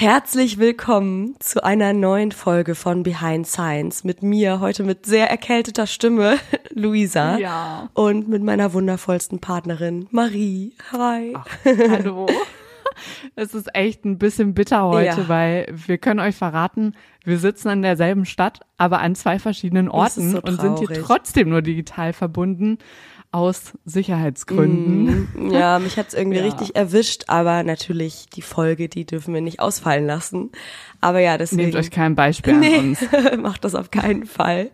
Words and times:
Herzlich 0.00 0.58
willkommen 0.58 1.34
zu 1.40 1.64
einer 1.64 1.92
neuen 1.92 2.30
Folge 2.30 2.76
von 2.76 3.02
Behind 3.02 3.44
Science 3.48 4.04
mit 4.04 4.22
mir 4.22 4.60
heute 4.60 4.84
mit 4.84 5.04
sehr 5.06 5.28
erkälteter 5.28 5.88
Stimme, 5.88 6.38
Luisa. 6.70 7.36
Ja. 7.36 7.90
Und 7.94 8.28
mit 8.28 8.44
meiner 8.44 8.72
wundervollsten 8.74 9.40
Partnerin, 9.40 10.06
Marie. 10.12 10.76
Hi. 10.92 11.34
Ach, 11.34 11.46
hallo. 11.64 12.28
Es 13.36 13.54
ist 13.54 13.74
echt 13.76 14.04
ein 14.04 14.18
bisschen 14.18 14.54
bitter 14.54 14.82
heute, 14.84 15.20
Ja. 15.20 15.28
weil 15.28 15.66
wir 15.72 15.98
können 15.98 16.18
euch 16.18 16.34
verraten, 16.34 16.94
wir 17.24 17.38
sitzen 17.38 17.68
in 17.68 17.82
derselben 17.82 18.24
Stadt, 18.24 18.60
aber 18.76 19.00
an 19.00 19.14
zwei 19.14 19.38
verschiedenen 19.38 19.88
Orten 19.88 20.32
so 20.32 20.40
und 20.42 20.60
sind 20.60 20.78
hier 20.80 21.02
trotzdem 21.02 21.48
nur 21.48 21.62
digital 21.62 22.12
verbunden 22.12 22.78
aus 23.30 23.72
Sicherheitsgründen. 23.84 25.28
Mm, 25.34 25.50
Ja, 25.50 25.78
mich 25.78 25.96
hat's 25.98 26.14
irgendwie 26.14 26.38
Ja. 26.38 26.44
richtig 26.44 26.76
erwischt, 26.76 27.24
aber 27.28 27.62
natürlich 27.62 28.26
die 28.34 28.42
Folge, 28.42 28.88
die 28.88 29.04
dürfen 29.04 29.34
wir 29.34 29.40
nicht 29.40 29.60
ausfallen 29.60 30.06
lassen. 30.06 30.50
Aber 31.00 31.20
ja, 31.20 31.38
deswegen. 31.38 31.62
Nehmt 31.62 31.76
euch 31.76 31.90
kein 31.92 32.14
Beispiel 32.16 32.54
an 32.54 32.60
Nee, 32.60 32.78
uns. 32.78 33.00
macht 33.38 33.64
das 33.64 33.74
auf 33.76 33.90
keinen 33.92 34.26
Fall. 34.26 34.70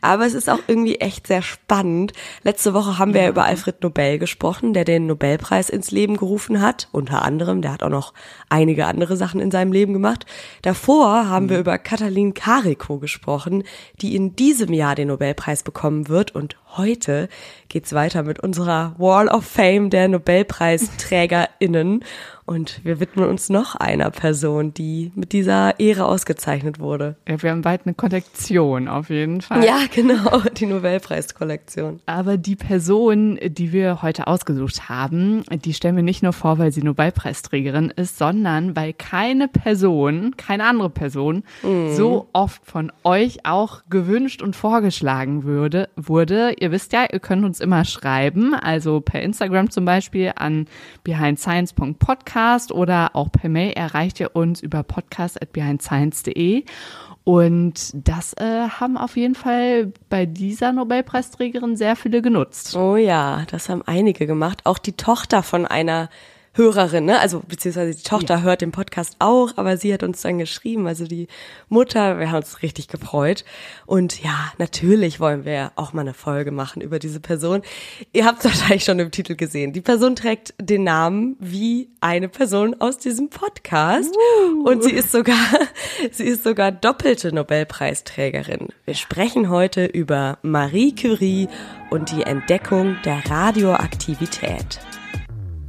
Aber 0.00 0.24
es 0.24 0.32
ist 0.32 0.48
auch 0.48 0.60
irgendwie 0.66 0.96
echt 0.96 1.26
sehr 1.26 1.42
spannend. 1.42 2.12
Letzte 2.42 2.72
Woche 2.72 2.98
haben 2.98 3.12
wir 3.12 3.22
ja 3.24 3.28
über 3.28 3.44
Alfred 3.44 3.82
Nobel 3.82 4.18
gesprochen, 4.18 4.72
der 4.72 4.84
den 4.84 5.06
Nobelpreis 5.06 5.68
ins 5.68 5.90
Leben 5.90 6.16
gerufen 6.16 6.62
hat. 6.62 6.88
Unter 6.92 7.22
anderem, 7.22 7.60
der 7.60 7.72
hat 7.72 7.82
auch 7.82 7.90
noch 7.90 8.14
einige 8.48 8.86
andere 8.86 9.16
Sachen 9.18 9.38
in 9.40 9.50
seinem 9.50 9.70
Leben 9.72 9.92
gemacht. 9.92 10.24
Davor 10.62 11.28
haben 11.28 11.50
wir 11.50 11.58
über 11.58 11.76
Katalin 11.76 12.32
Kariko 12.32 12.98
gesprochen, 12.98 13.62
die 14.00 14.16
in 14.16 14.34
diesem 14.34 14.72
Jahr 14.72 14.94
den 14.94 15.08
Nobelpreis 15.08 15.62
bekommen 15.62 16.08
wird. 16.08 16.34
Und 16.34 16.56
heute 16.76 17.28
geht's 17.68 17.92
weiter 17.92 18.22
mit 18.22 18.40
unserer 18.40 18.94
Wall 18.98 19.28
of 19.28 19.44
Fame 19.44 19.90
der 19.90 20.08
NobelpreisträgerInnen. 20.08 22.02
Und 22.46 22.80
wir 22.84 23.00
widmen 23.00 23.28
uns 23.28 23.48
noch 23.48 23.74
einer 23.74 24.10
Person, 24.10 24.72
die 24.72 25.10
mit 25.16 25.32
dieser 25.32 25.80
Ehre 25.80 26.04
ausgezeichnet 26.04 26.78
wurde. 26.78 27.16
Ja, 27.26 27.42
wir 27.42 27.50
haben 27.50 27.62
bald 27.62 27.82
eine 27.84 27.94
Kollektion 27.94 28.86
auf 28.86 29.10
jeden 29.10 29.40
Fall. 29.40 29.64
Ja, 29.64 29.80
genau, 29.92 30.42
die 30.56 30.66
Nobelpreiskollektion. 30.66 32.00
Aber 32.06 32.36
die 32.36 32.54
Person, 32.54 33.36
die 33.44 33.72
wir 33.72 34.00
heute 34.00 34.28
ausgesucht 34.28 34.88
haben, 34.88 35.42
die 35.64 35.74
stellen 35.74 35.96
wir 35.96 36.04
nicht 36.04 36.22
nur 36.22 36.32
vor, 36.32 36.58
weil 36.58 36.70
sie 36.70 36.82
Nobelpreisträgerin 36.82 37.90
ist, 37.90 38.16
sondern 38.16 38.76
weil 38.76 38.92
keine 38.92 39.48
Person, 39.48 40.36
keine 40.36 40.64
andere 40.64 40.90
Person 40.90 41.42
so 41.62 42.28
oft 42.32 42.64
von 42.64 42.92
euch 43.02 43.44
auch 43.44 43.82
gewünscht 43.90 44.40
und 44.40 44.54
vorgeschlagen 44.54 45.42
würde, 45.42 45.88
wurde. 45.96 46.54
Ihr 46.60 46.70
wisst 46.70 46.92
ja, 46.92 47.06
ihr 47.10 47.18
könnt 47.18 47.44
uns 47.44 47.58
immer 47.58 47.84
schreiben, 47.84 48.54
also 48.54 49.00
per 49.00 49.20
Instagram 49.22 49.70
zum 49.70 49.84
Beispiel 49.84 50.32
an 50.36 50.66
behindscience.podcast 51.02 52.35
oder 52.70 53.10
auch 53.14 53.32
per 53.32 53.48
Mail 53.48 53.72
erreicht 53.72 54.20
ihr 54.20 54.36
uns 54.36 54.60
über 54.60 54.82
podcast@behindscience.de. 54.82 56.64
Und 57.24 57.90
das 57.94 58.34
äh, 58.34 58.68
haben 58.68 58.96
auf 58.96 59.16
jeden 59.16 59.34
Fall 59.34 59.92
bei 60.08 60.26
dieser 60.26 60.72
Nobelpreisträgerin 60.72 61.76
sehr 61.76 61.96
viele 61.96 62.22
genutzt. 62.22 62.76
Oh 62.76 62.96
ja, 62.96 63.44
das 63.50 63.68
haben 63.68 63.82
einige 63.84 64.26
gemacht. 64.26 64.60
Auch 64.64 64.78
die 64.78 64.92
Tochter 64.92 65.42
von 65.42 65.66
einer 65.66 66.08
Hörerin, 66.56 67.04
ne? 67.04 67.20
Also 67.20 67.42
beziehungsweise 67.46 67.94
die 67.94 68.02
Tochter 68.02 68.42
hört 68.42 68.62
den 68.62 68.72
Podcast 68.72 69.16
auch, 69.18 69.52
aber 69.56 69.76
sie 69.76 69.92
hat 69.92 70.02
uns 70.02 70.22
dann 70.22 70.38
geschrieben, 70.38 70.86
also 70.86 71.06
die 71.06 71.28
Mutter, 71.68 72.18
wir 72.18 72.30
haben 72.30 72.38
uns 72.38 72.62
richtig 72.62 72.88
gefreut. 72.88 73.44
Und 73.84 74.22
ja, 74.22 74.52
natürlich 74.56 75.20
wollen 75.20 75.44
wir 75.44 75.72
auch 75.76 75.92
mal 75.92 76.00
eine 76.00 76.14
Folge 76.14 76.52
machen 76.52 76.80
über 76.80 76.98
diese 76.98 77.20
Person. 77.20 77.60
Ihr 78.14 78.24
habt 78.24 78.38
es 78.38 78.44
wahrscheinlich 78.46 78.84
schon 78.84 78.98
im 78.98 79.10
Titel 79.10 79.36
gesehen. 79.36 79.74
Die 79.74 79.82
Person 79.82 80.16
trägt 80.16 80.54
den 80.58 80.84
Namen 80.84 81.36
wie 81.38 81.90
eine 82.00 82.28
Person 82.28 82.74
aus 82.80 82.96
diesem 82.96 83.28
Podcast. 83.28 84.16
Und 84.64 84.82
sie 84.82 84.92
ist 84.92 85.12
sogar, 85.12 85.36
sie 86.10 86.24
ist 86.24 86.42
sogar 86.42 86.72
doppelte 86.72 87.34
Nobelpreisträgerin. 87.34 88.68
Wir 88.86 88.94
sprechen 88.94 89.50
heute 89.50 89.84
über 89.84 90.38
Marie 90.40 90.94
Curie 90.94 91.48
und 91.90 92.12
die 92.12 92.22
Entdeckung 92.22 92.96
der 93.04 93.22
Radioaktivität. 93.28 94.80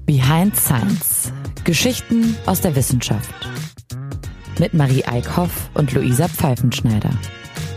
Behind 0.07 0.55
Science. 0.55 1.33
Geschichten 1.65 2.37
aus 2.45 2.61
der 2.61 2.77
Wissenschaft. 2.77 3.29
Mit 4.57 4.73
Marie 4.73 5.03
Eickhoff 5.03 5.69
und 5.73 5.91
Luisa 5.91 6.29
Pfeifenschneider. 6.29 7.09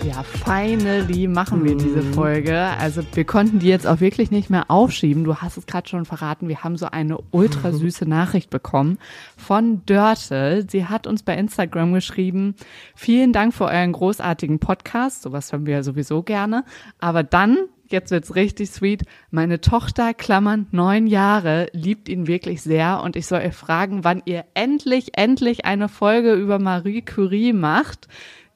Ja, 0.07 0.23
finally 0.23 1.27
machen 1.27 1.65
wir 1.65 1.77
diese 1.77 2.05
Folge. 2.05 2.57
Also 2.57 3.03
wir 3.15 3.25
konnten 3.25 3.59
die 3.59 3.67
jetzt 3.67 3.85
auch 3.85 3.99
wirklich 3.99 4.31
nicht 4.31 4.49
mehr 4.49 4.71
aufschieben. 4.71 5.25
Du 5.25 5.39
hast 5.39 5.57
es 5.57 5.67
gerade 5.67 5.89
schon 5.89 6.05
verraten. 6.05 6.47
Wir 6.47 6.63
haben 6.63 6.77
so 6.77 6.87
eine 6.87 7.19
ultra 7.33 7.73
süße 7.73 8.09
Nachricht 8.09 8.49
bekommen 8.49 8.99
von 9.37 9.85
Dörte. 9.87 10.65
Sie 10.71 10.87
hat 10.87 11.09
uns 11.09 11.25
bei 11.25 11.37
Instagram 11.37 11.93
geschrieben, 11.93 12.55
vielen 12.95 13.33
Dank 13.33 13.55
für 13.55 13.65
euren 13.65 13.91
großartigen 13.91 14.61
Podcast. 14.61 15.23
Sowas 15.23 15.51
hören 15.51 15.67
wir 15.67 15.75
ja 15.75 15.83
sowieso 15.83 16.23
gerne. 16.23 16.65
Aber 17.01 17.25
dann 17.25 17.59
Jetzt 17.91 18.11
wird's 18.13 18.35
richtig 18.37 18.71
sweet. 18.71 19.03
Meine 19.31 19.61
Tochter, 19.61 20.15
Klammern, 20.15 20.67
neun 20.71 21.07
Jahre, 21.09 21.67
liebt 21.73 22.09
ihn 22.09 22.27
wirklich 22.29 22.63
sehr 22.63 23.03
und 23.03 23.17
ich 23.17 23.27
soll 23.27 23.43
ihr 23.43 23.53
fragen, 23.53 24.05
wann 24.05 24.23
ihr 24.27 24.45
endlich, 24.55 25.19
endlich 25.19 25.65
eine 25.65 25.89
Folge 25.89 26.35
über 26.35 26.59
Marie 26.59 27.03
Curie 27.03 27.53
macht. 27.53 28.07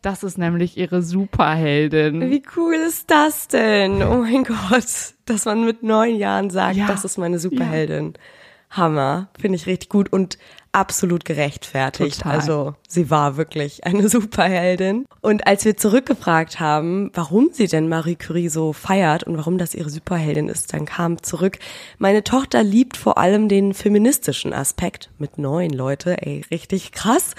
Das 0.03 0.23
ist 0.23 0.39
nämlich 0.39 0.77
ihre 0.77 1.03
Superheldin. 1.03 2.31
Wie 2.31 2.43
cool 2.57 2.75
ist 2.75 3.11
das 3.11 3.49
denn? 3.49 4.03
Oh 4.03 4.19
mein 4.23 4.45
Gott, 4.45 4.85
dass 5.25 5.47
man 5.47 5.65
mit 5.65 5.83
neun 5.83 6.17
Jahren 6.17 6.51
sagt, 6.51 6.77
Ja. 6.77 6.87
das 6.87 7.05
ist 7.05 7.19
meine 7.19 7.39
Superheldin. 7.39 8.15
Hammer, 8.71 9.29
finde 9.39 9.57
ich 9.57 9.67
richtig 9.67 9.89
gut 9.89 10.13
und 10.13 10.39
absolut 10.75 11.25
gerechtfertigt. 11.25 12.19
Total. 12.19 12.33
Also 12.33 12.75
sie 12.89 13.11
war 13.11 13.37
wirklich 13.37 13.85
eine 13.85 14.09
Superheldin. 14.11 15.07
Und 15.21 15.47
als 15.47 15.65
wir 15.65 15.77
zurückgefragt 15.77 16.61
haben, 16.61 17.11
warum 17.15 17.51
sie 17.53 17.67
denn 17.67 17.89
Marie 17.89 18.17
Curie 18.17 18.49
so 18.49 18.73
feiert 18.73 19.25
und 19.25 19.37
warum 19.37 19.59
das 19.59 19.75
ihre 19.75 19.91
Superheldin 19.91 20.49
ist, 20.49 20.73
dann 20.73 20.85
kam 20.85 21.23
zurück, 21.23 21.59
meine 21.99 22.25
Tochter 22.25 22.63
liebt 22.63 22.97
vor 22.97 23.19
allem 23.19 23.49
den 23.49 23.75
feministischen 23.75 24.53
Aspekt 24.53 25.11
mit 25.19 25.39
neun 25.39 25.71
Leute, 25.71 26.21
ey, 26.23 26.45
richtig 26.51 26.93
krass 26.93 27.35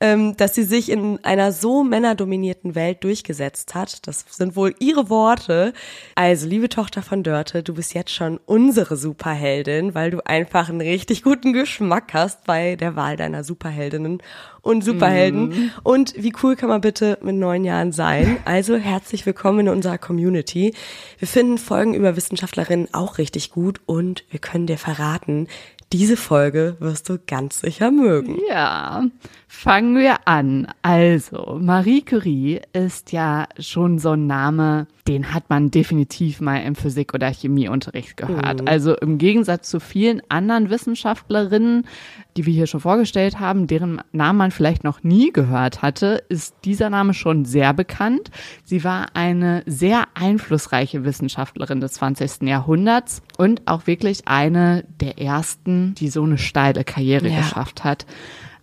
ähm, 0.00 0.36
dass 0.36 0.54
sie 0.54 0.62
sich 0.62 0.90
in 0.90 1.24
einer 1.24 1.50
so 1.50 1.82
männerdominierten 1.82 2.74
Welt 2.74 3.02
durchgesetzt 3.02 3.74
hat. 3.74 4.06
Das 4.06 4.24
sind 4.28 4.54
wohl 4.54 4.74
ihre 4.78 5.10
Worte. 5.10 5.72
Also, 6.14 6.46
liebe 6.46 6.68
Tochter 6.68 7.02
von 7.02 7.22
Dörte, 7.22 7.62
du 7.62 7.74
bist 7.74 7.94
jetzt 7.94 8.12
schon 8.12 8.38
unsere 8.46 8.96
Superheldin, 8.96 9.94
weil 9.94 10.10
du 10.10 10.24
einfach 10.24 10.68
einen 10.68 10.80
richtig 10.80 11.22
guten 11.22 11.52
Geschmack 11.52 12.14
hast 12.14 12.44
bei 12.44 12.76
der 12.76 12.94
Wahl 12.94 13.16
deiner 13.16 13.42
Superheldinnen 13.42 14.22
und 14.60 14.84
Superhelden. 14.84 15.72
Und 15.82 16.14
wie 16.16 16.32
cool 16.42 16.54
kann 16.54 16.68
man 16.68 16.80
bitte 16.80 17.18
mit 17.22 17.34
neun 17.34 17.64
Jahren 17.64 17.90
sein? 17.90 18.36
Also, 18.44 18.76
herzlich 18.76 19.26
willkommen 19.26 19.60
in 19.60 19.68
unserer 19.68 19.98
Community. 19.98 20.74
Wir 21.18 21.28
finden 21.28 21.58
Folgen 21.58 21.94
über 21.94 22.16
Wissenschaftlerinnen 22.16 22.94
auch 22.94 23.18
richtig 23.18 23.50
gut 23.50 23.80
und 23.86 24.24
wir 24.30 24.38
können 24.38 24.66
dir 24.66 24.78
verraten, 24.78 25.48
diese 25.92 26.16
Folge 26.16 26.76
wirst 26.80 27.08
du 27.08 27.18
ganz 27.26 27.60
sicher 27.60 27.90
mögen. 27.90 28.36
Ja, 28.48 29.04
fangen 29.46 29.96
wir 29.96 30.26
an. 30.26 30.68
Also, 30.82 31.58
Marie 31.60 32.02
Curie 32.02 32.60
ist 32.72 33.12
ja 33.12 33.46
schon 33.58 33.98
so 33.98 34.10
ein 34.10 34.26
Name, 34.26 34.86
den 35.06 35.32
hat 35.32 35.48
man 35.48 35.70
definitiv 35.70 36.40
mal 36.40 36.58
im 36.58 36.74
Physik- 36.74 37.14
oder 37.14 37.28
Chemieunterricht 37.28 38.18
gehört. 38.18 38.68
Also 38.68 38.94
im 38.96 39.16
Gegensatz 39.16 39.70
zu 39.70 39.80
vielen 39.80 40.20
anderen 40.28 40.68
Wissenschaftlerinnen, 40.68 41.86
die 42.38 42.46
wir 42.46 42.54
hier 42.54 42.68
schon 42.68 42.78
vorgestellt 42.80 43.40
haben, 43.40 43.66
deren 43.66 44.00
Namen 44.12 44.38
man 44.38 44.50
vielleicht 44.52 44.84
noch 44.84 45.02
nie 45.02 45.32
gehört 45.32 45.82
hatte, 45.82 46.22
ist 46.28 46.54
dieser 46.64 46.88
Name 46.88 47.12
schon 47.12 47.44
sehr 47.44 47.74
bekannt. 47.74 48.30
Sie 48.62 48.84
war 48.84 49.06
eine 49.14 49.64
sehr 49.66 50.04
einflussreiche 50.14 51.04
Wissenschaftlerin 51.04 51.80
des 51.80 51.94
20. 51.94 52.42
Jahrhunderts 52.42 53.22
und 53.38 53.62
auch 53.66 53.88
wirklich 53.88 54.28
eine 54.28 54.84
der 55.00 55.18
ersten, 55.18 55.96
die 55.96 56.08
so 56.10 56.22
eine 56.22 56.38
steile 56.38 56.84
Karriere 56.84 57.28
Ja. 57.28 57.38
geschafft 57.38 57.82
hat. 57.82 58.06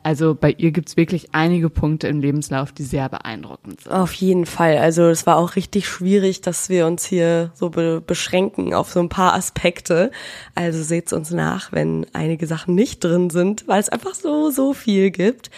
Also 0.05 0.35
bei 0.35 0.51
ihr 0.51 0.69
gibt's 0.69 0.97
wirklich 0.97 1.29
einige 1.31 1.67
Punkte 1.67 2.07
im 2.07 2.21
Lebenslauf, 2.21 2.71
die 2.71 2.83
sehr 2.83 3.09
beeindruckend 3.09 3.81
sind. 3.81 3.91
Auf 3.91 4.13
jeden 4.13 4.45
Fall. 4.45 4.77
Also 4.77 5.05
es 5.05 5.25
war 5.25 5.35
auch 5.35 5.55
richtig 5.55 5.87
schwierig, 5.87 6.41
dass 6.41 6.69
wir 6.69 6.85
uns 6.85 7.05
hier 7.05 7.49
so 7.55 7.71
be 7.71 8.03
beschränken 8.05 8.75
auf 8.75 8.91
so 8.91 8.99
ein 8.99 9.09
paar 9.09 9.33
Aspekte. 9.33 10.11
Also 10.53 10.83
seht's 10.83 11.11
uns 11.11 11.31
nach, 11.31 11.71
wenn 11.71 12.05
einige 12.13 12.45
Sachen 12.45 12.75
nicht 12.75 13.03
drin 13.03 13.31
sind, 13.31 13.67
weil 13.67 13.79
es 13.79 13.89
einfach 13.89 14.13
so, 14.13 14.51
so 14.51 14.73
viel 14.73 15.09
gibt. 15.09 15.49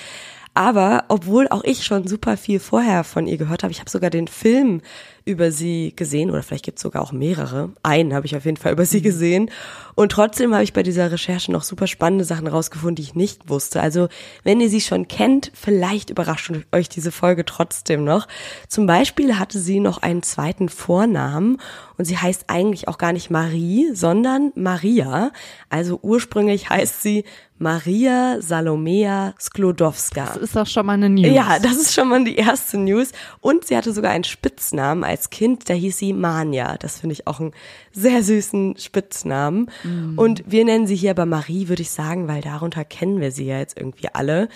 Aber 0.54 1.04
obwohl 1.10 1.50
auch 1.50 1.66
ich 1.66 1.84
schon 1.84 2.08
super 2.08 2.38
viel 2.38 2.62
vorher 2.62 3.04
von 3.04 3.28
ihr 3.28 3.38
gehört 3.38 3.64
habe, 3.64 3.74
ich 3.74 3.82
habe 3.82 3.90
sogar 3.90 4.10
den 4.10 4.30
Film 4.30 4.82
über 5.28 5.52
sie 5.52 5.94
gesehen 5.96 6.32
oder 6.32 6.42
vielleicht 6.42 6.64
gibt 6.64 6.78
es 6.78 6.82
sogar 6.82 7.02
auch 7.02 7.12
mehrere. 7.12 7.72
Einen 7.84 8.14
habe 8.14 8.26
ich 8.26 8.36
auf 8.36 8.46
jeden 8.46 8.58
Fall 8.58 8.72
über 8.72 8.86
sie 8.86 9.02
gesehen. 9.02 9.52
Und 9.94 10.12
trotzdem 10.12 10.54
habe 10.54 10.64
ich 10.64 10.74
bei 10.74 10.84
dieser 10.84 11.12
Recherche 11.12 11.52
noch 11.52 11.64
super 11.64 11.88
spannende 11.88 12.24
Sachen 12.24 12.48
rausgefunden, 12.48 12.96
die 12.96 13.02
ich 13.02 13.16
nicht 13.16 13.50
wusste. 13.50 13.82
Also 13.82 14.08
wenn 14.44 14.62
ihr 14.62 14.70
sie 14.70 14.80
schon 14.80 15.08
kennt, 15.08 15.52
vielleicht 15.54 16.10
überrascht 16.10 16.52
euch 16.72 16.88
diese 16.88 17.12
Folge 17.12 17.46
trotzdem 17.46 18.04
noch. 18.04 18.28
Zum 18.68 18.86
Beispiel 18.86 19.38
hatte 19.38 19.60
sie 19.60 19.80
noch 19.80 20.02
einen 20.02 20.24
zweiten 20.24 20.70
Vornamen 20.70 21.58
und 21.98 22.06
sie 22.06 22.18
heißt 22.18 22.46
eigentlich 22.48 22.88
auch 22.88 22.98
gar 22.98 23.12
nicht 23.12 23.30
Marie, 23.30 23.90
sondern 23.94 24.52
Maria. 24.56 25.32
Also 25.70 26.00
ursprünglich 26.02 26.70
heißt 26.70 27.02
sie 27.02 27.26
Maria 27.60 28.38
Salomea 28.40 29.34
Sklodowska. 29.40 30.26
Das 30.26 30.38
ist 30.38 30.56
doch 30.56 30.68
schon 30.68 30.86
mal 30.86 30.94
eine 30.94 31.10
News. 31.10 31.34
Ja, 31.34 31.58
das 31.60 31.76
ist 31.76 31.94
schon 31.94 32.08
mal 32.08 32.24
die 32.24 32.36
erste 32.36 32.78
News. 32.78 33.12
Und 33.42 33.66
sie 33.66 33.76
hatte 33.76 33.94
sogar 33.94 34.12
einen 34.12 34.24
Spitznamen 34.24 35.04
als 35.18 35.32
Kind, 35.32 35.68
da 35.70 35.74
hieß 35.74 35.98
sie 35.98 36.14
Mania. 36.14 36.78
Das 36.78 37.00
finde 37.00 37.14
ich 37.14 37.26
auch 37.26 37.40
einen 37.40 37.54
sehr 37.92 38.22
süßen 38.22 38.78
Spitznamen. 38.78 39.72
Mm. 39.84 40.18
Und 40.18 40.44
wir 40.46 40.64
nennen 40.64 40.86
sie 40.86 40.96
hier 40.96 41.12
aber 41.12 41.26
Marie, 41.26 41.70
würde 41.70 41.82
ich 41.82 41.90
sagen, 41.90 42.28
weil 42.28 42.42
darunter 42.42 42.86
kennen 42.86 43.20
wir 43.20 43.32
sie 43.32 43.46
ja 43.46 43.58
jetzt 43.58 43.78
irgendwie 43.78 44.10
alle. 44.14 44.48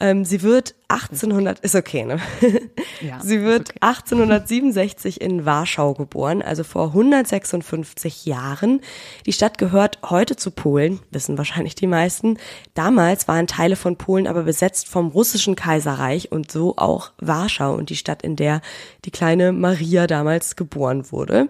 Ähm, 0.00 0.24
sie 0.26 0.42
wird 0.42 0.74
1800, 0.92 1.60
ist 1.60 1.74
okay, 1.74 2.04
ne? 2.04 2.18
Ja, 3.00 3.18
sie 3.20 3.42
wird 3.42 3.70
okay. 3.70 3.78
1867 3.80 5.20
in 5.20 5.44
Warschau 5.44 5.94
geboren, 5.94 6.40
also 6.40 6.62
vor 6.62 6.88
156 6.88 8.26
Jahren. 8.26 8.80
Die 9.26 9.32
Stadt 9.32 9.58
gehört 9.58 9.98
heute 10.08 10.36
zu 10.36 10.52
Polen, 10.52 11.00
wissen 11.10 11.36
wahrscheinlich 11.36 11.74
die 11.74 11.88
meisten. 11.88 12.38
Damals 12.74 13.26
waren 13.26 13.48
Teile 13.48 13.74
von 13.74 13.96
Polen 13.96 14.28
aber 14.28 14.44
besetzt 14.44 14.88
vom 14.88 15.08
russischen 15.08 15.56
Kaiserreich 15.56 16.30
und 16.30 16.52
so 16.52 16.76
auch 16.76 17.10
Warschau 17.18 17.74
und 17.74 17.90
die 17.90 17.96
Stadt, 17.96 18.22
in 18.22 18.36
der 18.36 18.60
die 19.04 19.10
kleine 19.10 19.50
Maria 19.52 20.06
damals 20.06 20.54
geboren 20.54 21.10
wurde. 21.10 21.48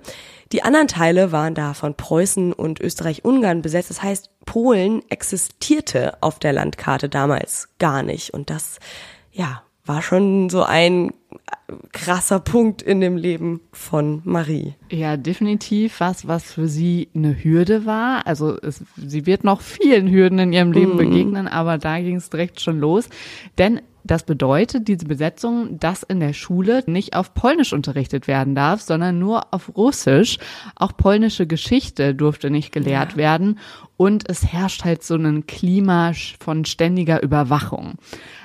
Die 0.53 0.63
anderen 0.63 0.89
Teile 0.89 1.33
waren 1.33 1.55
da 1.55 1.73
von 1.73 1.95
Preußen 1.95 2.53
und 2.53 2.79
Österreich-Ungarn 2.79 3.63
besetzt. 3.63 3.89
Das 3.89 4.03
heißt, 4.03 4.31
Polen 4.45 5.03
existierte 5.09 6.23
auf 6.23 6.39
der 6.39 6.53
Landkarte 6.53 7.09
damals 7.09 7.69
gar 7.79 8.03
nicht. 8.03 8.35
Und 8.35 8.51
das, 8.51 8.79
ja, 9.33 9.63
war 9.85 10.03
schon 10.03 10.49
so 10.49 10.63
ein 10.63 11.13
krasser 11.93 12.41
Punkt 12.41 12.83
in 12.83 13.01
dem 13.01 13.17
Leben 13.17 13.61
von 13.73 14.21
Marie. 14.25 14.75
Ja, 14.91 15.17
definitiv 15.17 16.01
was, 16.01 16.29
was 16.29 16.53
für 16.53 16.69
sie 16.69 17.09
eine 17.15 17.43
Hürde 17.43 17.87
war. 17.87 18.27
Also 18.27 18.59
es, 18.61 18.85
sie 18.97 19.27
wird 19.27 19.45
noch 19.45 19.61
vielen 19.61 20.11
Hürden 20.11 20.39
in 20.39 20.53
ihrem 20.53 20.73
Leben 20.73 20.95
mm. 20.95 20.99
begegnen, 20.99 21.49
aber 21.49 21.79
da 21.79 21.99
ging 22.01 22.17
es 22.17 22.31
direkt 22.31 22.61
schon 22.61 22.79
los. 22.79 23.09
Denn 23.59 23.81
das 24.05 24.25
bedeutet, 24.25 24.89
diese 24.89 25.07
Besetzung, 25.07 25.79
dass 25.79 26.03
in 26.03 26.19
der 26.21 26.33
Schule 26.33 26.83
nicht 26.87 27.15
auf 27.15 27.35
Polnisch 27.35 27.73
unterrichtet 27.73 28.27
werden 28.27 28.55
darf, 28.55 28.81
sondern 28.81 29.19
nur 29.19 29.55
auf 29.55 29.77
Russisch. 29.77 30.39
Auch 30.75 30.97
polnische 30.97 31.47
Geschichte 31.47 32.15
durfte 32.15 32.51
nicht 32.51 32.73
gelehrt 32.73 33.13
ja. 33.13 33.17
werden. 33.17 33.59
Und 33.97 34.29
es 34.29 34.53
herrscht 34.53 34.85
halt 34.85 35.05
so 35.05 35.15
ein 35.15 35.47
Klima 35.47 36.13
von 36.41 36.65
ständiger 36.65 37.23
Überwachung. 37.23 37.95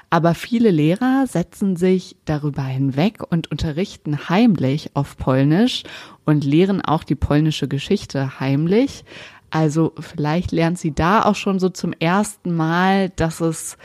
Aber 0.09 0.35
viele 0.35 0.71
Lehrer 0.71 1.25
setzen 1.27 1.75
sich 1.75 2.15
darüber 2.25 2.63
hinweg 2.63 3.23
und 3.29 3.51
unterrichten 3.51 4.29
heimlich 4.29 4.91
auf 4.93 5.17
Polnisch 5.17 5.83
und 6.25 6.45
lehren 6.45 6.81
auch 6.81 7.03
die 7.03 7.15
polnische 7.15 7.67
Geschichte 7.67 8.39
heimlich. 8.39 9.03
Also 9.49 9.93
vielleicht 9.99 10.51
lernt 10.51 10.79
sie 10.79 10.93
da 10.93 11.23
auch 11.23 11.35
schon 11.35 11.59
so 11.59 11.69
zum 11.69 11.93
ersten 11.93 12.55
Mal, 12.55 13.09
dass 13.09 13.41
es 13.41 13.77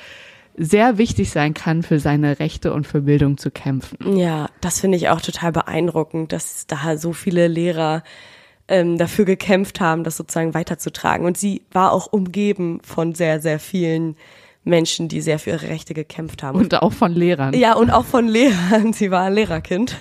sehr 0.57 0.99
wichtig 0.99 1.31
sein 1.31 1.55
kann, 1.55 1.83
für 1.83 1.99
seine 1.99 2.39
Rechte 2.39 2.73
und 2.73 2.87
für 2.87 3.01
Bildung 3.01 3.39
zu 3.39 3.51
kämpfen. 3.51 4.17
Ja, 4.17 4.49
das 4.61 4.81
finde 4.81 4.99
ich 4.99 5.09
auch 5.09 5.21
total 5.21 5.51
beeindruckend, 5.51 6.33
dass 6.33 6.67
da 6.67 6.97
so 6.99 7.13
viele 7.13 7.49
Lehrer 7.49 8.03
ähm, 8.69 8.99
dafür 8.99 9.25
gekämpft 9.25 9.81
haben, 9.81 10.05
das 10.05 10.17
sozusagen 10.17 10.55
weiterzutragen. 10.55 11.27
Und 11.27 11.39
sie 11.39 11.63
war 11.73 11.93
auch 11.93 12.07
umgeben 12.07 12.81
von 12.83 13.15
sehr, 13.15 13.41
sehr 13.41 13.59
vielen 13.59 14.17
Menschen, 14.65 15.09
die 15.09 15.21
sehr 15.21 15.39
für 15.39 15.51
ihre 15.51 15.69
Rechte 15.69 15.93
gekämpft 15.93 16.43
haben. 16.43 16.59
Und 16.59 16.75
auch 16.81 16.93
von 16.93 17.13
Lehrern. 17.13 17.53
Ja, 17.55 17.75
und 17.75 17.91
auch 17.91 18.05
von 18.05 18.29
Lehrern. 18.29 18.93
Sie 18.93 19.11
war 19.11 19.25
ein 19.25 19.35
Lehrerkind. 19.35 19.97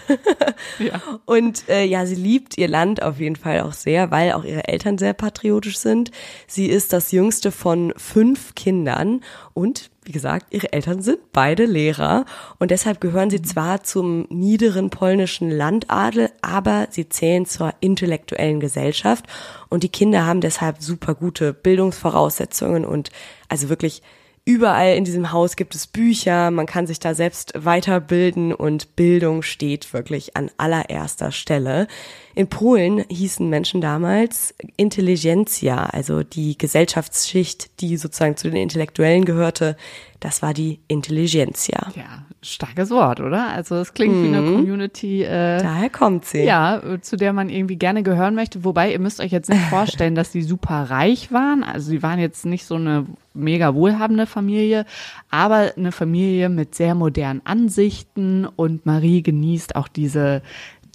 ja. 0.80 1.02
Und 1.26 1.68
äh, 1.68 1.84
ja, 1.84 2.06
sie 2.06 2.16
liebt 2.16 2.58
ihr 2.58 2.68
Land 2.68 3.02
auf 3.02 3.20
jeden 3.20 3.36
Fall 3.36 3.62
auch 3.62 3.74
sehr, 3.74 4.12
weil 4.12 4.34
auch 4.34 4.44
ihre 4.44 4.68
Eltern 4.68 5.00
sehr 5.00 5.14
patriotisch 5.14 5.78
sind. 5.78 6.12
Sie 6.46 6.68
ist 6.68 6.94
das 6.94 7.12
jüngste 7.12 7.52
von 7.52 7.94
fünf 7.98 8.54
Kindern 8.54 9.22
und 9.54 9.90
wie 10.04 10.12
gesagt, 10.12 10.48
ihre 10.50 10.74
Eltern 10.74 11.04
sind 11.04 11.32
beide 11.32 11.66
Lehrer 11.66 12.26
und 12.58 12.72
deshalb 12.72 13.00
gehören 13.02 13.30
sie 13.30 13.42
zwar 13.44 13.84
zum 13.84 14.26
niederen 14.30 14.90
polnischen 14.90 15.52
Landadel, 15.52 16.32
aber 16.42 16.88
sie 16.90 17.08
zählen 17.08 17.46
zur 17.46 17.74
intellektuellen 17.82 18.60
Gesellschaft 18.60 19.26
und 19.70 19.84
die 19.84 19.90
Kinder 19.90 20.26
haben 20.26 20.42
deshalb 20.42 20.82
super 20.82 21.14
gute 21.14 21.54
Bildungsvoraussetzungen 21.54 22.84
und 22.84 23.12
also 23.48 23.70
wirklich 23.70 24.02
Überall 24.44 24.96
in 24.96 25.04
diesem 25.04 25.32
Haus 25.32 25.56
gibt 25.56 25.76
es 25.76 25.86
Bücher, 25.86 26.50
man 26.50 26.66
kann 26.66 26.88
sich 26.88 27.00
da 27.00 27.14
selbst 27.14 27.54
weiterbilden 27.56 28.54
und 28.54 28.96
Bildung 28.96 29.44
steht 29.44 29.94
wirklich 29.94 30.36
an 30.36 30.50
allererster 30.58 31.32
Stelle. 31.32 31.88
In 32.36 32.48
Polen 32.48 33.04
hießen 33.10 33.50
Menschen 33.50 33.82
damals 33.82 34.54
Intelligentsia, 34.78 35.86
also 35.86 36.24
die 36.24 36.58
Gesellschaftsschicht, 36.58 37.82
die 37.82 37.98
sozusagen 37.98 38.38
zu 38.38 38.50
den 38.50 38.62
Intellektuellen 38.62 39.26
gehörte, 39.26 39.76
das 40.22 40.44
war 40.44 40.54
die 40.54 40.80
Intelligentsia. 40.88 41.92
Ja, 41.96 42.26
starkes 42.44 42.92
Wort, 42.92 43.20
oder? 43.20 43.48
Also 43.48 43.76
es 43.78 43.94
klingt 43.96 44.16
mhm. 44.16 44.24
wie 44.24 44.28
eine 44.28 44.42
mhm. 44.42 44.56
Community. 44.56 45.24
Äh, 45.24 45.62
Daher 45.62 45.90
kommt 45.90 46.26
sie. 46.26 46.44
Ja, 46.44 46.80
zu 47.02 47.18
der 47.18 47.34
man 47.34 47.50
irgendwie 47.50 47.76
gerne 47.76 48.04
gehören 48.04 48.36
möchte. 48.36 48.64
Wobei, 48.64 48.92
ihr 48.92 49.00
müsst 49.00 49.20
euch 49.20 49.32
jetzt 49.32 49.50
nicht 49.50 49.64
vorstellen, 49.70 50.14
dass 50.14 50.32
sie 50.32 50.44
super 50.44 50.92
reich 50.92 51.32
waren. 51.32 51.64
Also 51.64 51.90
sie 51.90 52.04
waren 52.04 52.20
jetzt 52.20 52.46
nicht 52.46 52.66
so 52.66 52.76
eine 52.76 53.08
mega 53.34 53.74
wohlhabende 53.74 54.28
Familie, 54.28 54.86
aber 55.32 55.72
eine 55.76 55.92
Familie 55.92 56.50
mit 56.50 56.76
sehr 56.76 56.94
modernen 56.94 57.42
Ansichten 57.44 58.46
und 58.46 58.86
Marie 58.86 59.24
genießt 59.24 59.76
auch 59.76 59.88
diese 59.88 60.44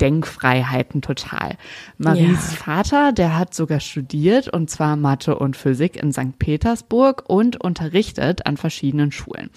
Denkfreiheiten 0.01 1.03
total. 1.03 1.57
Maries 1.99 2.53
ja. 2.53 2.57
Vater, 2.57 3.13
der 3.13 3.39
hat 3.39 3.55
sogar 3.55 3.81
studiert 3.81 4.49
und 4.49 4.71
zwar 4.71 4.97
Mathe 4.97 5.39
und 5.39 5.57
Physik 5.57 5.97
in 5.97 6.13
St. 6.13 6.39
Petersburg 6.39 7.25
und 7.29 7.61
unterrichtet 7.61 8.47
an 8.47 8.57
verschiedenen 8.57 9.13
Schulen. 9.13 9.51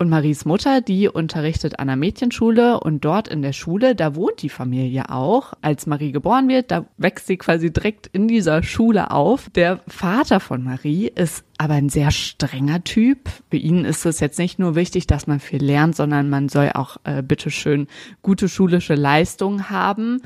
Und 0.00 0.08
Maries 0.08 0.46
Mutter, 0.46 0.80
die 0.80 1.08
unterrichtet 1.08 1.78
an 1.78 1.90
einer 1.90 1.96
Mädchenschule 1.96 2.80
und 2.80 3.04
dort 3.04 3.28
in 3.28 3.42
der 3.42 3.52
Schule, 3.52 3.94
da 3.94 4.14
wohnt 4.14 4.40
die 4.40 4.48
Familie 4.48 5.10
auch. 5.10 5.52
Als 5.60 5.86
Marie 5.86 6.10
geboren 6.10 6.48
wird, 6.48 6.70
da 6.70 6.86
wächst 6.96 7.26
sie 7.26 7.36
quasi 7.36 7.70
direkt 7.70 8.06
in 8.06 8.26
dieser 8.26 8.62
Schule 8.62 9.10
auf. 9.10 9.50
Der 9.50 9.80
Vater 9.86 10.40
von 10.40 10.64
Marie 10.64 11.08
ist 11.14 11.44
aber 11.58 11.74
ein 11.74 11.90
sehr 11.90 12.12
strenger 12.12 12.82
Typ. 12.82 13.28
Für 13.50 13.58
ihn 13.58 13.84
ist 13.84 14.06
es 14.06 14.20
jetzt 14.20 14.38
nicht 14.38 14.58
nur 14.58 14.74
wichtig, 14.74 15.06
dass 15.06 15.26
man 15.26 15.38
viel 15.38 15.62
lernt, 15.62 15.94
sondern 15.96 16.30
man 16.30 16.48
soll 16.48 16.70
auch 16.72 16.96
äh, 17.04 17.22
bitteschön 17.22 17.86
gute 18.22 18.48
schulische 18.48 18.94
Leistungen 18.94 19.68
haben. 19.68 20.22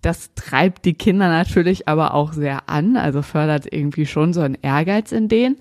Das 0.00 0.34
treibt 0.34 0.84
die 0.84 0.94
Kinder 0.94 1.28
natürlich 1.28 1.86
aber 1.86 2.14
auch 2.14 2.32
sehr 2.32 2.68
an, 2.68 2.96
also 2.96 3.22
fördert 3.22 3.72
irgendwie 3.72 4.06
schon 4.06 4.32
so 4.32 4.40
einen 4.40 4.58
Ehrgeiz 4.60 5.12
in 5.12 5.28
denen. 5.28 5.58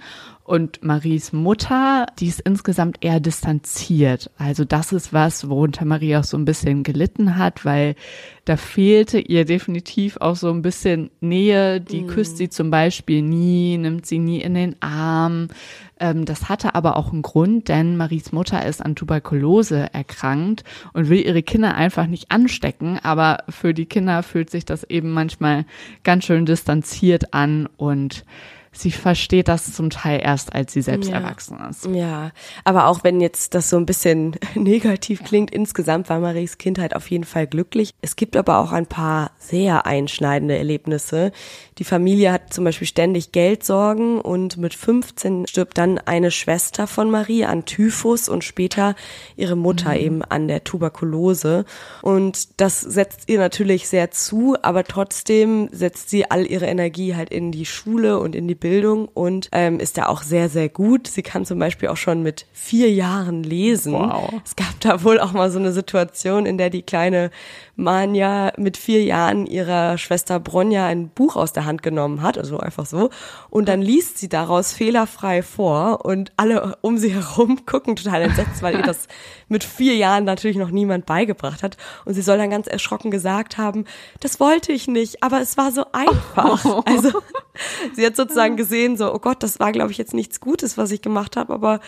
Und 0.51 0.83
Maries 0.83 1.31
Mutter, 1.31 2.07
die 2.19 2.27
ist 2.27 2.41
insgesamt 2.41 2.97
eher 2.99 3.21
distanziert. 3.21 4.29
Also 4.37 4.65
das 4.65 4.91
ist 4.91 5.13
was, 5.13 5.47
worunter 5.47 5.85
Marie 5.85 6.17
auch 6.17 6.25
so 6.25 6.35
ein 6.35 6.43
bisschen 6.43 6.83
gelitten 6.83 7.37
hat, 7.37 7.63
weil 7.63 7.95
da 8.43 8.57
fehlte 8.57 9.17
ihr 9.17 9.45
definitiv 9.45 10.17
auch 10.17 10.35
so 10.35 10.49
ein 10.49 10.61
bisschen 10.61 11.09
Nähe. 11.21 11.79
Die 11.79 12.01
mhm. 12.01 12.07
küsst 12.07 12.35
sie 12.35 12.49
zum 12.49 12.69
Beispiel 12.69 13.21
nie, 13.21 13.77
nimmt 13.77 14.05
sie 14.05 14.19
nie 14.19 14.41
in 14.41 14.53
den 14.53 14.75
Arm. 14.81 15.47
Ähm, 16.01 16.25
das 16.25 16.49
hatte 16.49 16.75
aber 16.75 16.97
auch 16.97 17.13
einen 17.13 17.21
Grund, 17.21 17.69
denn 17.69 17.95
Maries 17.95 18.33
Mutter 18.33 18.65
ist 18.65 18.83
an 18.83 18.97
Tuberkulose 18.97 19.93
erkrankt 19.93 20.65
und 20.91 21.07
will 21.07 21.25
ihre 21.25 21.43
Kinder 21.43 21.75
einfach 21.75 22.07
nicht 22.07 22.29
anstecken. 22.29 22.99
Aber 23.01 23.45
für 23.47 23.73
die 23.73 23.85
Kinder 23.85 24.21
fühlt 24.21 24.49
sich 24.49 24.65
das 24.65 24.83
eben 24.83 25.11
manchmal 25.11 25.63
ganz 26.03 26.25
schön 26.25 26.45
distanziert 26.45 27.33
an 27.33 27.69
und 27.77 28.25
sie 28.73 28.91
versteht 28.91 29.49
das 29.49 29.73
zum 29.73 29.89
Teil 29.89 30.21
erst, 30.23 30.53
als 30.53 30.71
sie 30.71 30.81
selbst 30.81 31.09
ja. 31.09 31.17
erwachsen 31.17 31.59
ist. 31.69 31.85
Ja, 31.87 32.31
aber 32.63 32.87
auch 32.87 33.03
wenn 33.03 33.19
jetzt 33.19 33.53
das 33.53 33.69
so 33.69 33.77
ein 33.77 33.85
bisschen 33.85 34.37
negativ 34.55 35.23
klingt, 35.23 35.51
insgesamt 35.51 36.09
war 36.09 36.19
Maries 36.19 36.57
Kindheit 36.57 36.95
auf 36.95 37.09
jeden 37.11 37.25
Fall 37.25 37.47
glücklich. 37.47 37.91
Es 38.01 38.15
gibt 38.15 38.37
aber 38.37 38.59
auch 38.59 38.71
ein 38.71 38.87
paar 38.87 39.31
sehr 39.39 39.85
einschneidende 39.85 40.57
Erlebnisse. 40.57 41.31
Die 41.77 41.83
Familie 41.83 42.31
hat 42.31 42.53
zum 42.53 42.63
Beispiel 42.63 42.87
ständig 42.87 43.31
Geldsorgen 43.31 44.21
und 44.21 44.57
mit 44.57 44.73
15 44.73 45.47
stirbt 45.47 45.77
dann 45.77 45.97
eine 45.97 46.31
Schwester 46.31 46.87
von 46.87 47.11
Marie 47.11 47.43
an 47.43 47.65
Typhus 47.65 48.29
und 48.29 48.43
später 48.43 48.95
ihre 49.35 49.57
Mutter 49.57 49.89
mhm. 49.89 49.99
eben 49.99 50.21
an 50.23 50.47
der 50.47 50.63
Tuberkulose. 50.63 51.65
Und 52.01 52.61
das 52.61 52.79
setzt 52.79 53.29
ihr 53.29 53.39
natürlich 53.39 53.89
sehr 53.89 54.11
zu, 54.11 54.55
aber 54.61 54.85
trotzdem 54.85 55.67
setzt 55.71 56.09
sie 56.09 56.29
all 56.29 56.45
ihre 56.45 56.67
Energie 56.67 57.15
halt 57.15 57.31
in 57.31 57.51
die 57.51 57.65
Schule 57.65 58.19
und 58.19 58.35
in 58.35 58.47
die 58.47 58.60
Bildung 58.61 59.09
und 59.09 59.49
ähm, 59.51 59.81
ist 59.81 59.97
da 59.97 60.05
auch 60.05 60.21
sehr, 60.21 60.47
sehr 60.47 60.69
gut. 60.69 61.07
Sie 61.07 61.23
kann 61.23 61.45
zum 61.45 61.59
Beispiel 61.59 61.89
auch 61.89 61.97
schon 61.97 62.23
mit 62.23 62.45
vier 62.53 62.89
Jahren 62.89 63.43
lesen. 63.43 63.91
Wow. 63.91 64.35
Es 64.45 64.55
gab 64.55 64.79
da 64.79 65.03
wohl 65.03 65.19
auch 65.19 65.33
mal 65.33 65.51
so 65.51 65.59
eine 65.59 65.73
Situation, 65.73 66.45
in 66.45 66.57
der 66.57 66.69
die 66.69 66.83
kleine 66.83 67.31
Manja 67.75 68.53
mit 68.57 68.77
vier 68.77 69.03
Jahren 69.03 69.45
ihrer 69.47 69.97
Schwester 69.97 70.39
Bronja 70.39 70.85
ein 70.85 71.09
Buch 71.09 71.35
aus 71.35 71.51
der 71.51 71.65
Hand 71.65 71.83
genommen 71.83 72.21
hat, 72.21 72.37
also 72.37 72.59
einfach 72.59 72.85
so, 72.85 73.09
und 73.49 73.67
dann 73.67 73.81
liest 73.81 74.19
sie 74.19 74.29
daraus 74.29 74.71
fehlerfrei 74.71 75.41
vor 75.41 76.05
und 76.05 76.31
alle 76.37 76.77
um 76.81 76.97
sie 76.97 77.13
herum 77.13 77.59
gucken 77.65 77.95
total 77.95 78.21
entsetzt, 78.21 78.61
weil 78.61 78.75
ihr 78.75 78.83
das 78.83 79.07
mit 79.47 79.63
vier 79.63 79.95
Jahren 79.95 80.23
natürlich 80.23 80.57
noch 80.57 80.71
niemand 80.71 81.05
beigebracht 81.05 81.63
hat. 81.63 81.75
Und 82.05 82.13
sie 82.13 82.21
soll 82.21 82.37
dann 82.37 82.49
ganz 82.49 82.67
erschrocken 82.67 83.11
gesagt 83.11 83.57
haben, 83.57 83.85
das 84.21 84.39
wollte 84.39 84.71
ich 84.71 84.87
nicht, 84.87 85.23
aber 85.23 85.41
es 85.41 85.57
war 85.57 85.71
so 85.71 85.85
einfach. 85.91 86.63
Also 86.85 87.21
sie 87.93 88.05
hat 88.05 88.15
sozusagen 88.15 88.50
gesehen, 88.57 88.97
so, 88.97 89.13
oh 89.13 89.19
Gott, 89.19 89.43
das 89.43 89.59
war, 89.59 89.71
glaube 89.71 89.91
ich, 89.91 89.97
jetzt 89.97 90.13
nichts 90.13 90.39
Gutes, 90.39 90.77
was 90.77 90.91
ich 90.91 91.01
gemacht 91.01 91.37
habe, 91.37 91.53
aber 91.53 91.79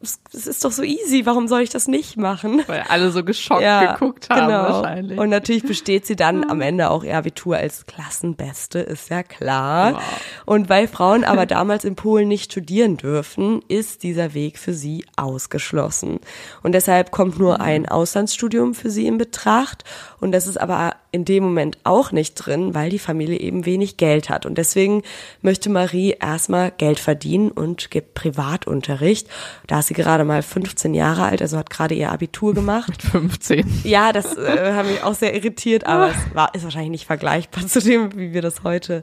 es, 0.00 0.20
es 0.32 0.46
ist 0.46 0.64
doch 0.64 0.70
so 0.70 0.84
easy, 0.84 1.26
warum 1.26 1.48
soll 1.48 1.62
ich 1.62 1.70
das 1.70 1.88
nicht 1.88 2.16
machen? 2.16 2.62
Weil 2.68 2.84
alle 2.88 3.10
so 3.10 3.24
geschockt 3.24 3.62
geguckt 3.62 4.30
haben 4.30 4.52
wahrscheinlich. 4.52 5.18
Und 5.18 5.28
natürlich 5.28 5.64
besteht 5.64 6.06
sie 6.06 6.14
dann 6.14 6.48
am 6.48 6.60
Ende 6.68 6.90
auch 6.90 7.02
ihr 7.02 7.16
Abitur 7.16 7.56
als 7.56 7.84
Klassenbeste, 7.86 8.78
ist 8.78 9.10
ja 9.10 9.24
klar. 9.24 9.94
Wow. 9.94 10.02
Und 10.46 10.68
weil 10.68 10.86
Frauen 10.86 11.24
aber 11.24 11.46
damals 11.46 11.84
in 11.84 11.96
Polen 11.96 12.28
nicht 12.28 12.52
studieren 12.52 12.96
dürfen, 12.96 13.60
ist 13.66 14.04
dieser 14.04 14.34
Weg 14.34 14.58
für 14.58 14.72
sie 14.72 15.04
ausgeschlossen. 15.16 16.20
Und 16.62 16.72
deshalb 16.72 17.10
kommt 17.10 17.38
nur 17.38 17.60
ein 17.60 17.88
Auslandsstudium 17.88 18.74
für 18.74 18.90
sie 18.90 19.06
in 19.08 19.18
Betracht. 19.18 19.82
Und 20.20 20.30
das 20.30 20.46
ist 20.46 20.60
aber 20.60 20.94
in 21.10 21.24
dem 21.24 21.42
Moment 21.42 21.78
auch 21.84 22.12
nicht 22.12 22.34
drin, 22.34 22.74
weil 22.74 22.90
die 22.90 22.98
Familie 22.98 23.38
eben 23.38 23.64
wenig 23.64 23.96
Geld 23.96 24.28
hat. 24.28 24.44
Und 24.44 24.58
deswegen 24.58 25.02
möchte 25.40 25.70
Marie 25.70 26.14
erstmal 26.20 26.70
Geld 26.70 27.00
verdienen 27.00 27.50
und 27.50 27.90
gibt 27.90 28.14
Privatunterricht. 28.14 29.26
Da 29.66 29.78
ist 29.78 29.88
sie 29.88 29.94
gerade 29.94 30.24
mal 30.24 30.42
15 30.42 30.92
Jahre 30.92 31.24
alt, 31.24 31.40
also 31.40 31.56
hat 31.56 31.70
gerade 31.70 31.94
ihr 31.94 32.12
Abitur 32.12 32.54
gemacht. 32.54 32.88
Mit 32.90 33.02
15. 33.02 33.80
Ja, 33.84 34.12
das 34.12 34.36
äh, 34.36 34.74
hat 34.74 34.86
mich 34.86 35.02
auch 35.02 35.14
sehr 35.14 35.34
irritiert, 35.34 35.86
aber 35.86 36.10
es 36.10 36.34
war, 36.34 36.54
ist 36.54 36.64
wahrscheinlich 36.64 36.90
nicht 36.90 37.06
vergleichbar 37.06 37.66
zu 37.66 37.80
dem, 37.80 38.14
wie 38.16 38.34
wir 38.34 38.42
das 38.42 38.62
heute 38.62 39.02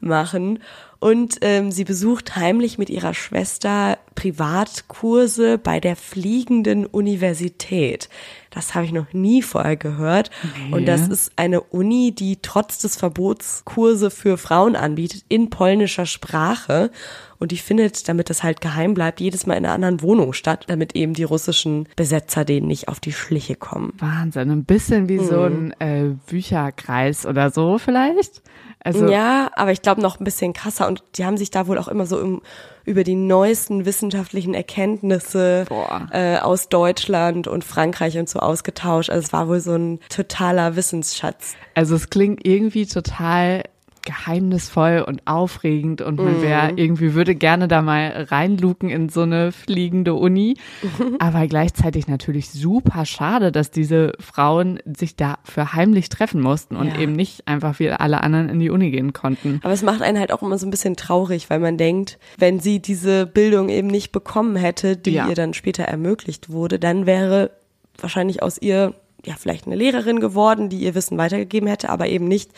machen. 0.00 0.58
Und 0.98 1.38
ähm, 1.42 1.70
sie 1.72 1.84
besucht 1.84 2.36
heimlich 2.36 2.78
mit 2.78 2.90
ihrer 2.90 3.14
Schwester 3.14 3.98
Privatkurse 4.14 5.58
bei 5.58 5.78
der 5.78 5.94
Fliegenden 5.94 6.86
Universität. 6.86 8.08
Das 8.56 8.74
habe 8.74 8.86
ich 8.86 8.92
noch 8.92 9.12
nie 9.12 9.42
vorher 9.42 9.76
gehört. 9.76 10.30
Und 10.70 10.88
das 10.88 11.08
ist 11.08 11.32
eine 11.36 11.60
Uni, 11.60 12.12
die 12.12 12.38
trotz 12.40 12.78
des 12.78 12.96
Verbots 12.96 13.66
Kurse 13.66 14.10
für 14.10 14.38
Frauen 14.38 14.76
anbietet 14.76 15.26
in 15.28 15.50
polnischer 15.50 16.06
Sprache. 16.06 16.90
Und 17.38 17.52
die 17.52 17.58
findet, 17.58 18.08
damit 18.08 18.30
das 18.30 18.42
halt 18.42 18.62
geheim 18.62 18.94
bleibt, 18.94 19.20
jedes 19.20 19.44
Mal 19.44 19.58
in 19.58 19.66
einer 19.66 19.74
anderen 19.74 20.00
Wohnung 20.00 20.32
statt, 20.32 20.64
damit 20.68 20.96
eben 20.96 21.12
die 21.12 21.24
russischen 21.24 21.86
Besetzer 21.96 22.46
denen 22.46 22.66
nicht 22.66 22.88
auf 22.88 22.98
die 22.98 23.12
Schliche 23.12 23.56
kommen. 23.56 23.92
Wahnsinn. 23.98 24.50
Ein 24.50 24.64
bisschen 24.64 25.10
wie 25.10 25.18
so 25.18 25.42
ein 25.42 25.78
äh, 25.78 26.14
Bücherkreis 26.26 27.26
oder 27.26 27.50
so 27.50 27.76
vielleicht. 27.76 28.42
Also 28.80 29.06
ja, 29.06 29.50
aber 29.54 29.72
ich 29.72 29.82
glaube 29.82 30.00
noch 30.00 30.18
ein 30.18 30.24
bisschen 30.24 30.54
krasser 30.54 30.88
und 30.88 31.04
die 31.16 31.26
haben 31.26 31.36
sich 31.36 31.50
da 31.50 31.66
wohl 31.66 31.76
auch 31.76 31.88
immer 31.88 32.06
so 32.06 32.18
im, 32.18 32.40
über 32.86 33.04
die 33.04 33.16
neuesten 33.16 33.84
wissenschaftlichen 33.84 34.54
Erkenntnisse 34.54 35.66
Boah. 35.68 36.08
äh, 36.12 36.38
aus 36.38 36.68
Deutschland 36.68 37.48
und 37.48 37.64
Frankreich 37.64 38.16
und 38.16 38.28
so 38.28 38.38
ausgetauscht. 38.38 39.10
Also 39.10 39.26
es 39.26 39.32
war 39.32 39.48
wohl 39.48 39.60
so 39.60 39.74
ein 39.74 39.98
totaler 40.08 40.76
Wissensschatz. 40.76 41.54
Also 41.74 41.96
es 41.96 42.08
klingt 42.08 42.46
irgendwie 42.46 42.86
total 42.86 43.64
geheimnisvoll 44.06 45.04
und 45.06 45.20
aufregend 45.26 46.00
und 46.00 46.16
man 46.16 46.40
wäre 46.40 46.72
irgendwie 46.76 47.12
würde 47.14 47.34
gerne 47.34 47.68
da 47.68 47.82
mal 47.82 48.26
reinluken 48.30 48.88
in 48.88 49.08
so 49.10 49.22
eine 49.22 49.52
fliegende 49.52 50.14
Uni. 50.14 50.56
Aber 51.18 51.46
gleichzeitig 51.46 52.08
natürlich 52.08 52.50
super 52.50 53.04
schade, 53.04 53.52
dass 53.52 53.70
diese 53.70 54.12
Frauen 54.20 54.78
sich 54.86 55.16
dafür 55.16 55.74
heimlich 55.74 56.08
treffen 56.08 56.40
mussten 56.40 56.76
und 56.76 56.86
Ja. 56.88 57.00
eben 57.00 57.12
nicht 57.12 57.46
einfach 57.46 57.78
wie 57.78 57.90
alle 57.90 58.22
anderen 58.22 58.48
in 58.48 58.60
die 58.60 58.70
Uni 58.70 58.90
gehen 58.90 59.12
konnten. 59.12 59.60
Aber 59.62 59.72
es 59.74 59.82
macht 59.82 60.00
einen 60.02 60.18
halt 60.18 60.32
auch 60.32 60.42
immer 60.42 60.56
so 60.58 60.66
ein 60.66 60.70
bisschen 60.70 60.96
traurig, 60.96 61.50
weil 61.50 61.58
man 61.60 61.76
denkt, 61.76 62.18
wenn 62.38 62.60
sie 62.60 62.80
diese 62.80 63.26
Bildung 63.26 63.68
eben 63.68 63.88
nicht 63.88 64.12
bekommen 64.12 64.56
hätte, 64.56 64.96
die 64.96 65.12
Ja. 65.12 65.28
ihr 65.28 65.34
dann 65.34 65.52
später 65.52 65.82
ermöglicht 65.84 66.50
wurde, 66.50 66.78
dann 66.78 67.06
wäre 67.06 67.50
wahrscheinlich 67.98 68.42
aus 68.42 68.56
ihr 68.60 68.94
ja 69.24 69.34
vielleicht 69.36 69.66
eine 69.66 69.74
Lehrerin 69.74 70.20
geworden, 70.20 70.68
die 70.68 70.78
ihr 70.78 70.94
Wissen 70.94 71.18
weitergegeben 71.18 71.68
hätte, 71.68 71.88
aber 71.88 72.06
eben 72.06 72.28
nicht 72.28 72.52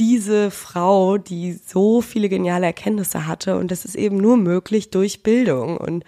diese 0.00 0.50
Frau, 0.50 1.18
die 1.18 1.52
so 1.52 2.00
viele 2.00 2.28
geniale 2.28 2.66
Erkenntnisse 2.66 3.26
hatte. 3.26 3.56
Und 3.56 3.70
das 3.70 3.84
ist 3.84 3.94
eben 3.94 4.16
nur 4.16 4.38
möglich 4.38 4.90
durch 4.90 5.22
Bildung. 5.22 5.76
Und 5.76 6.04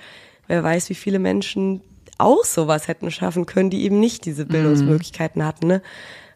wer 0.49 0.65
weiß, 0.65 0.89
wie 0.89 0.95
viele 0.95 1.19
Menschen 1.19 1.83
auch 2.19 2.45
sowas 2.45 2.89
hätten 2.89 3.11
schaffen 3.11 3.47
können, 3.47 3.71
die 3.71 3.85
eben 3.85 4.01
nicht 4.01 4.25
diese 4.25 4.47
Bildungsmöglichkeiten 4.47 5.45
hatten. 5.45 5.67
Ne? 5.67 5.83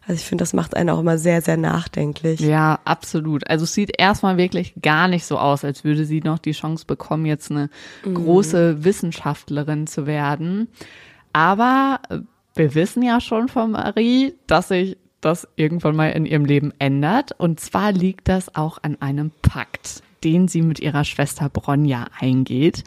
Also 0.01 0.19
ich 0.19 0.25
finde, 0.25 0.43
das 0.43 0.53
macht 0.53 0.75
einen 0.75 0.89
auch 0.89 0.99
immer 0.99 1.17
sehr, 1.17 1.41
sehr 1.41 1.57
nachdenklich. 1.57 2.39
Ja, 2.39 2.79
absolut. 2.85 3.49
Also 3.49 3.63
es 3.63 3.73
sieht 3.73 3.99
erstmal 3.99 4.37
wirklich 4.37 4.73
gar 4.81 5.07
nicht 5.07 5.25
so 5.25 5.39
aus, 5.39 5.65
als 5.65 5.83
würde 5.83 6.05
sie 6.05 6.21
noch 6.21 6.39
die 6.39 6.51
Chance 6.51 6.85
bekommen, 6.85 7.25
jetzt 7.25 7.51
eine 7.51 7.69
große 8.03 8.83
Wissenschaftlerin 8.83 9.87
zu 9.87 10.05
werden. 10.05 10.67
Aber 11.33 11.99
wir 12.55 12.75
wissen 12.75 13.01
ja 13.03 13.19
schon 13.19 13.47
von 13.47 13.71
Marie, 13.71 14.35
dass 14.45 14.69
sich 14.69 14.97
das 15.21 15.47
irgendwann 15.55 15.95
mal 15.95 16.09
in 16.09 16.25
ihrem 16.25 16.45
Leben 16.45 16.73
ändert. 16.79 17.31
Und 17.37 17.59
zwar 17.59 17.91
liegt 17.91 18.27
das 18.27 18.55
auch 18.55 18.77
an 18.81 19.01
einem 19.01 19.31
Pakt, 19.41 20.01
den 20.23 20.47
sie 20.47 20.61
mit 20.61 20.79
ihrer 20.79 21.03
Schwester 21.03 21.49
Bronja 21.49 22.07
eingeht. 22.19 22.83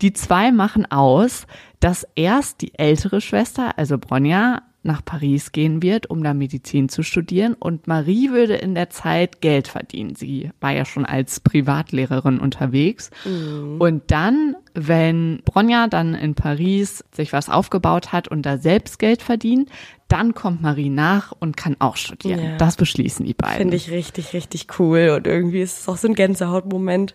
Die 0.00 0.12
zwei 0.12 0.52
machen 0.52 0.90
aus, 0.90 1.46
dass 1.80 2.06
erst 2.14 2.62
die 2.62 2.78
ältere 2.78 3.20
Schwester, 3.20 3.78
also 3.78 3.98
Bronja, 3.98 4.62
nach 4.84 5.04
Paris 5.04 5.52
gehen 5.52 5.82
wird, 5.82 6.10
um 6.10 6.22
da 6.22 6.34
Medizin 6.34 6.88
zu 6.88 7.02
studieren. 7.02 7.54
Und 7.54 7.86
Marie 7.86 8.30
würde 8.30 8.54
in 8.54 8.74
der 8.74 8.90
Zeit 8.90 9.40
Geld 9.40 9.68
verdienen. 9.68 10.14
Sie 10.14 10.50
war 10.60 10.72
ja 10.72 10.84
schon 10.84 11.06
als 11.06 11.40
Privatlehrerin 11.40 12.38
unterwegs. 12.38 13.10
Und 13.24 14.02
dann, 14.08 14.56
wenn 14.74 15.40
Bronja 15.44 15.88
dann 15.88 16.14
in 16.14 16.34
Paris 16.34 17.04
sich 17.12 17.32
was 17.32 17.48
aufgebaut 17.48 18.12
hat 18.12 18.28
und 18.28 18.42
da 18.42 18.58
selbst 18.58 18.98
Geld 18.98 19.22
verdient, 19.22 19.70
dann 20.08 20.34
kommt 20.34 20.62
Marie 20.62 20.90
nach 20.90 21.32
und 21.32 21.56
kann 21.56 21.76
auch 21.78 21.96
studieren. 21.96 22.44
Ja. 22.44 22.56
Das 22.56 22.76
beschließen 22.76 23.24
die 23.24 23.34
beiden. 23.34 23.56
Finde 23.56 23.76
ich 23.76 23.90
richtig, 23.90 24.32
richtig 24.34 24.78
cool. 24.78 25.14
Und 25.16 25.26
irgendwie 25.26 25.62
ist 25.62 25.80
es 25.80 25.88
auch 25.88 25.96
so 25.96 26.08
ein 26.08 26.14
Gänsehautmoment, 26.14 27.14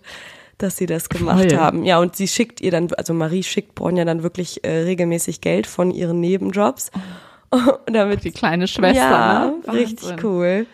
dass 0.57 0.75
sie 0.77 0.85
das 0.85 1.09
gemacht 1.09 1.51
Voll. 1.51 1.57
haben. 1.57 1.85
Ja, 1.85 1.99
und 1.99 2.15
sie 2.15 2.27
schickt 2.27 2.61
ihr 2.61 2.71
dann, 2.71 2.91
also 2.97 3.13
Marie 3.13 3.43
schickt 3.43 3.75
Bronja 3.75 4.05
dann 4.05 4.23
wirklich 4.23 4.63
äh, 4.63 4.79
regelmäßig 4.79 5.39
Geld 5.41 5.67
von 5.67 5.91
ihren 5.91 6.19
Nebenjobs. 6.19 6.91
Und 7.49 7.79
damit 7.93 8.23
Die 8.23 8.31
kleine 8.31 8.67
Schwester, 8.67 8.95
ja, 8.95 9.53
ne? 9.65 9.73
richtig 9.73 10.23
cool. 10.23 10.67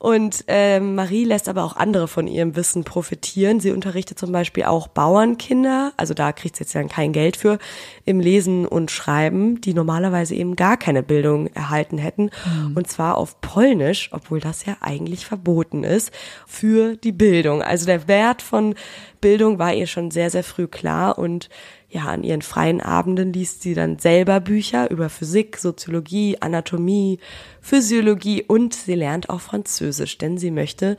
Und 0.00 0.44
ähm, 0.46 0.94
Marie 0.94 1.24
lässt 1.24 1.48
aber 1.48 1.64
auch 1.64 1.74
andere 1.74 2.06
von 2.06 2.28
ihrem 2.28 2.54
Wissen 2.54 2.84
profitieren. 2.84 3.58
Sie 3.58 3.72
unterrichtet 3.72 4.16
zum 4.16 4.30
Beispiel 4.30 4.62
auch 4.62 4.86
Bauernkinder, 4.86 5.92
also 5.96 6.14
da 6.14 6.30
kriegt 6.30 6.54
sie 6.54 6.62
jetzt 6.62 6.74
dann 6.76 6.88
kein 6.88 7.12
Geld 7.12 7.36
für, 7.36 7.58
im 8.04 8.20
Lesen 8.20 8.64
und 8.64 8.92
Schreiben, 8.92 9.60
die 9.60 9.74
normalerweise 9.74 10.36
eben 10.36 10.54
gar 10.54 10.76
keine 10.76 11.02
Bildung 11.02 11.48
erhalten 11.48 11.98
hätten. 11.98 12.30
Und 12.76 12.86
zwar 12.88 13.18
auf 13.18 13.40
Polnisch, 13.40 14.10
obwohl 14.12 14.38
das 14.38 14.64
ja 14.66 14.76
eigentlich 14.80 15.26
verboten 15.26 15.82
ist, 15.82 16.12
für 16.46 16.94
die 16.94 17.12
Bildung. 17.12 17.60
Also 17.60 17.86
der 17.86 18.06
Wert 18.06 18.40
von 18.40 18.76
Bildung 19.20 19.58
war 19.58 19.74
ihr 19.74 19.88
schon 19.88 20.12
sehr, 20.12 20.30
sehr 20.30 20.44
früh 20.44 20.68
klar 20.68 21.18
und 21.18 21.48
ja, 21.90 22.04
an 22.04 22.22
ihren 22.22 22.42
freien 22.42 22.80
Abenden 22.80 23.32
liest 23.32 23.62
sie 23.62 23.74
dann 23.74 23.98
selber 23.98 24.40
Bücher 24.40 24.90
über 24.90 25.08
Physik, 25.08 25.56
Soziologie, 25.56 26.36
Anatomie, 26.40 27.18
Physiologie 27.62 28.44
und 28.46 28.74
sie 28.74 28.94
lernt 28.94 29.30
auch 29.30 29.40
Französisch, 29.40 30.18
denn 30.18 30.36
sie 30.36 30.50
möchte 30.50 30.96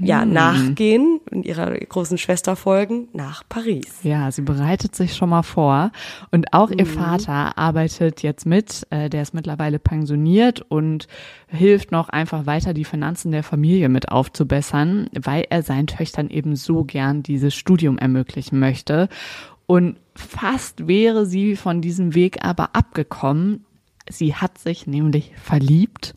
ja 0.00 0.24
nachgehen 0.24 1.18
und 1.32 1.44
ihrer 1.44 1.72
großen 1.76 2.18
Schwester 2.18 2.54
folgen 2.54 3.08
nach 3.14 3.42
Paris. 3.48 3.98
Ja, 4.04 4.30
sie 4.30 4.42
bereitet 4.42 4.94
sich 4.94 5.16
schon 5.16 5.30
mal 5.30 5.42
vor. 5.42 5.90
Und 6.30 6.52
auch 6.52 6.70
Mhm. 6.70 6.78
ihr 6.78 6.86
Vater 6.86 7.58
arbeitet 7.58 8.22
jetzt 8.22 8.46
mit. 8.46 8.86
Äh, 8.90 9.10
der 9.10 9.22
ist 9.22 9.34
mittlerweile 9.34 9.80
pensioniert 9.80 10.64
und 10.68 11.08
hilft 11.48 11.90
noch 11.90 12.10
einfach 12.10 12.46
weiter, 12.46 12.74
die 12.74 12.84
Finanzen 12.84 13.32
der 13.32 13.42
Familie 13.42 13.88
mit 13.88 14.08
aufzubessern, 14.10 15.08
weil 15.20 15.46
er 15.50 15.64
seinen 15.64 15.88
Töchtern 15.88 16.30
eben 16.30 16.54
so 16.54 16.84
gern 16.84 17.24
dieses 17.24 17.56
Studium 17.56 17.98
ermöglichen 17.98 18.60
möchte. 18.60 19.08
Und 19.66 19.96
fast 20.18 20.88
wäre 20.88 21.26
sie 21.26 21.56
von 21.56 21.80
diesem 21.80 22.14
Weg 22.14 22.44
aber 22.44 22.74
abgekommen. 22.74 23.64
Sie 24.10 24.34
hat 24.34 24.56
sich 24.56 24.86
nämlich 24.86 25.32
verliebt. 25.36 26.14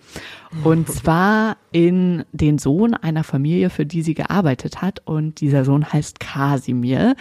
Und 0.63 0.89
zwar 0.89 1.57
in 1.71 2.23
den 2.31 2.57
Sohn 2.57 2.93
einer 2.93 3.23
Familie, 3.23 3.69
für 3.69 3.85
die 3.85 4.01
sie 4.01 4.13
gearbeitet 4.13 4.81
hat. 4.81 5.01
Und 5.05 5.41
dieser 5.41 5.65
Sohn 5.65 5.91
heißt 5.91 6.19
Kasimir. 6.19 7.15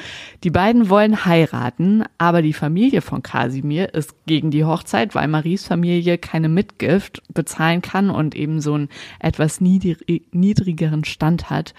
Die 0.44 0.50
beiden 0.50 0.88
wollen 0.88 1.24
heiraten, 1.24 2.04
aber 2.18 2.40
die 2.40 2.52
Familie 2.52 3.02
von 3.02 3.22
Kasimir 3.22 3.94
ist 3.94 4.14
gegen 4.26 4.50
die 4.50 4.64
Hochzeit, 4.64 5.14
weil 5.14 5.28
Maries 5.28 5.66
Familie 5.66 6.18
keine 6.18 6.48
Mitgift 6.48 7.22
bezahlen 7.34 7.82
kann 7.82 8.10
und 8.10 8.34
eben 8.34 8.60
so 8.60 8.74
einen 8.74 8.88
etwas 9.18 9.60
niedrig- 9.60 10.22
niedrigeren 10.32 11.04
Stand 11.04 11.50
hat. 11.50 11.74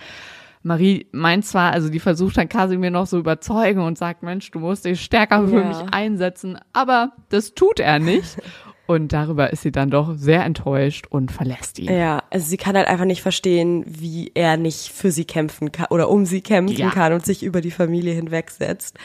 Marie 0.63 1.07
meint 1.11 1.45
zwar, 1.45 1.71
also 1.73 1.89
die 1.89 1.99
versucht 1.99 2.37
dann 2.37 2.47
Kasimir 2.49 2.91
noch 2.91 3.07
so 3.07 3.17
überzeugen 3.17 3.81
und 3.81 3.97
sagt, 3.97 4.21
Mensch, 4.23 4.51
du 4.51 4.59
musst 4.59 4.85
dich 4.85 5.01
stärker 5.01 5.47
für 5.47 5.61
Ja. 5.61 5.67
mich 5.67 5.77
einsetzen, 5.91 6.57
aber 6.73 7.13
das 7.29 7.53
tut 7.55 7.79
er 7.79 7.99
nicht. 7.99 8.37
Und 8.87 9.13
darüber 9.13 9.53
ist 9.53 9.61
sie 9.61 9.71
dann 9.71 9.89
doch 9.89 10.15
sehr 10.17 10.43
enttäuscht 10.43 11.05
und 11.09 11.31
verlässt 11.31 11.79
ihn. 11.79 11.93
Ja, 11.93 12.23
also 12.29 12.45
sie 12.45 12.57
kann 12.57 12.75
halt 12.75 12.87
einfach 12.89 13.05
nicht 13.05 13.21
verstehen, 13.21 13.85
wie 13.87 14.31
er 14.33 14.57
nicht 14.57 14.89
für 14.91 15.11
sie 15.11 15.23
kämpfen 15.23 15.71
kann 15.71 15.85
oder 15.91 16.09
um 16.09 16.25
sie 16.25 16.41
kämpfen 16.41 16.75
Ja. 16.77 16.89
kann 16.89 17.13
und 17.13 17.25
sich 17.25 17.41
über 17.43 17.61
die 17.61 17.71
Familie 17.71 18.13
hinwegsetzt. 18.13 18.97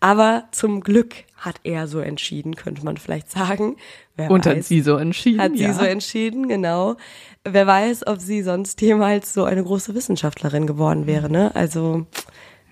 Aber 0.00 0.44
zum 0.50 0.80
Glück 0.80 1.14
hat 1.36 1.60
er 1.62 1.86
so 1.86 2.00
entschieden, 2.00 2.56
könnte 2.56 2.84
man 2.84 2.96
vielleicht 2.96 3.30
sagen. 3.30 3.76
Wer 4.16 4.30
Und 4.30 4.46
hat 4.46 4.56
weiß. 4.56 4.68
sie 4.68 4.80
so 4.80 4.96
entschieden. 4.96 5.40
Hat 5.40 5.52
sie 5.56 5.64
ja. 5.64 5.74
so 5.74 5.84
entschieden, 5.84 6.48
genau. 6.48 6.96
Wer 7.44 7.66
weiß, 7.66 8.06
ob 8.06 8.20
sie 8.20 8.42
sonst 8.42 8.80
jemals 8.80 9.32
so 9.32 9.44
eine 9.44 9.62
große 9.62 9.94
Wissenschaftlerin 9.94 10.66
geworden 10.66 11.06
wäre, 11.06 11.30
ne? 11.30 11.54
Also, 11.54 12.06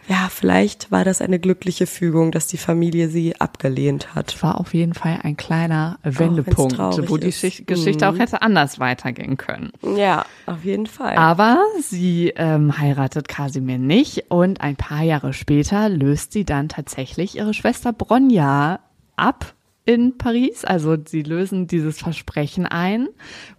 ja, 0.08 0.28
vielleicht 0.30 0.90
war 0.90 1.04
das 1.04 1.20
eine 1.20 1.38
glückliche 1.38 1.86
Fügung, 1.86 2.32
dass 2.32 2.46
die 2.46 2.56
Familie 2.56 3.08
sie 3.08 3.40
abgelehnt 3.40 4.14
hat. 4.14 4.42
war 4.42 4.58
auf 4.60 4.74
jeden 4.74 4.94
Fall 4.94 5.18
ein 5.22 5.36
kleiner 5.36 5.98
Wendepunkt, 6.02 6.78
wo 6.78 7.16
die 7.18 7.28
ist. 7.28 7.40
Schicht- 7.40 7.66
Geschichte 7.66 8.04
Mhm. 8.10 8.14
auch 8.14 8.18
hätte 8.18 8.42
anders 8.42 8.78
weitergehen 8.80 9.36
können. 9.36 9.70
Ja, 9.96 10.24
auf 10.46 10.64
jeden 10.64 10.86
Fall. 10.86 11.16
Aber 11.16 11.58
sie 11.80 12.32
ähm, 12.36 12.78
heiratet 12.78 13.28
Kasimir 13.28 13.78
nicht 13.78 14.30
und 14.30 14.60
ein 14.60 14.76
paar 14.76 15.02
Jahre 15.02 15.32
später 15.32 15.88
löst 15.88 16.32
sie 16.32 16.44
dann 16.44 16.68
tatsächlich 16.68 17.36
ihre 17.36 17.54
Schwester 17.54 17.92
Bronja 17.92 18.80
ab 19.16 19.54
in 19.88 20.18
Paris. 20.18 20.66
Also 20.66 20.98
sie 21.02 21.22
lösen 21.22 21.66
dieses 21.66 21.98
Versprechen 21.98 22.66
ein. 22.66 23.08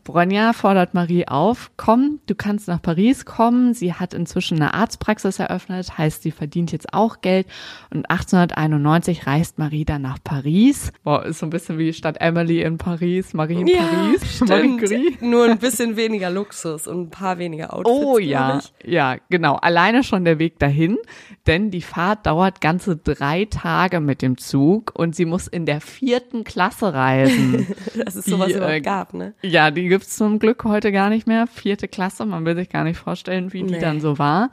Bronja 0.04 0.54
fordert 0.54 0.94
Marie 0.94 1.28
auf, 1.28 1.72
komm, 1.76 2.20
du 2.28 2.36
kannst 2.36 2.68
nach 2.68 2.82
Paris 2.82 3.26
kommen. 3.26 3.74
Sie 3.74 3.96
hat 3.96 4.14
inzwischen 4.14 4.62
eine 4.62 4.76
Arztpraxis 4.76 5.40
eröffnet, 5.40 5.98
heißt, 5.98 6.22
sie 6.22 6.30
verdient 6.30 6.72
jetzt 6.72 6.94
auch 6.94 7.22
Geld. 7.22 7.48
Und 7.92 8.10
1891 8.12 9.26
reist 9.26 9.58
Marie 9.58 9.86
dann 9.86 10.04
nach 10.04 10.20
Paris. 10.24 10.92
Boah, 11.04 11.26
ist 11.26 11.40
so 11.40 11.48
ein 11.48 11.50
bisschen 11.50 11.80
wie 11.80 11.94
Stadt 11.94 12.18
Emily 12.22 12.62
in 12.62 12.78
Paris, 12.78 13.34
Marie 13.34 13.62
in 13.62 13.78
Paris. 13.78 14.42
Marie 14.48 14.78
Curie. 14.78 15.14
stimmt. 15.14 15.22
Nur 15.24 15.46
ein 15.46 15.58
bisschen 15.58 15.96
weniger 15.96 16.30
Luxus 16.30 16.88
und 16.88 17.02
ein 17.02 17.10
paar 17.10 17.40
weniger 17.40 17.74
Outfits. 17.74 18.06
Oh 18.06 18.20
ja, 18.20 18.62
ja, 18.84 19.18
genau. 19.30 19.56
Alleine 19.56 20.04
schon 20.04 20.26
der 20.26 20.38
Weg 20.38 20.60
dahin, 20.60 21.00
denn 21.48 21.72
die 21.72 21.82
Fahrt 21.82 22.28
dauert 22.28 22.62
ganze 22.62 22.98
drei 22.98 23.46
Tage 23.46 24.00
mit 24.00 24.22
dem 24.22 24.38
Zug 24.38 24.92
und 24.96 25.16
sie 25.16 25.26
muss 25.26 25.48
in 25.48 25.66
der 25.66 25.82
vierten 25.82 26.19
Klasse 26.44 26.94
reisen. 26.94 27.68
Dass 28.06 28.16
es 28.16 28.26
sowas 28.26 28.48
Die, 28.48 28.54
überhaupt 28.54 28.74
äh, 28.74 28.82
gab, 28.82 29.14
ne? 29.14 29.34
ja, 29.42 29.72
die 29.72 29.88
gibt's 29.88 30.16
zum 30.18 30.40
Glück 30.40 30.64
heute 30.64 30.92
gar 30.92 31.10
nicht 31.10 31.28
mehr. 31.28 31.48
Vierte 31.48 31.88
Klasse, 31.88 32.26
man 32.26 32.46
will 32.46 32.56
sich 32.56 32.70
gar 32.70 32.84
nicht 32.84 32.98
vorstellen, 32.98 33.54
wie 33.54 33.64
die 33.64 33.74
Nee. 33.74 33.80
dann 33.80 34.00
so 34.02 34.18
war. 34.20 34.50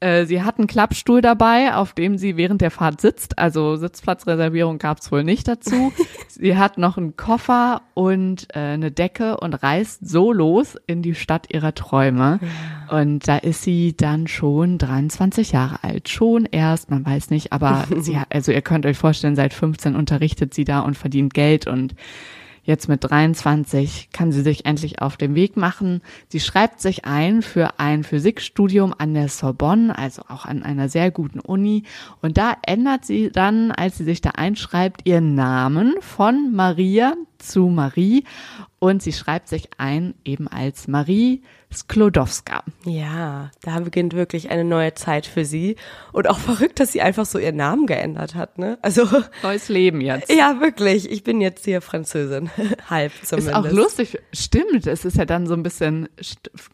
Äh, 0.00 0.26
Sie 0.26 0.42
hat 0.42 0.58
einen 0.58 0.66
Klappstuhl 0.66 1.20
dabei, 1.20 1.74
auf 1.74 1.92
dem 1.92 2.18
sie 2.18 2.36
während 2.36 2.60
der 2.60 2.70
Fahrt 2.70 3.00
sitzt. 3.00 3.38
Also 3.38 3.76
Sitzplatzreservierung 3.76 4.78
gab's 4.78 5.10
wohl 5.12 5.24
nicht 5.24 5.48
dazu. 5.48 5.92
sie 6.28 6.56
hat 6.56 6.78
noch 6.78 6.96
einen 6.98 7.16
Koffer 7.16 7.82
und 7.94 8.48
äh, 8.54 8.58
eine 8.58 8.90
Decke 8.90 9.36
und 9.38 9.54
reist 9.54 10.06
so 10.08 10.32
los 10.32 10.76
in 10.86 11.02
die 11.02 11.14
Stadt 11.14 11.46
ihrer 11.52 11.74
Träume. 11.74 12.40
Und 12.90 13.26
da 13.28 13.36
ist 13.38 13.62
sie 13.62 13.96
dann 13.96 14.26
schon 14.26 14.78
23 14.78 15.52
Jahre 15.52 15.82
alt. 15.82 16.08
Schon 16.08 16.44
erst, 16.50 16.90
man 16.90 17.06
weiß 17.06 17.30
nicht, 17.30 17.52
aber 17.52 17.84
sie, 17.98 18.18
hat- 18.18 18.34
also 18.34 18.52
ihr 18.52 18.62
könnt 18.62 18.86
euch 18.86 18.98
vorstellen, 18.98 19.36
seit 19.36 19.54
15 19.54 19.94
unterrichtet 19.96 20.54
sie 20.54 20.64
da 20.64 20.80
und 20.80 20.96
verdient 20.96 21.32
Geld 21.34 21.66
und 21.66 21.94
Jetzt 22.64 22.88
mit 22.88 23.04
23 23.04 24.08
kann 24.12 24.32
sie 24.32 24.40
sich 24.40 24.64
endlich 24.64 25.02
auf 25.02 25.18
den 25.18 25.34
Weg 25.34 25.56
machen. 25.56 26.00
Sie 26.28 26.40
schreibt 26.40 26.80
sich 26.80 27.04
ein 27.04 27.42
für 27.42 27.78
ein 27.78 28.04
Physikstudium 28.04 28.94
an 28.96 29.12
der 29.12 29.28
Sorbonne, 29.28 29.96
also 29.96 30.22
auch 30.28 30.46
an 30.46 30.62
einer 30.62 30.88
sehr 30.88 31.10
guten 31.10 31.40
Uni. 31.40 31.82
Und 32.22 32.38
da 32.38 32.56
ändert 32.62 33.04
sie 33.04 33.30
dann, 33.30 33.70
als 33.70 33.98
sie 33.98 34.04
sich 34.04 34.22
da 34.22 34.30
einschreibt, 34.30 35.06
ihren 35.06 35.34
Namen 35.34 35.94
von 36.00 36.54
Maria 36.54 37.14
zu 37.44 37.66
Marie. 37.68 38.24
Und 38.78 39.02
sie 39.02 39.12
schreibt 39.12 39.48
sich 39.48 39.68
ein 39.78 40.14
eben 40.24 40.46
als 40.48 40.88
Marie 40.88 41.42
Sklodowska. 41.72 42.62
Ja, 42.84 43.50
da 43.62 43.80
beginnt 43.80 44.12
wirklich 44.12 44.50
eine 44.50 44.64
neue 44.64 44.94
Zeit 44.94 45.26
für 45.26 45.44
sie. 45.44 45.76
Und 46.12 46.28
auch 46.28 46.38
verrückt, 46.38 46.80
dass 46.80 46.92
sie 46.92 47.00
einfach 47.00 47.24
so 47.26 47.38
ihren 47.38 47.56
Namen 47.56 47.86
geändert 47.86 48.34
hat, 48.34 48.58
ne? 48.58 48.78
Also, 48.82 49.06
Neues 49.42 49.68
Leben 49.68 50.00
jetzt. 50.00 50.30
ja, 50.32 50.60
wirklich. 50.60 51.10
Ich 51.10 51.24
bin 51.24 51.40
jetzt 51.40 51.64
hier 51.64 51.80
Französin. 51.80 52.50
Halb 52.90 53.12
Ist 53.22 53.28
zumindest. 53.30 53.54
auch 53.56 53.70
lustig. 53.70 54.18
Stimmt, 54.32 54.86
es 54.86 55.04
ist 55.04 55.16
ja 55.16 55.24
dann 55.24 55.46
so 55.46 55.54
ein 55.54 55.62
bisschen, 55.62 56.08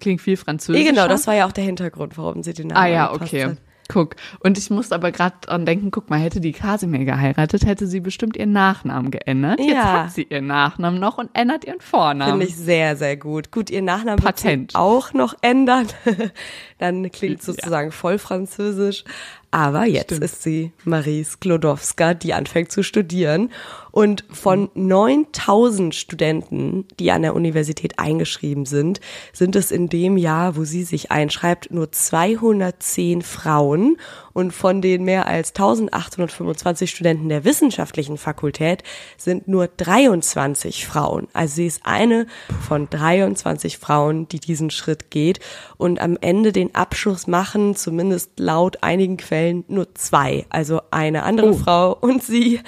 klingt 0.01 0.21
viel 0.21 0.35
Ja, 0.35 0.41
französisch. 0.45 0.85
genau, 0.85 1.09
das 1.09 1.27
war 1.27 1.35
ja 1.35 1.47
auch 1.47 1.53
der 1.53 1.65
Hintergrund, 1.65 2.19
warum 2.19 2.43
sie 2.43 2.53
den 2.55 2.69
Namen 2.69 2.81
Ah 2.83 2.87
ja, 2.87 3.13
okay. 3.13 3.45
hat. 3.47 3.57
Guck. 3.93 4.15
Und 4.39 4.57
ich 4.57 4.71
musste 4.71 4.95
aber 4.95 5.11
gerade 5.11 5.35
dran 5.41 5.67
denken, 5.67 5.91
guck 5.91 6.11
mal, 6.11 6.21
hätte 6.21 6.41
die 6.41 6.53
Kasimir 6.53 7.05
geheiratet, 7.05 7.67
hätte 7.67 7.87
sie 7.89 7.99
bestimmt 8.01 8.37
ihren 8.37 8.53
Nachnamen 8.53 9.11
geändert. 9.11 9.59
Jetzt 9.59 9.69
Ja. 9.75 10.05
hat 10.05 10.13
sie 10.13 10.23
ihren 10.23 10.47
Nachnamen 10.47 11.01
noch 11.01 11.19
und 11.19 11.29
ändert 11.35 11.65
ihren 11.65 11.81
Vornamen. 11.81 12.33
Finde 12.33 12.47
ich 12.47 12.57
sehr, 12.57 12.95
sehr 12.97 13.17
gut. 13.17 13.51
Gut, 13.51 13.69
ihr 13.69 13.83
Nachnamen 13.83 14.23
Patent. 14.23 14.77
auch 14.77 15.13
noch 15.13 15.35
ändern. 15.43 15.89
Dann 16.79 17.11
klingt 17.11 17.43
sozusagen 17.43 17.91
voll 17.91 18.19
französisch. 18.19 19.05
Aber 19.53 19.85
jetzt 19.85 20.13
Stimmt. 20.13 20.25
ist 20.25 20.43
sie 20.43 20.73
Marie 20.85 21.25
Sklodowska, 21.25 22.15
die 22.15 22.35
anfängt 22.35 22.71
zu 22.71 22.85
studieren. 22.85 23.51
Und 23.91 24.25
von 24.31 24.71
9000 24.75 25.93
Studenten, 25.93 26.87
die 27.01 27.11
an 27.11 27.23
der 27.23 27.35
Universität 27.35 27.99
eingeschrieben 27.99 28.65
sind, 28.65 29.01
sind 29.33 29.57
es 29.57 29.73
in 29.73 29.89
dem 29.89 30.17
Jahr, 30.17 30.57
wo 30.57 30.63
sie 30.63 30.85
sich 30.85 31.11
einschreibt, 31.11 31.73
nur 31.73 31.91
210 31.91 33.23
Frauen. 33.23 33.97
Und 34.41 34.53
von 34.53 34.81
den 34.81 35.05
mehr 35.05 35.27
als 35.27 35.51
1825 35.51 36.91
Studenten 36.91 37.29
der 37.29 37.45
wissenschaftlichen 37.45 38.17
Fakultät 38.17 38.83
sind 39.19 39.49
nur 39.49 39.67
23 39.69 40.87
Frauen. 40.87 41.29
Also 41.35 41.57
sie 41.57 41.67
ist 41.67 41.83
eine 41.85 42.27
von 42.67 42.89
23 42.89 43.77
Frauen, 43.77 44.29
die 44.29 44.41
diesen 44.41 44.71
Schritt 44.71 45.11
geht 45.11 45.41
und 45.77 46.01
am 46.01 46.17
Ende 46.23 46.53
den 46.53 46.75
Abschluss 46.75 47.27
machen, 47.27 47.77
zumindest 47.77 48.31
laut 48.39 48.83
einigen 48.83 49.19
Quellen, 49.19 49.65
nur 49.69 49.95
zwei. 49.95 50.47
Also 50.49 50.81
eine 50.91 51.25
andere 51.25 51.51
Oh. 51.51 51.59
Frau 51.59 51.93
und 52.01 52.23
sie. 52.23 52.61